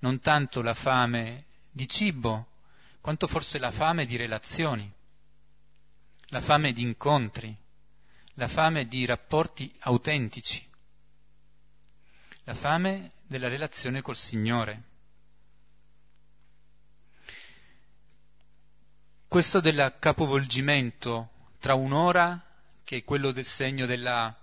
Non 0.00 0.18
tanto 0.18 0.62
la 0.62 0.74
fame 0.74 1.44
di 1.70 1.88
cibo, 1.88 2.48
quanto 3.00 3.28
forse 3.28 3.60
la 3.60 3.70
fame 3.70 4.04
di 4.04 4.16
relazioni, 4.16 4.92
la 6.30 6.40
fame 6.40 6.72
di 6.72 6.82
incontri, 6.82 7.56
la 8.32 8.48
fame 8.48 8.88
di 8.88 9.04
rapporti 9.04 9.72
autentici, 9.82 10.68
la 12.42 12.54
fame 12.54 13.12
della 13.22 13.46
relazione 13.46 14.02
col 14.02 14.16
Signore. 14.16 14.93
Questo 19.28 19.60
del 19.60 19.96
capovolgimento 19.98 21.30
tra 21.58 21.74
un'ora, 21.74 22.40
che 22.84 22.98
è 22.98 23.04
quello 23.04 23.32
del 23.32 23.44
segno 23.44 23.86
della, 23.86 24.36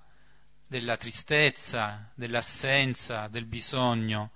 della 0.68 0.98
tristezza, 0.98 2.12
dell'assenza, 2.14 3.28
del 3.28 3.46
bisogno, 3.46 4.32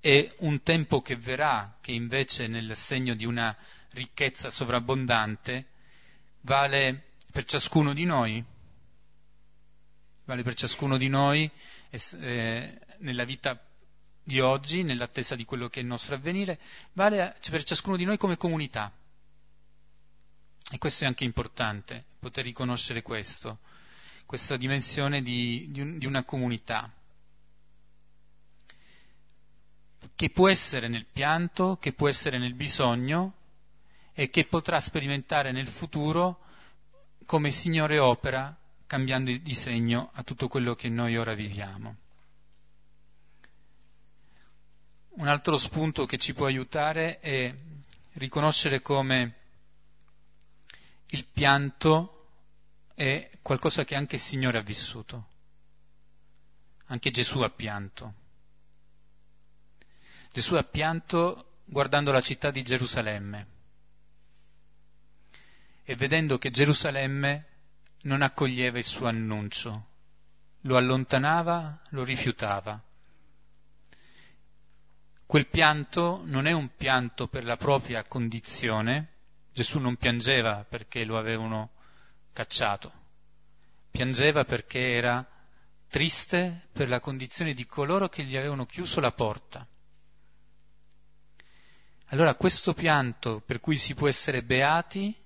e 0.00 0.34
un 0.38 0.62
tempo 0.62 1.00
che 1.00 1.16
verrà, 1.16 1.78
che 1.80 1.92
invece 1.92 2.46
nel 2.46 2.76
segno 2.76 3.14
di 3.14 3.24
una 3.24 3.56
ricchezza 3.90 4.50
sovrabbondante, 4.50 5.66
vale 6.40 7.12
per 7.30 7.44
ciascuno 7.44 7.92
di 7.92 8.04
noi, 8.04 8.44
vale 10.24 10.42
per 10.42 10.54
ciascuno 10.54 10.96
di 10.96 11.08
noi 11.08 11.50
eh, 11.90 12.78
nella 12.98 13.24
vita 13.24 13.58
di 14.22 14.40
oggi, 14.40 14.82
nell'attesa 14.82 15.36
di 15.36 15.44
quello 15.44 15.68
che 15.68 15.80
è 15.80 15.82
il 15.82 15.88
nostro 15.88 16.14
avvenire, 16.14 16.58
vale 16.92 17.36
per 17.48 17.62
ciascuno 17.64 17.96
di 17.96 18.04
noi 18.04 18.16
come 18.16 18.36
comunità. 18.36 18.92
E 20.74 20.78
questo 20.78 21.04
è 21.04 21.06
anche 21.06 21.22
importante, 21.22 22.02
poter 22.18 22.42
riconoscere 22.42 23.00
questo, 23.00 23.58
questa 24.26 24.56
dimensione 24.56 25.22
di, 25.22 25.68
di, 25.70 25.80
un, 25.80 25.98
di 25.98 26.04
una 26.04 26.24
comunità, 26.24 26.92
che 30.16 30.30
può 30.30 30.48
essere 30.48 30.88
nel 30.88 31.06
pianto, 31.06 31.76
che 31.76 31.92
può 31.92 32.08
essere 32.08 32.38
nel 32.38 32.54
bisogno 32.54 33.34
e 34.14 34.30
che 34.30 34.46
potrà 34.46 34.80
sperimentare 34.80 35.52
nel 35.52 35.68
futuro 35.68 36.40
come 37.24 37.52
Signore 37.52 38.00
opera 38.00 38.52
cambiando 38.84 39.30
il 39.30 39.42
disegno 39.42 40.10
a 40.14 40.24
tutto 40.24 40.48
quello 40.48 40.74
che 40.74 40.88
noi 40.88 41.16
ora 41.16 41.34
viviamo. 41.34 41.96
Un 45.10 45.28
altro 45.28 45.56
spunto 45.56 46.04
che 46.04 46.18
ci 46.18 46.34
può 46.34 46.46
aiutare 46.46 47.20
è 47.20 47.54
riconoscere 48.14 48.82
come 48.82 49.42
il 51.14 51.24
pianto 51.26 52.26
è 52.92 53.30
qualcosa 53.40 53.84
che 53.84 53.94
anche 53.94 54.16
il 54.16 54.20
Signore 54.20 54.58
ha 54.58 54.62
vissuto. 54.62 55.28
Anche 56.86 57.12
Gesù 57.12 57.40
ha 57.40 57.50
pianto. 57.50 58.14
Gesù 60.32 60.56
ha 60.56 60.64
pianto 60.64 61.60
guardando 61.64 62.10
la 62.10 62.20
città 62.20 62.50
di 62.50 62.62
Gerusalemme 62.64 63.46
e 65.84 65.94
vedendo 65.94 66.36
che 66.36 66.50
Gerusalemme 66.50 67.46
non 68.02 68.20
accoglieva 68.20 68.78
il 68.78 68.84
suo 68.84 69.06
annuncio, 69.06 69.86
lo 70.62 70.76
allontanava, 70.76 71.80
lo 71.90 72.02
rifiutava. 72.02 72.82
Quel 75.26 75.46
pianto 75.46 76.22
non 76.24 76.46
è 76.46 76.52
un 76.52 76.74
pianto 76.74 77.28
per 77.28 77.44
la 77.44 77.56
propria 77.56 78.02
condizione, 78.02 79.13
Gesù 79.54 79.78
non 79.78 79.94
piangeva 79.94 80.66
perché 80.68 81.04
lo 81.04 81.16
avevano 81.16 81.70
cacciato, 82.32 82.92
piangeva 83.88 84.44
perché 84.44 84.94
era 84.94 85.24
triste 85.86 86.66
per 86.72 86.88
la 86.88 86.98
condizione 86.98 87.54
di 87.54 87.64
coloro 87.64 88.08
che 88.08 88.24
gli 88.24 88.36
avevano 88.36 88.66
chiuso 88.66 88.98
la 88.98 89.12
porta. 89.12 89.64
Allora 92.06 92.34
questo 92.34 92.74
pianto 92.74 93.40
per 93.46 93.60
cui 93.60 93.76
si 93.76 93.94
può 93.94 94.08
essere 94.08 94.42
beati 94.42 95.16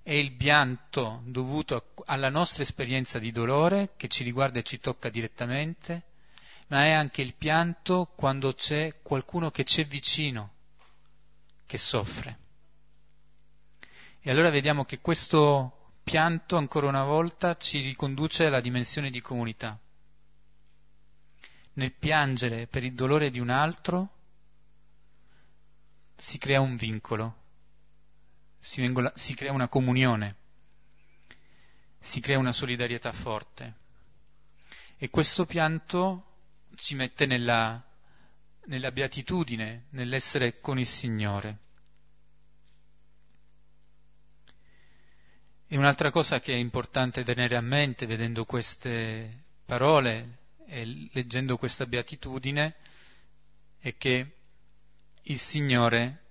è 0.00 0.12
il 0.12 0.30
pianto 0.30 1.22
dovuto 1.24 1.92
alla 2.04 2.30
nostra 2.30 2.62
esperienza 2.62 3.18
di 3.18 3.32
dolore 3.32 3.94
che 3.96 4.06
ci 4.06 4.22
riguarda 4.22 4.60
e 4.60 4.62
ci 4.62 4.78
tocca 4.78 5.08
direttamente, 5.08 6.04
ma 6.68 6.84
è 6.84 6.92
anche 6.92 7.20
il 7.20 7.34
pianto 7.34 8.12
quando 8.14 8.52
c'è 8.52 9.02
qualcuno 9.02 9.50
che 9.50 9.64
c'è 9.64 9.84
vicino, 9.84 10.52
che 11.66 11.78
soffre. 11.78 12.44
E 14.26 14.30
allora 14.32 14.50
vediamo 14.50 14.84
che 14.84 14.98
questo 14.98 15.92
pianto, 16.02 16.56
ancora 16.56 16.88
una 16.88 17.04
volta, 17.04 17.56
ci 17.56 17.78
riconduce 17.78 18.46
alla 18.46 18.58
dimensione 18.58 19.08
di 19.08 19.20
comunità. 19.20 19.78
Nel 21.74 21.92
piangere 21.92 22.66
per 22.66 22.82
il 22.82 22.92
dolore 22.92 23.30
di 23.30 23.38
un 23.38 23.50
altro 23.50 24.14
si 26.16 26.38
crea 26.38 26.60
un 26.60 26.74
vincolo, 26.74 27.36
si, 28.58 28.80
vengola, 28.80 29.12
si 29.14 29.36
crea 29.36 29.52
una 29.52 29.68
comunione, 29.68 30.36
si 32.00 32.18
crea 32.18 32.40
una 32.40 32.50
solidarietà 32.50 33.12
forte. 33.12 33.74
E 34.96 35.08
questo 35.08 35.46
pianto 35.46 36.40
ci 36.74 36.96
mette 36.96 37.26
nella, 37.26 37.80
nella 38.64 38.90
beatitudine, 38.90 39.86
nell'essere 39.90 40.58
con 40.58 40.80
il 40.80 40.86
Signore. 40.88 41.65
E 45.68 45.76
un'altra 45.76 46.12
cosa 46.12 46.38
che 46.38 46.52
è 46.52 46.56
importante 46.56 47.24
tenere 47.24 47.56
a 47.56 47.60
mente 47.60 48.06
vedendo 48.06 48.44
queste 48.44 49.46
parole 49.64 50.38
e 50.66 51.08
leggendo 51.12 51.56
questa 51.56 51.86
beatitudine 51.86 52.76
è 53.78 53.96
che 53.96 54.36
il 55.22 55.38
Signore 55.40 56.22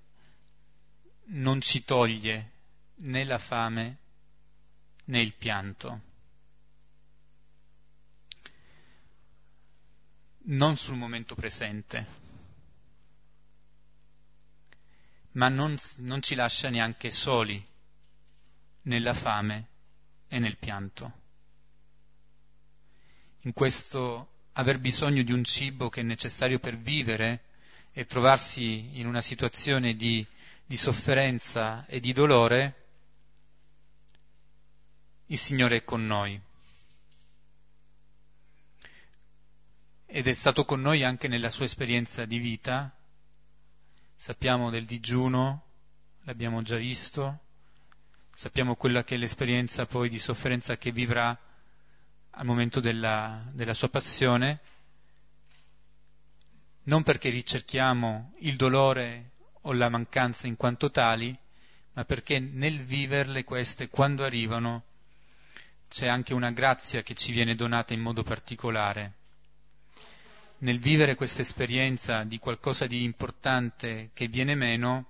non 1.25 1.59
ci 1.59 1.83
toglie 1.83 2.51
né 2.95 3.25
la 3.25 3.37
fame 3.37 3.97
né 5.05 5.19
il 5.19 5.33
pianto. 5.33 6.01
Non 10.47 10.77
sul 10.77 10.95
momento 10.95 11.35
presente, 11.35 12.07
ma 15.31 15.49
non, 15.49 15.77
non 15.97 16.21
ci 16.21 16.35
lascia 16.35 16.69
neanche 16.69 17.11
soli 17.11 17.73
nella 18.85 19.13
fame 19.13 19.67
e 20.27 20.39
nel 20.39 20.57
pianto. 20.57 21.23
In 23.41 23.53
questo 23.53 24.29
aver 24.53 24.79
bisogno 24.79 25.21
di 25.21 25.31
un 25.31 25.43
cibo 25.43 25.89
che 25.89 26.01
è 26.01 26.03
necessario 26.03 26.59
per 26.59 26.77
vivere 26.77 27.43
e 27.91 28.05
trovarsi 28.05 28.99
in 28.99 29.07
una 29.07 29.21
situazione 29.21 29.95
di, 29.95 30.25
di 30.65 30.77
sofferenza 30.77 31.85
e 31.85 31.99
di 31.99 32.13
dolore, 32.13 32.83
il 35.27 35.37
Signore 35.37 35.77
è 35.77 35.83
con 35.83 36.05
noi. 36.05 36.39
Ed 40.05 40.27
è 40.27 40.33
stato 40.33 40.65
con 40.65 40.81
noi 40.81 41.03
anche 41.03 41.27
nella 41.27 41.49
sua 41.49 41.65
esperienza 41.65 42.25
di 42.25 42.37
vita. 42.37 42.95
Sappiamo 44.15 44.69
del 44.69 44.85
digiuno, 44.85 45.63
l'abbiamo 46.21 46.61
già 46.61 46.77
visto, 46.77 47.44
sappiamo 48.37 48.75
quella 48.75 49.05
che 49.05 49.15
è 49.15 49.17
l'esperienza 49.17 49.85
poi 49.85 50.09
di 50.09 50.19
sofferenza 50.19 50.75
che 50.75 50.91
vivrà 50.91 51.39
al 52.31 52.45
momento 52.45 52.81
della, 52.81 53.41
della 53.53 53.73
sua 53.73 53.87
passione, 53.87 54.59
non 56.83 57.01
perché 57.03 57.29
ricerchiamo 57.29 58.33
il 58.39 58.57
dolore 58.57 59.31
o 59.61 59.71
la 59.71 59.87
mancanza 59.87 60.47
in 60.47 60.57
quanto 60.57 60.91
tali, 60.91 61.35
ma 61.93 62.03
perché 62.03 62.39
nel 62.39 62.83
viverle 62.83 63.45
queste, 63.45 63.87
quando 63.87 64.25
arrivano, 64.25 64.83
c'è 65.87 66.09
anche 66.09 66.33
una 66.33 66.51
grazia 66.51 67.03
che 67.03 67.15
ci 67.15 67.31
viene 67.31 67.55
donata 67.55 67.93
in 67.93 68.01
modo 68.01 68.21
particolare. 68.21 69.13
Nel 70.57 70.79
vivere 70.79 71.15
questa 71.15 71.41
esperienza 71.41 72.23
di 72.25 72.37
qualcosa 72.37 72.85
di 72.85 73.01
importante 73.03 74.09
che 74.13 74.27
viene 74.27 74.55
meno, 74.55 75.05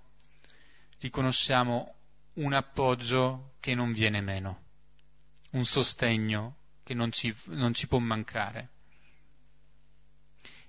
riconosciamo 0.99 1.94
un 2.36 2.53
appoggio 2.53 3.55
che 3.59 3.75
non 3.75 3.91
viene 3.91 4.21
meno, 4.21 4.63
un 5.51 5.65
sostegno 5.65 6.57
che 6.83 6.93
non 6.93 7.11
ci, 7.11 7.36
non 7.45 7.73
ci 7.73 7.88
può 7.88 7.99
mancare. 7.99 8.69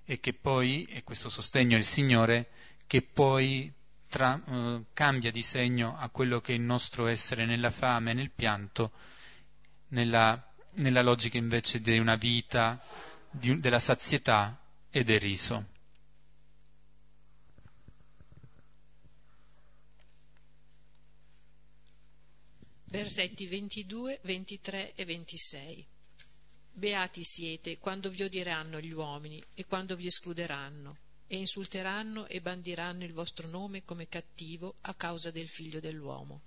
E 0.05 0.21
che 0.21 0.33
poi, 0.33 0.85
e 0.85 1.03
questo 1.03 1.29
sostegno 1.29 1.75
è 1.75 1.79
il 1.79 1.85
Signore, 1.85 2.49
che 2.87 3.03
poi 3.03 3.73
tra, 4.09 4.41
eh, 4.47 4.85
cambia 4.93 5.31
di 5.31 5.43
segno 5.43 5.97
a 5.99 6.09
quello 6.09 6.41
che 6.41 6.53
è 6.53 6.57
il 6.57 6.62
nostro 6.62 7.07
essere 7.07 7.45
nella 7.45 7.71
fame 7.71 8.12
nel 8.12 8.31
pianto, 8.31 8.93
nella, 9.89 10.55
nella 10.75 11.03
logica 11.03 11.37
invece 11.37 11.81
di 11.81 11.99
una 11.99 12.17
vita 12.17 12.81
di, 13.31 13.59
della 13.59 13.81
sazietà 13.81 14.59
e 14.91 15.05
del 15.05 15.21
riso. 15.21 15.75
Versetti 22.97 23.47
22, 23.47 24.21
23 24.23 24.95
e 24.95 25.05
26. 25.05 25.87
Beati 26.73 27.25
siete 27.25 27.77
quando 27.77 28.09
vi 28.09 28.23
odieranno 28.23 28.81
gli 28.81 28.93
uomini 28.93 29.45
e 29.53 29.67
quando 29.67 29.97
vi 29.97 30.07
escluderanno 30.07 30.97
e 31.27 31.37
insulteranno 31.37 32.27
e 32.27 32.41
bandiranno 32.41 33.05
il 33.05 33.13
vostro 33.13 33.49
nome 33.49 33.85
come 33.85 34.09
cattivo 34.09 34.77
a 34.81 34.95
causa 34.95 35.31
del 35.31 35.47
figlio 35.47 35.79
dell'uomo. 35.79 36.41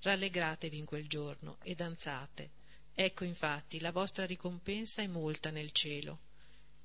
Rallegratevi 0.00 0.76
in 0.76 0.86
quel 0.86 1.06
giorno 1.06 1.58
e 1.62 1.76
danzate. 1.76 2.50
Ecco 2.92 3.22
infatti 3.22 3.78
la 3.78 3.92
vostra 3.92 4.26
ricompensa 4.26 5.02
è 5.02 5.06
molta 5.06 5.50
nel 5.50 5.70
cielo. 5.70 6.18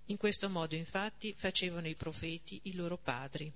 In 0.05 0.17
questo 0.17 0.47
modo 0.47 0.75
infatti 0.75 1.33
facevano 1.35 1.87
i 1.87 1.95
profeti 1.95 2.59
i 2.65 2.75
loro 2.75 2.99
padri. 2.99 3.51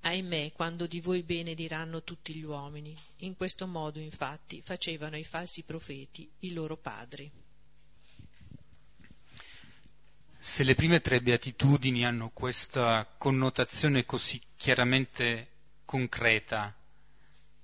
Ahimè, 0.00 0.52
quando 0.52 0.86
di 0.86 1.00
voi 1.00 1.22
bene 1.22 1.54
diranno 1.54 2.02
tutti 2.02 2.34
gli 2.34 2.44
uomini, 2.44 2.96
in 3.18 3.36
questo 3.36 3.66
modo 3.66 3.98
infatti 3.98 4.62
facevano 4.62 5.16
i 5.16 5.24
falsi 5.24 5.62
profeti 5.62 6.30
i 6.40 6.52
loro 6.52 6.76
padri. 6.76 7.30
Se 10.38 10.62
le 10.62 10.74
prime 10.74 11.00
tre 11.00 11.20
beatitudini 11.20 12.06
hanno 12.06 12.30
questa 12.30 13.06
connotazione 13.18 14.06
così 14.06 14.40
chiaramente 14.56 15.48
concreta 15.84 16.74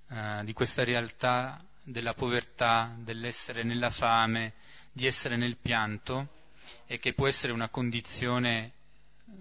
eh, 0.09 0.41
di 0.45 0.53
questa 0.53 0.83
realtà 0.83 1.65
della 1.83 2.15
povertà, 2.15 2.95
dell'essere 2.99 3.63
nella 3.63 3.91
fame, 3.91 4.55
di 4.91 5.07
essere 5.07 5.37
nel 5.37 5.57
pianto, 5.57 6.43
e 6.87 6.99
che 6.99 7.13
può 7.13 7.27
essere 7.27 7.53
una 7.53 7.69
condizione 7.69 8.73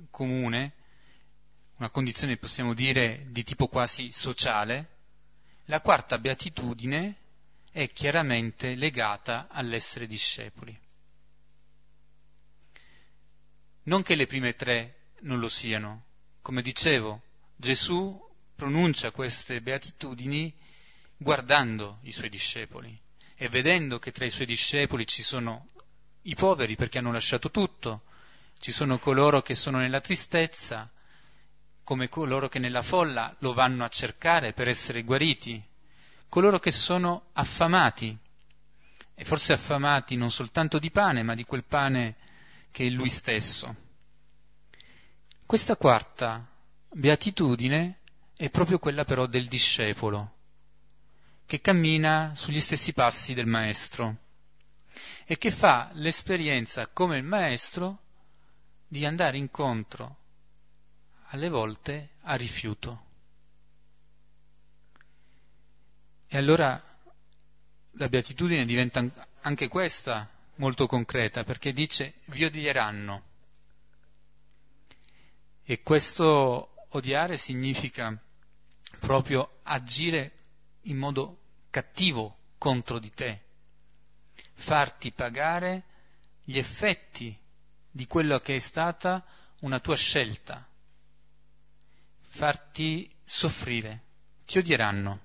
comune, 0.10 0.74
una 1.84 1.92
condizione 1.92 2.38
possiamo 2.38 2.74
dire 2.74 3.26
di 3.28 3.44
tipo 3.44 3.68
quasi 3.68 4.14
sociale, 4.14 5.00
la 5.66 5.82
quarta 5.82 6.18
beatitudine 6.18 7.18
è 7.72 7.92
chiaramente 7.92 8.76
legata 8.76 9.50
all'essere 9.50 10.08
discepoli. 10.08 10.80
Non 13.84 14.02
che 14.02 14.16
le 14.16 14.28
prime 14.28 14.56
tre 14.56 15.10
non 15.24 15.40
lo 15.40 15.50
siano. 15.50 16.06
Come 16.42 16.62
dicevo, 16.62 17.22
Gesù 17.54 18.18
pronuncia 18.56 19.12
queste 19.12 19.62
beatitudini 19.62 20.56
guardando 21.18 22.00
i 22.04 22.14
suoi 22.14 22.30
discepoli 22.30 22.98
e 23.36 23.50
vedendo 23.50 24.00
che 24.00 24.14
tra 24.14 24.24
i 24.24 24.30
suoi 24.30 24.46
discepoli 24.46 25.06
ci 25.06 25.22
sono 25.22 25.68
i 26.22 26.36
poveri 26.36 26.78
perché 26.78 27.00
hanno 27.00 27.12
lasciato 27.12 27.52
tutto, 27.52 28.04
ci 28.60 28.72
sono 28.72 29.00
coloro 29.00 29.42
che 29.42 29.54
sono 29.54 29.80
nella 29.80 30.00
tristezza, 30.00 30.90
come 31.84 32.08
coloro 32.08 32.48
che 32.48 32.60
nella 32.60 32.82
folla 32.82 33.36
lo 33.40 33.54
vanno 33.54 33.84
a 33.84 33.90
cercare 33.90 34.54
per 34.54 34.68
essere 34.68 35.04
guariti, 35.04 35.62
coloro 36.30 36.60
che 36.60 36.72
sono 36.72 37.26
affamati, 37.34 38.18
e 39.16 39.24
forse 39.26 39.54
affamati 39.54 40.16
non 40.16 40.32
soltanto 40.32 40.80
di 40.80 40.90
pane, 40.92 41.24
ma 41.24 41.36
di 41.36 41.44
quel 41.44 41.64
pane 41.64 42.16
che 42.72 42.88
è 42.88 42.90
lui 42.90 43.10
stesso. 43.10 43.76
Questa 45.46 45.76
quarta 45.76 46.48
beatitudine 46.90 48.00
è 48.36 48.50
proprio 48.50 48.80
quella 48.80 49.04
però 49.04 49.26
del 49.26 49.48
discepolo, 49.48 50.32
che 51.46 51.62
cammina 51.62 52.32
sugli 52.34 52.60
stessi 52.60 52.94
passi 52.94 53.34
del 53.34 53.46
maestro 53.46 54.18
e 55.26 55.38
che 55.38 55.52
fa 55.52 55.90
l'esperienza 55.94 56.88
come 56.88 57.18
il 57.18 57.24
maestro 57.24 58.00
di 58.88 59.06
andare 59.06 59.38
incontro 59.38 60.23
alle 61.34 61.50
volte 61.50 62.10
a 62.22 62.36
rifiuto. 62.36 63.06
E 66.28 66.38
allora 66.38 66.82
la 67.92 68.08
beatitudine 68.08 68.66
diventa 68.66 69.04
anche 69.42 69.68
questa 69.68 70.30
molto 70.56 70.86
concreta, 70.86 71.44
perché 71.44 71.74
dice 71.74 72.14
vi 72.26 72.46
odieranno. 72.46 73.32
E 75.64 75.82
questo 75.82 76.76
odiare 76.90 77.38
significa 77.38 78.16
proprio 79.00 79.60
agire 79.64 80.32
in 80.82 80.98
modo 80.98 81.40
cattivo 81.72 82.38
contro 82.60 83.00
di 83.00 83.12
te, 83.12 83.42
farti 84.54 85.12
pagare 85.12 85.84
gli 86.44 86.60
effetti 86.60 87.36
di 87.90 88.06
quello 88.06 88.38
che 88.40 88.56
è 88.56 88.60
stata 88.60 89.26
una 89.62 89.80
tua 89.80 89.96
scelta, 89.96 90.68
farti 92.34 93.08
soffrire, 93.24 94.02
ti 94.44 94.58
odieranno. 94.58 95.20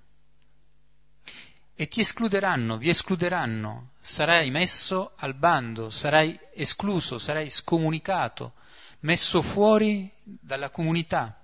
E 1.75 1.89
ti 1.89 2.01
escluderanno, 2.01 2.77
vi 2.77 2.91
escluderanno, 2.91 3.93
sarai 3.99 4.51
messo 4.51 5.13
al 5.17 5.35
bando, 5.35 5.89
sarai 5.89 6.39
escluso, 6.53 7.19
sarai 7.19 7.49
scomunicato, 7.49 8.55
messo 9.01 9.41
fuori 9.41 10.13
dalla 10.23 10.69
comunità, 10.69 11.41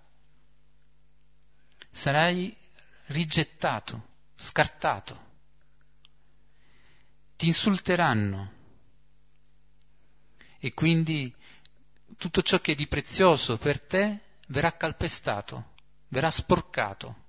sarai 1.91 2.55
rigettato, 3.07 4.09
scartato, 4.37 5.25
ti 7.37 7.47
insulteranno. 7.47 8.53
E 10.59 10.75
quindi 10.75 11.35
tutto 12.19 12.43
ciò 12.43 12.61
che 12.61 12.73
è 12.73 12.75
di 12.75 12.87
prezioso 12.87 13.57
per 13.57 13.81
te 13.81 14.33
verrà 14.49 14.77
calpestato, 14.77 15.73
verrà 16.09 16.31
sporcato 16.31 17.23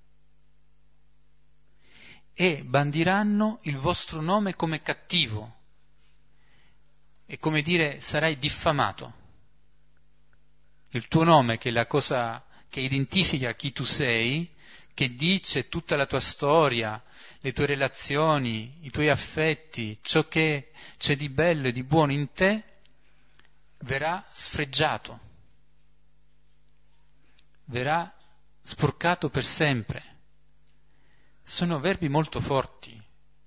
e 2.34 2.64
bandiranno 2.66 3.60
il 3.64 3.78
vostro 3.78 4.22
nome 4.22 4.56
come 4.56 4.82
cattivo. 4.82 5.54
È 7.26 7.40
come 7.40 7.62
dire 7.62 8.02
sarai 8.02 8.38
diffamato. 8.38 9.24
Il 10.90 11.08
tuo 11.08 11.24
nome, 11.24 11.58
che 11.58 11.70
è 11.70 11.72
la 11.72 11.88
cosa 11.88 12.46
che 12.70 12.82
identifica 12.82 13.56
chi 13.56 13.72
tu 13.72 13.86
sei, 13.86 14.54
che 14.94 15.16
dice 15.16 15.70
tutta 15.70 15.96
la 15.96 16.06
tua 16.06 16.20
storia, 16.20 17.02
le 17.40 17.54
tue 17.54 17.66
relazioni, 17.66 18.80
i 18.82 18.90
tuoi 18.90 19.10
affetti, 19.10 19.98
ciò 20.02 20.28
che 20.28 20.72
c'è 20.98 21.16
di 21.16 21.30
bello 21.30 21.68
e 21.68 21.72
di 21.72 21.84
buono 21.84 22.12
in 22.12 22.32
te, 22.34 22.64
verrà 23.80 24.26
sfregiato, 24.34 25.20
verrà 27.66 28.14
sporcato 28.62 29.30
per 29.30 29.44
sempre 29.44 30.14
sono 31.46 31.80
verbi 31.80 32.10
molto 32.10 32.42
forti, 32.42 33.00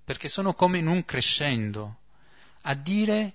perché 0.05 0.29
sono 0.29 0.55
come 0.55 0.79
in 0.79 0.87
un 0.87 1.05
crescendo, 1.05 1.99
a 2.63 2.75
dire 2.75 3.35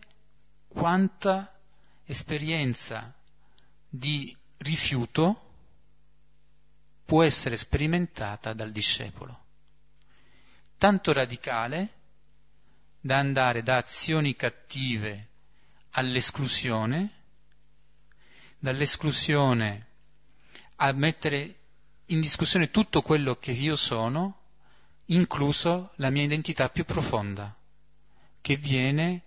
quanta 0.70 1.60
esperienza 2.06 3.14
di 3.90 4.36
rifiuto 4.58 5.52
può 7.04 7.24
essere 7.24 7.58
sperimentata 7.58 8.54
dal 8.54 8.72
discepolo. 8.72 9.42
Tanto 10.78 11.12
radicale 11.12 12.02
da 13.02 13.18
andare 13.18 13.64
da 13.64 13.76
azioni 13.76 14.34
cattive 14.36 15.28
all'esclusione, 15.92 17.12
dall'esclusione 18.58 19.88
a 20.86 20.92
mettere 20.92 21.60
in 22.08 22.20
discussione 22.20 22.70
tutto 22.70 23.02
quello 23.02 23.38
che 23.38 23.52
io 23.52 23.78
sono, 23.78 24.42
incluso 25.06 25.94
la 25.96 26.10
mia 26.10 26.24
identità 26.24 26.68
più 26.68 26.84
profonda, 26.84 27.56
che 28.42 28.58
viene 28.58 29.24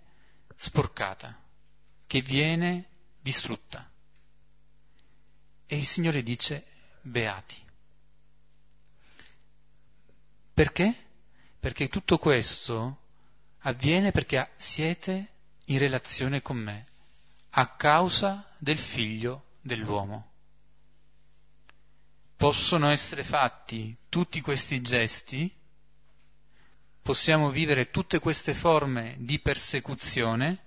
sporcata, 0.55 1.35
che 2.05 2.21
viene 2.21 2.85
distrutta. 3.19 3.89
E 5.65 5.77
il 5.77 5.87
Signore 5.87 6.21
dice, 6.21 6.63
beati. 7.01 7.59
Perché? 10.53 10.95
Perché 11.59 11.87
tutto 11.87 12.19
questo 12.19 12.99
avviene 13.61 14.11
perché 14.11 14.51
siete 14.57 15.31
in 15.65 15.79
relazione 15.79 16.43
con 16.43 16.57
me, 16.57 16.85
a 17.49 17.67
causa 17.75 18.47
del 18.59 18.77
figlio 18.77 19.53
dell'uomo. 19.61 20.35
Possono 22.37 22.89
essere 22.89 23.23
fatti 23.23 23.97
tutti 24.09 24.41
questi 24.41 24.79
gesti, 24.79 25.51
possiamo 27.01 27.49
vivere 27.49 27.89
tutte 27.89 28.19
queste 28.19 28.53
forme 28.53 29.15
di 29.17 29.39
persecuzione, 29.39 30.65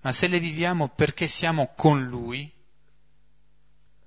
ma 0.00 0.10
se 0.10 0.26
le 0.26 0.40
viviamo 0.40 0.88
perché 0.88 1.28
siamo 1.28 1.74
con 1.76 2.02
Lui, 2.02 2.52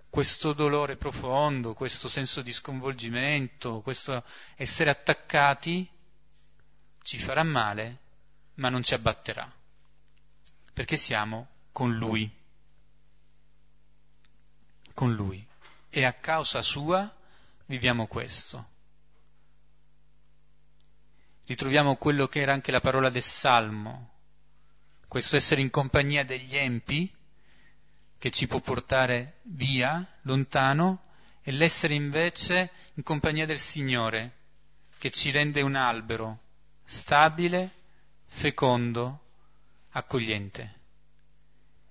questo 0.09 0.51
dolore 0.51 0.97
profondo, 0.97 1.73
questo 1.73 2.09
senso 2.09 2.41
di 2.41 2.51
sconvolgimento, 2.51 3.79
questo 3.79 4.21
essere 4.55 4.89
attaccati, 4.89 5.89
ci 7.01 7.17
farà 7.17 7.43
male, 7.43 7.99
ma 8.55 8.67
non 8.67 8.83
ci 8.83 8.93
abbatterà, 8.93 9.49
perché 10.73 10.97
siamo 10.97 11.47
con 11.71 11.95
Lui. 11.95 12.29
Con 14.93 15.13
Lui. 15.13 15.45
E 15.97 16.03
a 16.03 16.11
causa 16.11 16.61
sua 16.61 17.09
viviamo 17.67 18.05
questo. 18.05 18.67
Ritroviamo 21.45 21.95
quello 21.95 22.27
che 22.27 22.41
era 22.41 22.51
anche 22.51 22.69
la 22.69 22.81
parola 22.81 23.09
del 23.09 23.21
Salmo, 23.21 24.15
questo 25.07 25.37
essere 25.37 25.61
in 25.61 25.69
compagnia 25.69 26.25
degli 26.25 26.57
empi, 26.57 27.09
che 28.17 28.29
ci 28.29 28.45
può 28.45 28.59
portare 28.59 29.39
via, 29.43 30.05
lontano, 30.23 31.13
e 31.41 31.53
l'essere 31.53 31.93
invece 31.93 32.71
in 32.95 33.03
compagnia 33.03 33.45
del 33.45 33.57
Signore, 33.57 34.33
che 34.97 35.11
ci 35.11 35.31
rende 35.31 35.61
un 35.61 35.75
albero 35.75 36.39
stabile, 36.83 37.73
fecondo, 38.25 39.27
accogliente, 39.91 40.73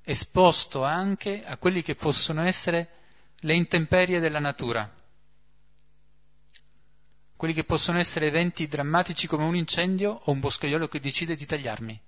esposto 0.03 0.85
anche 0.85 1.43
a 1.47 1.57
quelli 1.57 1.81
che 1.81 1.95
possono 1.95 2.43
essere 2.43 3.01
le 3.45 3.53
intemperie 3.53 4.21
della 4.21 4.39
natura, 4.39 4.91
quelli 7.37 7.53
che 7.53 7.65
possono 7.65 7.99
essere 7.99 8.27
eventi 8.27 8.67
drammatici 8.67 9.27
come 9.27 9.45
un 9.45 9.55
incendio 9.55 10.13
o 10.13 10.33
un 10.33 10.41
boscaiolo 10.41 10.89
che 10.89 10.99
decide 10.99 11.37
di 11.37 11.45
tagliarmi. 11.45 12.01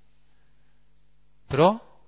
Però 1.47 2.01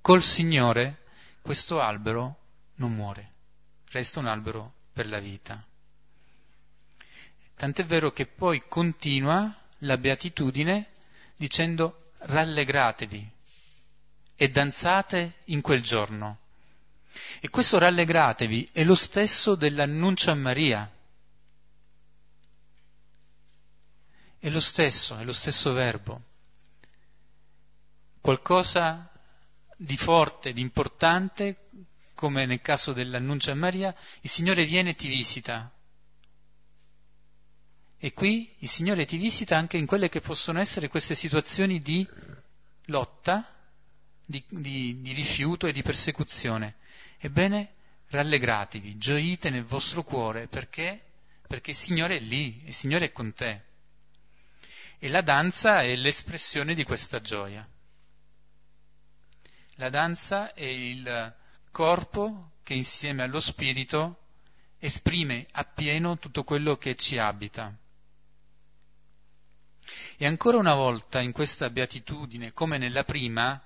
col 0.00 0.20
Signore 0.20 1.04
questo 1.42 1.80
albero 1.80 2.40
non 2.76 2.92
muore, 2.92 3.32
resta 3.90 4.18
un 4.18 4.26
albero 4.26 4.72
per 4.92 5.06
la 5.06 5.20
vita. 5.20 5.64
Tant'è 7.54 7.84
vero 7.84 8.10
che 8.10 8.26
poi 8.26 8.66
continua 8.66 9.48
la 9.80 9.96
beatitudine 9.96 10.88
dicendo 11.36 12.10
rallegratevi 12.18 13.30
e 14.34 14.50
danzate 14.50 15.34
in 15.44 15.60
quel 15.60 15.82
giorno. 15.82 16.38
E 17.40 17.48
questo 17.48 17.78
rallegratevi 17.78 18.70
è 18.72 18.84
lo 18.84 18.94
stesso 18.94 19.54
dell'annuncio 19.54 20.30
a 20.30 20.34
Maria. 20.34 20.90
È 24.38 24.48
lo 24.48 24.60
stesso, 24.60 25.16
è 25.18 25.24
lo 25.24 25.32
stesso 25.32 25.72
verbo. 25.72 26.22
Qualcosa 28.20 29.10
di 29.76 29.96
forte, 29.96 30.52
di 30.52 30.60
importante, 30.60 31.68
come 32.14 32.46
nel 32.46 32.60
caso 32.62 32.92
dell'annuncio 32.92 33.50
a 33.50 33.54
Maria, 33.54 33.94
il 34.22 34.30
Signore 34.30 34.64
viene 34.64 34.90
e 34.90 34.94
ti 34.94 35.08
visita. 35.08 35.70
E 37.98 38.12
qui 38.12 38.54
il 38.58 38.68
Signore 38.68 39.04
ti 39.04 39.16
visita 39.16 39.56
anche 39.56 39.76
in 39.76 39.86
quelle 39.86 40.08
che 40.08 40.20
possono 40.20 40.60
essere 40.60 40.88
queste 40.88 41.14
situazioni 41.14 41.78
di 41.80 42.06
lotta, 42.86 43.44
di, 44.24 44.42
di, 44.48 45.00
di 45.00 45.12
rifiuto 45.12 45.66
e 45.66 45.72
di 45.72 45.82
persecuzione. 45.82 46.76
Ebbene, 47.26 47.74
rallegratevi, 48.10 48.98
gioite 48.98 49.50
nel 49.50 49.64
vostro 49.64 50.04
cuore, 50.04 50.46
perché? 50.46 51.02
Perché 51.48 51.70
il 51.70 51.76
Signore 51.76 52.18
è 52.18 52.20
lì, 52.20 52.62
il 52.66 52.72
Signore 52.72 53.06
è 53.06 53.12
con 53.12 53.34
te. 53.34 53.62
E 55.00 55.08
la 55.08 55.22
danza 55.22 55.82
è 55.82 55.96
l'espressione 55.96 56.72
di 56.72 56.84
questa 56.84 57.20
gioia. 57.20 57.68
La 59.74 59.88
danza 59.88 60.54
è 60.54 60.62
il 60.62 61.34
corpo 61.72 62.52
che 62.62 62.74
insieme 62.74 63.24
allo 63.24 63.40
spirito 63.40 64.20
esprime 64.78 65.48
appieno 65.50 66.20
tutto 66.20 66.44
quello 66.44 66.76
che 66.76 66.94
ci 66.94 67.18
abita. 67.18 67.76
E 70.16 70.26
ancora 70.26 70.58
una 70.58 70.74
volta 70.74 71.20
in 71.20 71.32
questa 71.32 71.70
beatitudine, 71.70 72.52
come 72.52 72.78
nella 72.78 73.02
prima, 73.02 73.60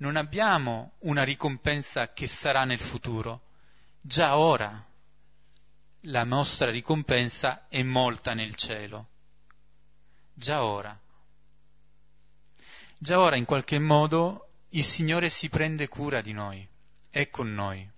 non 0.00 0.16
abbiamo 0.16 0.92
una 1.00 1.22
ricompensa 1.24 2.12
che 2.12 2.26
sarà 2.26 2.64
nel 2.64 2.80
futuro. 2.80 3.42
Già 4.00 4.38
ora 4.38 4.86
la 6.04 6.24
nostra 6.24 6.70
ricompensa 6.70 7.68
è 7.68 7.82
molta 7.82 8.32
nel 8.32 8.54
cielo. 8.54 9.08
Già 10.32 10.64
ora. 10.64 10.98
Già 12.98 13.20
ora 13.20 13.36
in 13.36 13.44
qualche 13.44 13.78
modo 13.78 14.48
il 14.70 14.84
Signore 14.84 15.28
si 15.28 15.48
prende 15.50 15.88
cura 15.88 16.22
di 16.22 16.32
noi, 16.32 16.66
è 17.10 17.28
con 17.28 17.52
noi. 17.52 17.88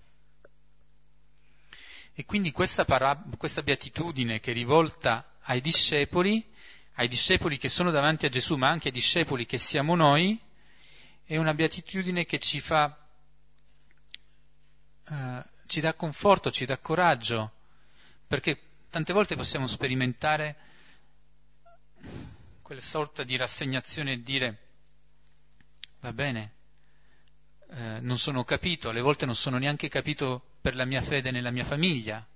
E 2.14 2.24
quindi 2.24 2.50
questa, 2.50 2.84
parab- 2.84 3.36
questa 3.36 3.62
beatitudine 3.62 4.40
che 4.40 4.50
è 4.50 4.54
rivolta 4.54 5.36
ai 5.42 5.60
discepoli, 5.60 6.44
ai 6.94 7.06
discepoli 7.06 7.58
che 7.58 7.68
sono 7.68 7.92
davanti 7.92 8.26
a 8.26 8.28
Gesù, 8.28 8.56
ma 8.56 8.68
anche 8.68 8.88
ai 8.88 8.94
discepoli 8.94 9.46
che 9.46 9.58
siamo 9.58 9.94
noi, 9.94 10.38
è 11.24 11.36
una 11.36 11.54
beatitudine 11.54 12.24
che 12.24 12.38
ci 12.38 12.60
fa, 12.60 12.96
eh, 15.08 15.44
ci 15.66 15.80
dà 15.80 15.94
conforto, 15.94 16.50
ci 16.50 16.64
dà 16.64 16.78
coraggio, 16.78 17.52
perché 18.26 18.60
tante 18.90 19.12
volte 19.12 19.36
possiamo 19.36 19.66
sperimentare 19.66 20.56
quella 22.62 22.80
sorta 22.80 23.22
di 23.22 23.36
rassegnazione 23.36 24.12
e 24.12 24.22
dire, 24.22 24.58
va 26.00 26.12
bene, 26.12 26.52
eh, 27.70 28.00
non 28.00 28.18
sono 28.18 28.44
capito, 28.44 28.90
alle 28.90 29.00
volte 29.00 29.24
non 29.24 29.34
sono 29.34 29.58
neanche 29.58 29.88
capito 29.88 30.42
per 30.60 30.74
la 30.74 30.84
mia 30.84 31.00
fede 31.00 31.30
nella 31.30 31.50
mia 31.50 31.64
famiglia, 31.64 32.26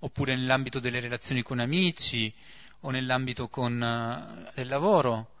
oppure 0.00 0.34
nell'ambito 0.34 0.78
delle 0.78 1.00
relazioni 1.00 1.42
con 1.42 1.58
amici 1.58 2.32
o 2.80 2.90
nell'ambito 2.90 3.48
con, 3.48 3.74
uh, 3.74 4.50
del 4.54 4.68
lavoro, 4.68 5.31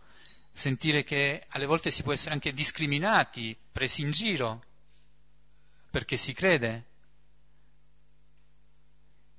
sentire 0.52 1.02
che 1.02 1.44
alle 1.48 1.66
volte 1.66 1.90
si 1.90 2.02
può 2.02 2.12
essere 2.12 2.34
anche 2.34 2.52
discriminati, 2.52 3.56
presi 3.72 4.02
in 4.02 4.10
giro, 4.10 4.64
perché 5.90 6.16
si 6.16 6.32
crede. 6.32 6.86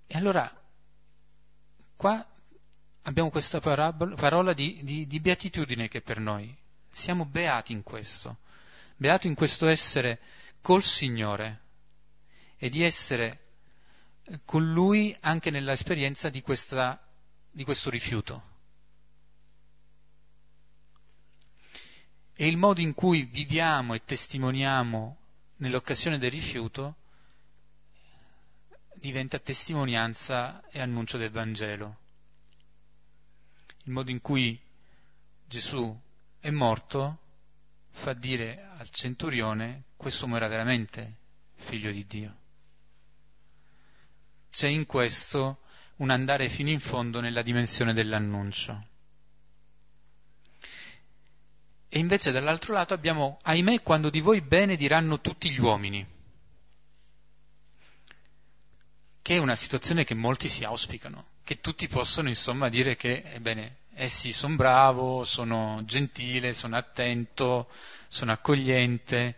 E 0.07 0.17
allora, 0.17 0.49
qua 1.95 2.25
abbiamo 3.03 3.29
questa 3.29 3.59
parabola, 3.59 4.15
parola 4.15 4.53
di, 4.53 4.79
di, 4.83 5.07
di 5.07 5.19
beatitudine 5.19 5.87
che 5.87 6.01
per 6.01 6.19
noi. 6.19 6.55
Siamo 6.89 7.25
beati 7.25 7.73
in 7.73 7.83
questo 7.83 8.37
beato 8.95 9.27
in 9.27 9.35
questo 9.35 9.67
essere 9.67 10.19
col 10.61 10.83
Signore 10.83 11.61
e 12.57 12.69
di 12.69 12.83
essere 12.83 13.39
con 14.45 14.71
Lui 14.71 15.15
anche 15.21 15.49
nell'esperienza 15.49 16.29
di, 16.29 16.41
questa, 16.41 17.05
di 17.51 17.63
questo 17.65 17.89
rifiuto. 17.89 18.51
E 22.35 22.47
il 22.47 22.57
modo 22.57 22.81
in 22.81 22.93
cui 22.93 23.23
viviamo 23.23 23.93
e 23.93 24.03
testimoniamo 24.03 25.17
nell'occasione 25.57 26.17
del 26.17 26.31
rifiuto 26.31 26.95
diventa 28.95 29.37
testimonianza 29.37 30.65
e 30.69 30.79
annuncio 30.79 31.17
del 31.17 31.29
Vangelo. 31.29 31.97
Il 33.83 33.91
modo 33.91 34.09
in 34.09 34.21
cui 34.21 34.59
Gesù 35.45 35.99
è 36.39 36.49
morto 36.49 37.19
fa 37.91 38.13
dire 38.13 38.67
al 38.77 38.89
centurione 38.89 39.83
quest'uomo 39.95 40.37
era 40.37 40.47
veramente 40.47 41.17
figlio 41.53 41.91
di 41.91 42.05
Dio. 42.07 42.37
C'è 44.49 44.67
in 44.67 44.85
questo 44.85 45.59
un 45.97 46.09
andare 46.09 46.49
fino 46.49 46.69
in 46.69 46.79
fondo 46.79 47.19
nella 47.19 47.41
dimensione 47.41 47.93
dell'annuncio. 47.93 48.87
E 51.95 51.99
invece 51.99 52.31
dall'altro 52.31 52.73
lato 52.73 52.95
abbiamo, 52.95 53.37
ahimè, 53.43 53.83
quando 53.83 54.09
di 54.09 54.19
voi 54.19 54.41
bene 54.41 54.75
diranno 54.75 55.21
tutti 55.21 55.51
gli 55.51 55.59
uomini. 55.59 56.07
che 59.23 59.35
è 59.35 59.37
una 59.37 59.55
situazione 59.55 60.03
che 60.03 60.15
molti 60.15 60.49
si 60.49 60.65
auspicano, 60.65 61.27
che 61.45 61.61
tutti 61.61 61.87
possono 61.87 62.27
insomma 62.27 62.67
dire 62.67 62.97
che, 62.97 63.23
ebbene, 63.23 63.77
sì, 64.05 64.33
sono 64.33 64.57
bravo, 64.57 65.23
sono 65.23 65.81
gentile, 65.85 66.53
sono 66.53 66.75
attento, 66.75 67.69
sono 68.09 68.33
accogliente, 68.33 69.37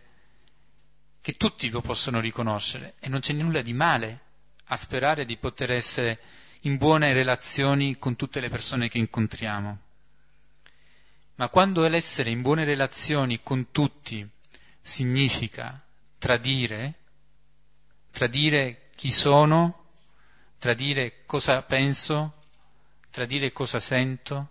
che 1.20 1.36
tutti 1.36 1.70
lo 1.70 1.80
possono 1.80 2.18
riconoscere 2.18 2.94
e 2.98 3.08
non 3.08 3.20
c'è 3.20 3.32
nulla 3.32 3.62
di 3.62 3.72
male 3.74 4.20
a 4.64 4.76
sperare 4.76 5.24
di 5.24 5.36
poter 5.36 5.70
essere 5.70 6.18
in 6.62 6.78
buone 6.78 7.12
relazioni 7.12 7.96
con 7.96 8.16
tutte 8.16 8.40
le 8.40 8.48
persone 8.48 8.88
che 8.88 8.98
incontriamo. 8.98 9.85
Ma 11.36 11.48
quando 11.50 11.86
l'essere 11.86 12.30
in 12.30 12.40
buone 12.40 12.64
relazioni 12.64 13.42
con 13.42 13.70
tutti 13.70 14.26
significa 14.80 15.78
tradire, 16.18 16.94
tradire 18.10 18.88
chi 18.94 19.10
sono, 19.10 19.90
tradire 20.58 21.26
cosa 21.26 21.60
penso, 21.60 22.42
tradire 23.10 23.52
cosa 23.52 23.80
sento, 23.80 24.48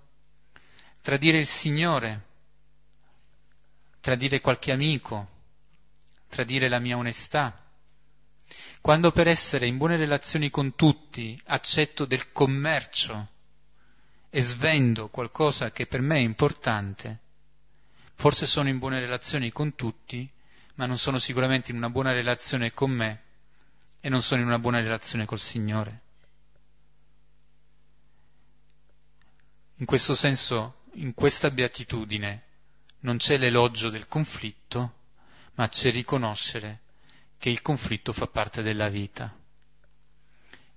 tradire 1.01 1.39
il 1.39 1.47
Signore, 1.47 2.23
tradire 3.99 4.39
qualche 4.39 4.71
amico, 4.71 5.27
tradire 6.29 6.67
la 6.69 6.79
mia 6.79 6.97
onestà. 6.97 7.63
Quando 8.79 9.11
per 9.11 9.27
essere 9.27 9.65
in 9.65 9.77
buone 9.77 9.97
relazioni 9.97 10.51
con 10.51 10.75
tutti 10.75 11.39
accetto 11.45 12.05
del 12.05 12.31
commercio 12.31 13.29
e 14.35 14.41
svendo 14.41 15.07
qualcosa 15.07 15.71
che 15.71 15.87
per 15.87 16.01
me 16.01 16.17
è 16.17 16.19
importante, 16.19 17.19
forse 18.15 18.45
sono 18.45 18.67
in 18.67 18.79
buone 18.79 18.99
relazioni 18.99 19.49
con 19.49 19.75
tutti, 19.75 20.29
ma 20.73 20.85
non 20.85 20.97
sono 20.97 21.19
sicuramente 21.19 21.71
in 21.71 21.77
una 21.77 21.89
buona 21.89 22.11
relazione 22.11 22.73
con 22.73 22.91
me 22.91 23.21
e 24.01 24.09
non 24.09 24.21
sono 24.21 24.41
in 24.41 24.47
una 24.47 24.59
buona 24.59 24.81
relazione 24.81 25.23
col 25.23 25.39
Signore. 25.39 26.01
In 29.75 29.85
questo 29.85 30.13
senso, 30.13 30.81
in 30.95 31.13
questa 31.13 31.49
beatitudine, 31.49 32.43
non 32.99 33.15
c'è 33.15 33.37
l'elogio 33.37 33.89
del 33.89 34.09
conflitto, 34.09 34.95
ma 35.53 35.69
c'è 35.69 35.91
riconoscere 35.91 36.81
che 37.37 37.49
il 37.49 37.61
conflitto 37.61 38.11
fa 38.11 38.27
parte 38.27 38.61
della 38.63 38.89
vita. 38.89 39.33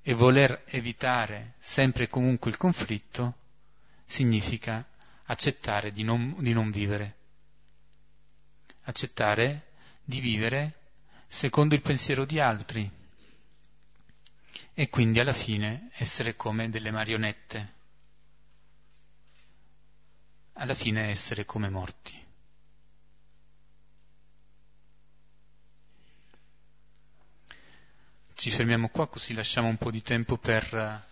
E 0.01 0.15
voler 0.15 0.63
evitare 0.67 1.55
sempre 1.59 2.05
e 2.05 2.09
comunque 2.09 2.53
il 2.53 2.57
conflitto 2.57 3.38
significa 4.09 4.89
accettare 5.25 5.93
di 5.93 6.03
non, 6.03 6.37
di 6.39 6.53
non 6.55 6.71
vivere, 6.71 7.17
accettare 8.85 9.67
di 10.03 10.19
vivere 10.19 10.93
secondo 11.29 11.75
il 11.75 11.83
pensiero 11.83 12.25
di 12.25 12.41
altri, 12.41 12.91
e 14.73 14.89
quindi 14.89 15.21
alla 15.21 15.35
fine 15.35 15.91
essere 15.93 16.37
come 16.37 16.71
delle 16.71 16.91
marionette, 16.91 17.75
alla 20.55 20.75
fine 20.75 21.11
essere 21.11 21.45
come 21.45 21.69
morti. 21.69 22.27
Ci 28.35 28.51
fermiamo 28.51 28.89
qua 28.89 29.09
così 29.09 29.35
lasciamo 29.35 29.69
un 29.69 29.77
po' 29.77 29.91
di 29.91 30.01
tempo 30.01 30.39
per 30.39 31.07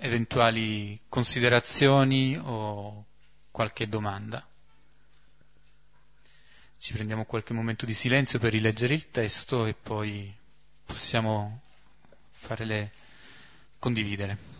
eventuali 0.00 1.00
considerazioni 1.08 2.36
o 2.40 3.04
qualche 3.50 3.88
domanda. 3.88 4.46
Ci 6.78 6.92
prendiamo 6.92 7.24
qualche 7.24 7.52
momento 7.52 7.84
di 7.84 7.92
silenzio 7.94 8.38
per 8.38 8.52
rileggere 8.52 8.94
il 8.94 9.10
testo 9.10 9.66
e 9.66 9.74
poi 9.74 10.32
possiamo 10.84 11.60
farle 12.30 12.92
condividere. 13.80 14.58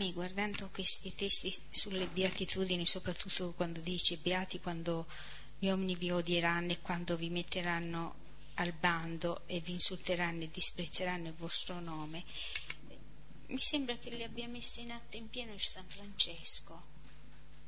me, 0.00 0.12
guardando 0.12 0.69
questi 0.80 1.14
testi 1.14 1.54
sulle 1.70 2.06
beatitudini, 2.06 2.86
soprattutto 2.86 3.52
quando 3.52 3.80
dice 3.80 4.16
beati 4.16 4.60
quando 4.60 5.06
gli 5.58 5.68
uomini 5.68 5.94
vi 5.94 6.10
odieranno 6.10 6.72
e 6.72 6.80
quando 6.80 7.16
vi 7.16 7.28
metteranno 7.28 8.14
al 8.54 8.72
bando 8.72 9.42
e 9.46 9.60
vi 9.60 9.72
insulteranno 9.72 10.42
e 10.42 10.50
disprezzeranno 10.50 11.28
il 11.28 11.34
vostro 11.34 11.80
nome, 11.80 12.24
mi 13.48 13.58
sembra 13.58 13.96
che 13.98 14.08
li 14.08 14.22
abbia 14.22 14.48
messi 14.48 14.80
in 14.80 14.92
atto 14.92 15.18
in 15.18 15.28
pieno 15.28 15.52
il 15.52 15.60
San 15.60 15.84
Francesco, 15.86 16.82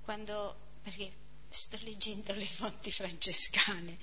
quando, 0.05 0.79
perché 0.83 1.13
sto 1.51 1.79
leggendo 1.83 2.33
le 2.33 2.47
fonti 2.47 2.91
francescane, 2.91 3.99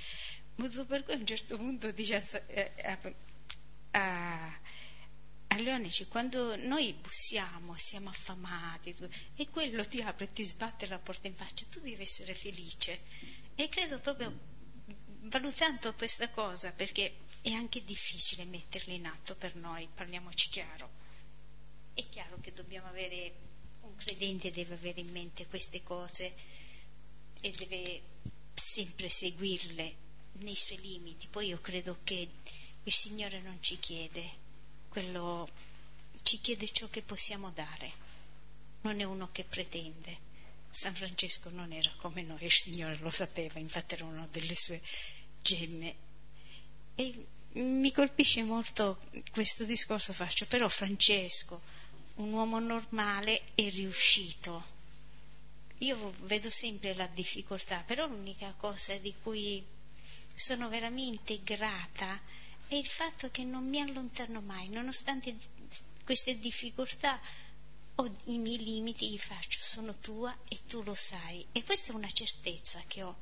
motivo 0.55 0.85
per 0.85 1.03
cui 1.03 1.13
a 1.13 1.17
un 1.17 1.25
certo 1.25 1.57
punto 1.57 1.89
dice 1.91 2.15
a, 2.15 2.91
a, 2.91 3.13
a 3.91 4.59
Leonici, 5.57 6.07
quando 6.07 6.55
noi 6.55 6.93
bussiamo, 6.93 7.75
siamo 7.75 8.09
affamati, 8.09 8.95
e 9.35 9.49
quello 9.49 9.85
ti 9.87 10.01
apre 10.01 10.25
e 10.25 10.33
ti 10.33 10.43
sbatte 10.43 10.87
la 10.87 10.99
porta 10.99 11.27
in 11.27 11.35
faccia, 11.35 11.65
tu 11.69 11.79
devi 11.79 12.01
essere 12.01 12.33
felice. 12.33 13.01
E 13.55 13.67
credo 13.67 13.99
proprio, 13.99 14.33
valutando 15.23 15.93
questa 15.95 16.29
cosa, 16.29 16.71
perché 16.71 17.13
è 17.41 17.51
anche 17.51 17.83
difficile 17.83 18.45
metterla 18.45 18.93
in 18.93 19.05
atto 19.05 19.35
per 19.35 19.55
noi, 19.55 19.87
parliamoci 19.93 20.49
chiaro. 20.49 20.89
È 21.93 22.07
chiaro 22.07 22.39
che 22.39 22.53
dobbiamo 22.53 22.87
avere, 22.87 23.33
un 23.81 23.95
credente 23.95 24.51
deve 24.51 24.75
avere 24.75 25.01
in 25.01 25.11
mente 25.11 25.47
queste 25.47 25.83
cose 25.83 26.33
e 27.41 27.51
deve 27.51 28.01
sempre 28.53 29.09
seguirle 29.09 29.95
nei 30.39 30.55
suoi 30.55 30.79
limiti. 30.79 31.27
Poi 31.27 31.47
io 31.47 31.59
credo 31.59 31.99
che 32.03 32.29
il 32.83 32.93
Signore 32.93 33.41
non 33.41 33.57
ci 33.61 33.77
chiede 33.79 34.47
quello 34.89 35.47
ci 36.23 36.39
chiede 36.41 36.69
ciò 36.71 36.89
che 36.89 37.01
possiamo 37.01 37.51
dare, 37.51 37.91
non 38.81 38.99
è 38.99 39.03
uno 39.03 39.29
che 39.31 39.43
pretende. 39.43 40.27
San 40.69 40.93
Francesco 40.93 41.49
non 41.49 41.71
era 41.71 41.91
come 41.97 42.21
noi, 42.21 42.43
il 42.43 42.51
Signore 42.51 42.97
lo 42.97 43.09
sapeva, 43.09 43.59
infatti 43.59 43.95
era 43.95 44.05
una 44.05 44.27
delle 44.31 44.55
sue 44.55 44.81
gemme. 45.41 45.95
E 46.95 47.25
mi 47.53 47.91
colpisce 47.91 48.43
molto 48.43 48.99
questo 49.31 49.63
discorso 49.63 50.13
faccio, 50.13 50.45
però 50.45 50.67
Francesco, 50.69 51.61
un 52.15 52.31
uomo 52.33 52.59
normale, 52.59 53.41
è 53.55 53.69
riuscito. 53.69 54.77
Io 55.79 56.13
vedo 56.21 56.49
sempre 56.49 56.93
la 56.93 57.07
difficoltà, 57.07 57.81
però 57.85 58.05
l'unica 58.05 58.53
cosa 58.57 58.95
di 58.97 59.15
cui 59.23 59.63
sono 60.35 60.69
veramente 60.69 61.41
grata 61.41 62.21
è 62.69 62.75
il 62.75 62.85
fatto 62.85 63.31
che 63.31 63.43
non 63.43 63.67
mi 63.67 63.81
allontano 63.81 64.41
mai, 64.41 64.69
nonostante 64.69 65.35
queste 66.05 66.37
difficoltà 66.37 67.19
o 67.95 68.15
i 68.25 68.37
miei 68.37 68.63
limiti, 68.63 69.09
gli 69.09 69.17
faccio, 69.17 69.59
sono 69.59 69.97
tua 69.97 70.37
e 70.47 70.59
tu 70.67 70.83
lo 70.83 70.93
sai. 70.93 71.43
E 71.51 71.63
questa 71.63 71.91
è 71.91 71.95
una 71.95 72.11
certezza 72.11 72.79
che 72.85 73.01
ho. 73.01 73.17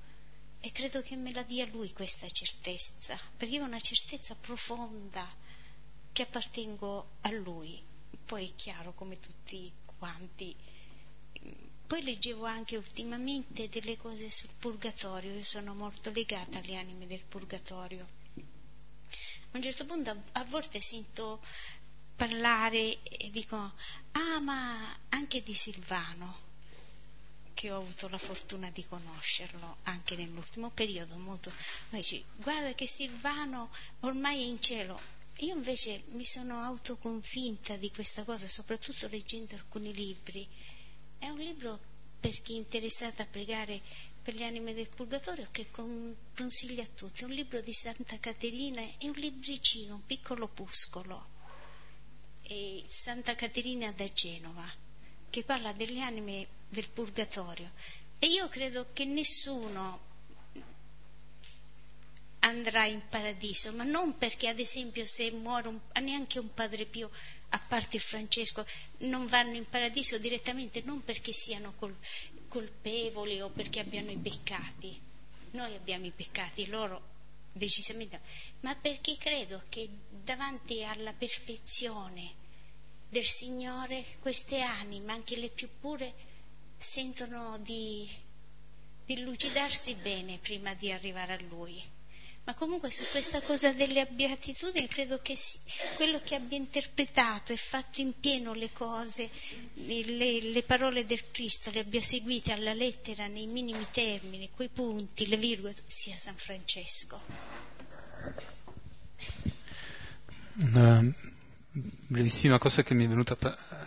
E 0.59 0.71
credo 0.73 1.01
che 1.01 1.15
me 1.15 1.31
la 1.31 1.43
dia 1.43 1.65
lui 1.67 1.93
questa 1.93 2.27
certezza, 2.27 3.17
perché 3.37 3.61
ho 3.61 3.63
una 3.63 3.79
certezza 3.79 4.35
profonda 4.35 5.25
che 6.11 6.23
appartengo 6.23 7.11
a 7.21 7.31
lui. 7.31 7.81
Poi 8.25 8.49
è 8.49 8.53
chiaro 8.53 8.93
come 8.95 9.17
tutti 9.17 9.71
quanti. 9.97 10.53
Poi 11.87 12.03
leggevo 12.03 12.43
anche 12.43 12.75
ultimamente 12.75 13.69
delle 13.69 13.95
cose 13.95 14.29
sul 14.29 14.49
purgatorio, 14.59 15.33
io 15.33 15.43
sono 15.43 15.73
molto 15.73 16.11
legata 16.11 16.59
alle 16.59 16.75
anime 16.75 17.07
del 17.07 17.23
purgatorio 17.23 18.16
a 19.51 19.57
un 19.57 19.61
certo 19.61 19.85
punto 19.85 20.23
a 20.33 20.43
volte 20.45 20.81
sento 20.81 21.41
parlare 22.15 23.01
e 23.03 23.29
dico, 23.29 23.55
ah 24.11 24.39
ma 24.39 24.97
anche 25.09 25.43
di 25.43 25.53
Silvano, 25.53 26.45
che 27.53 27.71
ho 27.71 27.77
avuto 27.77 28.07
la 28.09 28.17
fortuna 28.17 28.69
di 28.71 28.85
conoscerlo 28.85 29.77
anche 29.83 30.15
nell'ultimo 30.15 30.69
periodo, 30.69 31.15
molto, 31.17 31.51
dice, 31.89 32.23
guarda 32.35 32.73
che 32.73 32.87
Silvano 32.87 33.69
ormai 34.01 34.41
è 34.41 34.45
in 34.45 34.61
cielo. 34.61 34.99
Io 35.41 35.55
invece 35.55 36.03
mi 36.09 36.25
sono 36.25 36.59
autoconfinta 36.61 37.77
di 37.77 37.91
questa 37.91 38.23
cosa, 38.23 38.47
soprattutto 38.47 39.07
leggendo 39.07 39.53
alcuni 39.53 39.93
libri. 39.93 40.47
È 41.19 41.29
un 41.29 41.37
libro 41.37 41.79
per 42.27 42.41
chi 42.41 42.55
è 42.55 42.57
interessato 42.57 43.21
a 43.21 43.25
pregare 43.25 43.79
per 44.21 44.33
le 44.33 44.43
anime 44.43 44.73
del 44.73 44.89
purgatorio 44.89 45.47
che 45.49 45.69
consiglio 45.71 46.81
a 46.81 46.87
tutti. 46.93 47.23
Un 47.23 47.29
libro 47.29 47.61
di 47.61 47.71
Santa 47.71 48.19
Caterina 48.19 48.81
è 48.81 49.05
un 49.05 49.13
libricino, 49.13 49.95
un 49.95 50.05
piccolo 50.05 50.43
opuscolo. 50.43 51.35
Santa 52.85 53.33
Caterina 53.33 53.93
da 53.93 54.11
Genova, 54.11 54.69
che 55.29 55.43
parla 55.45 55.71
delle 55.71 56.01
anime 56.01 56.47
del 56.67 56.89
purgatorio. 56.89 57.71
E 58.19 58.27
io 58.27 58.49
credo 58.49 58.87
che 58.91 59.05
nessuno 59.05 59.97
andrà 62.39 62.83
in 62.87 63.03
paradiso, 63.07 63.71
ma 63.71 63.83
non 63.83 64.17
perché 64.17 64.49
ad 64.49 64.59
esempio 64.59 65.05
se 65.05 65.31
muore 65.31 65.69
un, 65.69 65.79
neanche 66.01 66.39
un 66.39 66.53
padre 66.53 66.85
Pio, 66.85 67.09
a 67.49 67.59
parte 67.59 67.99
Francesco, 67.99 68.65
non 68.99 69.27
vanno 69.27 69.55
in 69.55 69.67
paradiso 69.69 70.17
direttamente, 70.17 70.81
non 70.83 71.03
perché 71.03 71.31
siano 71.31 71.73
col, 71.75 71.95
colpevoli 72.47 73.39
o 73.41 73.49
perché 73.49 73.79
abbiano 73.79 74.11
i 74.11 74.17
peccati. 74.17 74.99
Noi 75.51 75.73
abbiamo 75.75 76.05
i 76.05 76.11
peccati, 76.11 76.67
loro 76.67 77.15
decisamente, 77.51 78.19
ma 78.61 78.75
perché 78.75 79.17
credo 79.17 79.63
che 79.69 79.89
davanti 80.09 80.83
alla 80.83 81.13
perfezione 81.13 82.45
del 83.09 83.25
Signore 83.25 84.03
queste 84.19 84.61
anime, 84.61 85.13
anche 85.13 85.37
le 85.37 85.49
più 85.49 85.69
pure, 85.79 86.13
sentono 86.77 87.57
di, 87.59 88.07
di 89.05 89.21
lucidarsi 89.21 89.95
bene 89.95 90.37
prima 90.37 90.73
di 90.73 90.91
arrivare 90.91 91.33
a 91.33 91.41
Lui 91.41 91.95
ma 92.47 92.53
comunque 92.53 92.89
su 92.91 93.03
questa 93.11 93.41
cosa 93.41 93.73
delle 93.73 94.05
beatitudini 94.05 94.87
credo 94.87 95.19
che 95.21 95.35
quello 95.95 96.21
che 96.23 96.35
abbia 96.35 96.57
interpretato 96.57 97.51
e 97.51 97.57
fatto 97.57 97.99
in 97.99 98.17
pieno 98.21 98.53
le 98.53 98.71
cose, 98.71 99.29
le, 99.73 100.39
le, 100.39 100.63
parole 100.63 101.05
del 101.05 101.29
Cristo, 101.29 101.71
le 101.71 101.81
abbia 101.81 101.99
seguite 101.99 102.53
alla 102.53 102.73
lettera 102.73 103.27
nei 103.27 103.47
minimi 103.47 103.85
termini, 103.91 104.49
quei 104.55 104.69
punti, 104.69 105.27
le 105.27 105.35
virgole, 105.35 105.75
sia 105.87 106.15
San 106.15 106.35
Francesco. 106.37 107.19
Una 110.53 111.03
brevissima 111.69 112.57
cosa 112.59 112.81
che 112.81 112.93
mi 112.93 113.03
è 113.03 113.07
venuta 113.09 113.35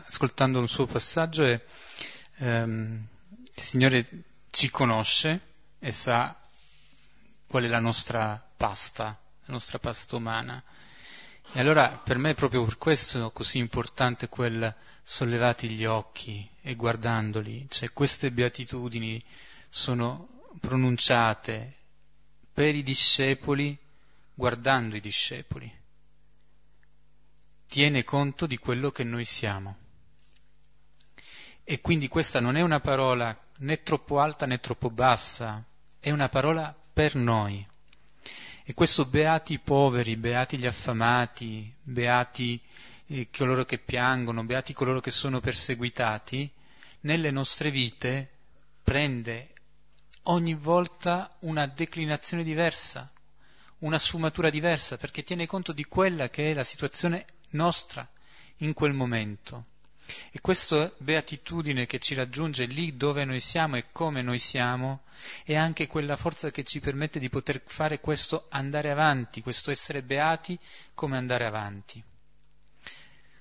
ascoltando 0.07 0.59
un 0.59 0.69
suo 0.69 0.85
passaggio 0.85 1.45
è 1.47 1.59
ehm, 2.37 3.07
il 3.55 3.63
Signore 3.63 4.07
ci 4.51 4.69
conosce 4.69 5.41
e 5.79 5.93
sa 5.93 6.39
qual 7.47 7.65
è 7.65 7.69
la 7.69 7.81
nostra 7.81 8.49
pasta, 8.61 9.19
la 9.47 9.53
nostra 9.55 9.79
pasta 9.79 10.17
umana. 10.17 10.63
E 11.53 11.61
allora 11.61 11.97
per 11.97 12.19
me 12.19 12.33
è 12.33 12.35
proprio 12.35 12.63
per 12.63 12.77
questo 12.77 13.31
così 13.31 13.57
importante 13.57 14.29
quel 14.29 14.75
sollevati 15.03 15.71
gli 15.71 15.87
occhi 15.87 16.47
e 16.61 16.75
guardandoli, 16.75 17.67
cioè 17.71 17.91
queste 17.95 18.31
beatitudini 18.31 19.25
sono 19.71 20.43
pronunciate 20.61 21.75
per 22.53 22.75
i 22.75 22.83
discepoli 22.83 23.79
guardando 24.35 24.95
i 24.95 25.01
discepoli. 25.01 25.73
Tiene 27.67 28.05
conto 28.05 28.45
di 28.45 28.59
quello 28.59 28.91
che 28.91 29.05
noi 29.05 29.25
siamo. 29.25 29.77
E 31.65 31.81
quindi 31.81 32.09
questa 32.09 32.41
non 32.41 32.57
è 32.57 32.61
una 32.61 32.81
parola 32.81 33.35
né 33.61 33.83
troppo 33.83 34.21
alta 34.21 34.45
né 34.45 34.61
troppo 34.61 34.91
bassa, 34.91 35.65
è 35.99 36.11
una 36.11 36.29
parola 36.29 36.77
per 36.93 37.15
noi. 37.15 37.67
E 38.65 38.75
questo 38.75 39.05
beati 39.05 39.55
i 39.55 39.59
poveri, 39.59 40.17
beati 40.17 40.59
gli 40.59 40.67
affamati, 40.67 41.73
beati 41.83 42.61
eh, 43.07 43.29
coloro 43.37 43.65
che 43.65 43.79
piangono, 43.79 44.45
beati 44.45 44.73
coloro 44.73 45.01
che 45.01 45.11
sono 45.11 45.41
perseguitati, 45.41 46.51
nelle 47.01 47.31
nostre 47.31 47.71
vite 47.71 48.31
prende 48.83 49.55
ogni 50.25 50.55
volta 50.55 51.35
una 51.41 51.67
declinazione 51.67 52.45
diversa, 52.45 53.11
una 53.79 53.99
sfumatura 53.99 54.51
diversa, 54.51 54.97
perché 54.97 55.23
tiene 55.23 55.47
conto 55.47 55.73
di 55.73 55.85
quella 55.85 56.29
che 56.29 56.51
è 56.51 56.55
la 56.55 56.65
situazione 56.65 57.25
nostra 57.51 58.09
in 58.59 58.75
quel 58.75 58.93
momento. 58.93 59.67
E 60.31 60.41
questa 60.41 60.93
beatitudine 60.99 61.87
che 61.87 61.99
ci 61.99 62.15
raggiunge 62.15 62.67
lì 62.67 62.97
dove 62.97 63.25
noi 63.25 63.41
siamo 63.41 63.77
e 63.77 63.87
come 63.93 64.23
noi 64.23 64.39
siamo 64.39 65.03
è 65.45 65.55
anche 65.55 65.87
quella 65.87 66.17
forza 66.17 66.51
che 66.51 66.65
ci 66.65 66.81
permette 66.81 67.19
di 67.19 67.29
poter 67.29 67.63
fare 67.65 68.01
questo 68.01 68.47
andare 68.51 68.91
avanti, 68.91 69.43
questo 69.43 69.71
essere 69.71 70.03
beati 70.03 70.59
come 70.95 71.17
andare 71.17 71.45
avanti. 71.45 72.03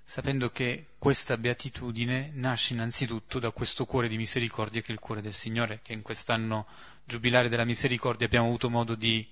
Sapendo 0.03 0.49
che 0.49 0.87
questa 0.97 1.37
beatitudine 1.37 2.31
nasce 2.33 2.73
innanzitutto 2.73 3.37
da 3.37 3.51
questo 3.51 3.85
cuore 3.85 4.07
di 4.07 4.17
misericordia 4.17 4.81
che 4.81 4.87
è 4.87 4.93
il 4.93 4.99
cuore 4.99 5.21
del 5.21 5.33
Signore, 5.35 5.81
che 5.83 5.93
in 5.93 6.01
quest'anno 6.01 6.65
giubilare 7.03 7.47
della 7.47 7.63
misericordia 7.63 8.25
abbiamo 8.25 8.47
avuto 8.47 8.71
modo 8.71 8.95
di 8.95 9.27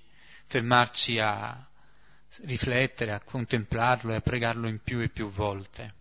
fermarci 0.46 1.20
a 1.20 1.68
riflettere, 2.44 3.12
a 3.12 3.22
contemplarlo 3.22 4.12
e 4.12 4.18
a 4.18 4.22
pregarlo 4.22 4.68
in 4.68 4.80
più 4.80 5.00
e 5.00 5.10
più 5.10 5.32
volte. 5.32 5.97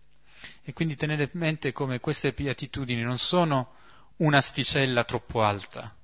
E 0.63 0.73
quindi 0.73 0.95
tenere 0.95 1.29
in 1.31 1.39
mente 1.39 1.71
come 1.71 1.99
queste 1.99 2.31
beatitudini 2.31 3.01
non 3.01 3.17
sono 3.17 3.73
un'asticella 4.17 5.03
troppo 5.03 5.43
alta, 5.43 5.95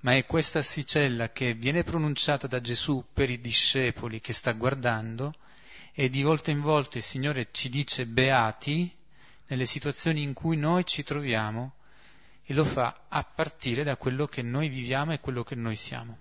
ma 0.00 0.16
è 0.16 0.26
questa 0.26 0.60
asticella 0.60 1.30
che 1.30 1.54
viene 1.54 1.84
pronunciata 1.84 2.46
da 2.46 2.60
Gesù 2.60 3.04
per 3.12 3.30
i 3.30 3.40
discepoli 3.40 4.20
che 4.20 4.32
sta 4.32 4.52
guardando 4.52 5.34
e 5.92 6.08
di 6.08 6.22
volta 6.22 6.50
in 6.50 6.60
volta 6.60 6.98
il 6.98 7.04
Signore 7.04 7.48
ci 7.52 7.68
dice 7.68 8.06
beati 8.06 8.90
nelle 9.46 9.66
situazioni 9.66 10.22
in 10.22 10.32
cui 10.32 10.56
noi 10.56 10.84
ci 10.86 11.02
troviamo 11.02 11.74
e 12.44 12.54
lo 12.54 12.64
fa 12.64 13.04
a 13.08 13.22
partire 13.22 13.84
da 13.84 13.96
quello 13.96 14.26
che 14.26 14.42
noi 14.42 14.68
viviamo 14.68 15.12
e 15.12 15.20
quello 15.20 15.44
che 15.44 15.54
noi 15.54 15.76
siamo. 15.76 16.18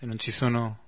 Se 0.00 0.06
non 0.06 0.18
ci 0.18 0.30
sono 0.30 0.78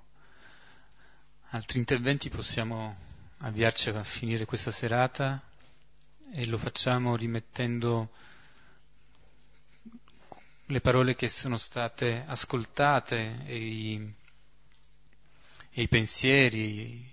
altri 1.50 1.76
interventi 1.76 2.30
possiamo 2.30 2.96
avviarci 3.40 3.90
a 3.90 4.02
finire 4.04 4.46
questa 4.46 4.70
serata 4.70 5.38
e 6.32 6.46
lo 6.46 6.56
facciamo 6.56 7.14
rimettendo 7.14 8.10
le 10.64 10.80
parole 10.80 11.14
che 11.14 11.28
sono 11.28 11.58
state 11.58 12.24
ascoltate 12.26 13.44
e 13.44 13.56
i, 13.58 14.14
e 15.72 15.82
i 15.82 15.88
pensieri, 15.88 17.06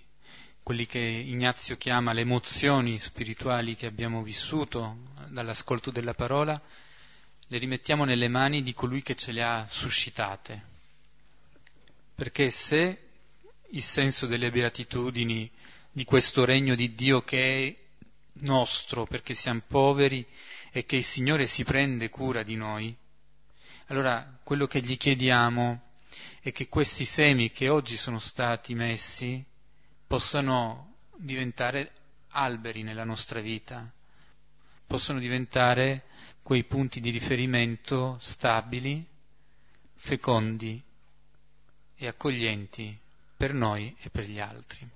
quelli 0.63 0.85
che 0.85 0.99
Ignazio 0.99 1.75
chiama 1.75 2.13
le 2.13 2.21
emozioni 2.21 2.97
spirituali 2.97 3.75
che 3.75 3.87
abbiamo 3.87 4.23
vissuto 4.23 4.99
dall'ascolto 5.27 5.91
della 5.91 6.13
parola, 6.13 6.61
le 7.47 7.57
rimettiamo 7.57 8.05
nelle 8.05 8.29
mani 8.29 8.63
di 8.63 8.73
colui 8.73 9.01
che 9.01 9.17
ce 9.17 9.33
le 9.33 9.43
ha 9.43 9.65
suscitate 9.67 10.68
perché 12.19 12.51
se 12.51 13.11
il 13.69 13.81
senso 13.81 14.25
delle 14.25 14.51
beatitudini 14.51 15.49
di 15.89 16.03
questo 16.03 16.43
regno 16.43 16.75
di 16.75 16.93
Dio 16.93 17.21
che 17.21 17.65
è 17.65 17.75
nostro, 18.41 19.05
perché 19.05 19.33
siamo 19.33 19.61
poveri 19.65 20.27
e 20.73 20.85
che 20.85 20.97
il 20.97 21.03
Signore 21.05 21.47
si 21.47 21.63
prende 21.63 22.09
cura 22.09 22.43
di 22.43 22.57
noi, 22.57 22.93
allora 23.85 24.37
quello 24.43 24.67
che 24.67 24.81
gli 24.81 24.97
chiediamo 24.97 25.81
è 26.41 26.51
che 26.51 26.67
questi 26.67 27.05
semi 27.05 27.51
che 27.51 27.69
oggi 27.69 27.95
sono 27.95 28.19
stati 28.19 28.75
messi 28.75 29.41
possano 30.05 30.95
diventare 31.15 31.93
alberi 32.31 32.83
nella 32.83 33.05
nostra 33.05 33.39
vita, 33.39 33.89
possano 34.85 35.19
diventare 35.19 36.03
quei 36.43 36.65
punti 36.65 36.99
di 36.99 37.11
riferimento 37.11 38.17
stabili, 38.19 39.05
fecondi 39.95 40.83
e 42.01 42.07
accoglienti 42.07 42.97
per 43.35 43.53
noi 43.53 43.93
e 43.99 44.09
per 44.09 44.23
gli 44.23 44.39
altri. 44.39 44.89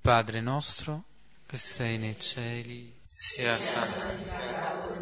Padre 0.00 0.40
nostro, 0.40 1.04
che 1.46 1.58
sei 1.58 1.98
nei 1.98 2.18
cieli, 2.18 2.98
sia 3.04 3.54
santificato 3.58 4.94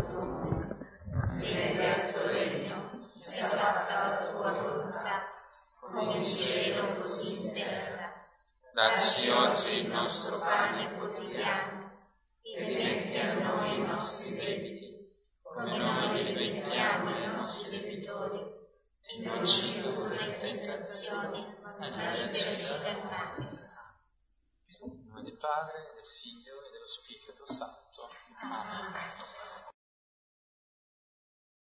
venga 1.37 2.09
il 2.09 2.13
tuo 2.13 2.27
regno, 2.27 3.05
sia 3.07 3.47
fatta 3.47 4.09
la 4.09 4.31
tua 4.31 4.51
volontà, 4.51 5.29
come 5.79 6.17
in 6.17 6.25
cielo 6.25 7.01
così 7.01 7.41
in 7.41 7.53
terra. 7.53 8.13
Dacci 8.75 9.29
oggi 9.31 9.77
il 9.77 9.93
nostro 9.93 10.41
pane 10.41 10.93
quotidiano 10.97 11.93
e 12.43 12.65
rimetti 12.65 13.17
a 13.17 13.35
noi 13.35 13.77
i 13.77 13.87
nostri 13.87 14.35
debiti, 14.35 15.09
come 15.41 15.79
noi 15.79 16.25
rimettiamo 16.25 17.15
ai 17.15 17.27
nostri 17.27 17.71
debitori 17.71 18.59
e 19.13 19.19
non 19.19 19.47
ci 19.47 19.77
indurre 19.77 20.25
in 20.25 20.39
tentazione, 20.39 21.57
ma 21.63 21.89
dall'azione 21.89 22.57
del 22.57 23.05
male. 23.05 23.69
In 24.83 25.07
nome 25.07 25.23
del 25.23 25.37
Padre, 25.37 25.93
del 25.95 26.07
Figlio 26.07 26.65
e 26.65 26.71
dello 26.71 26.87
Spirito 26.87 27.45
Santo. 27.45 28.09
Amen. 28.41 29.40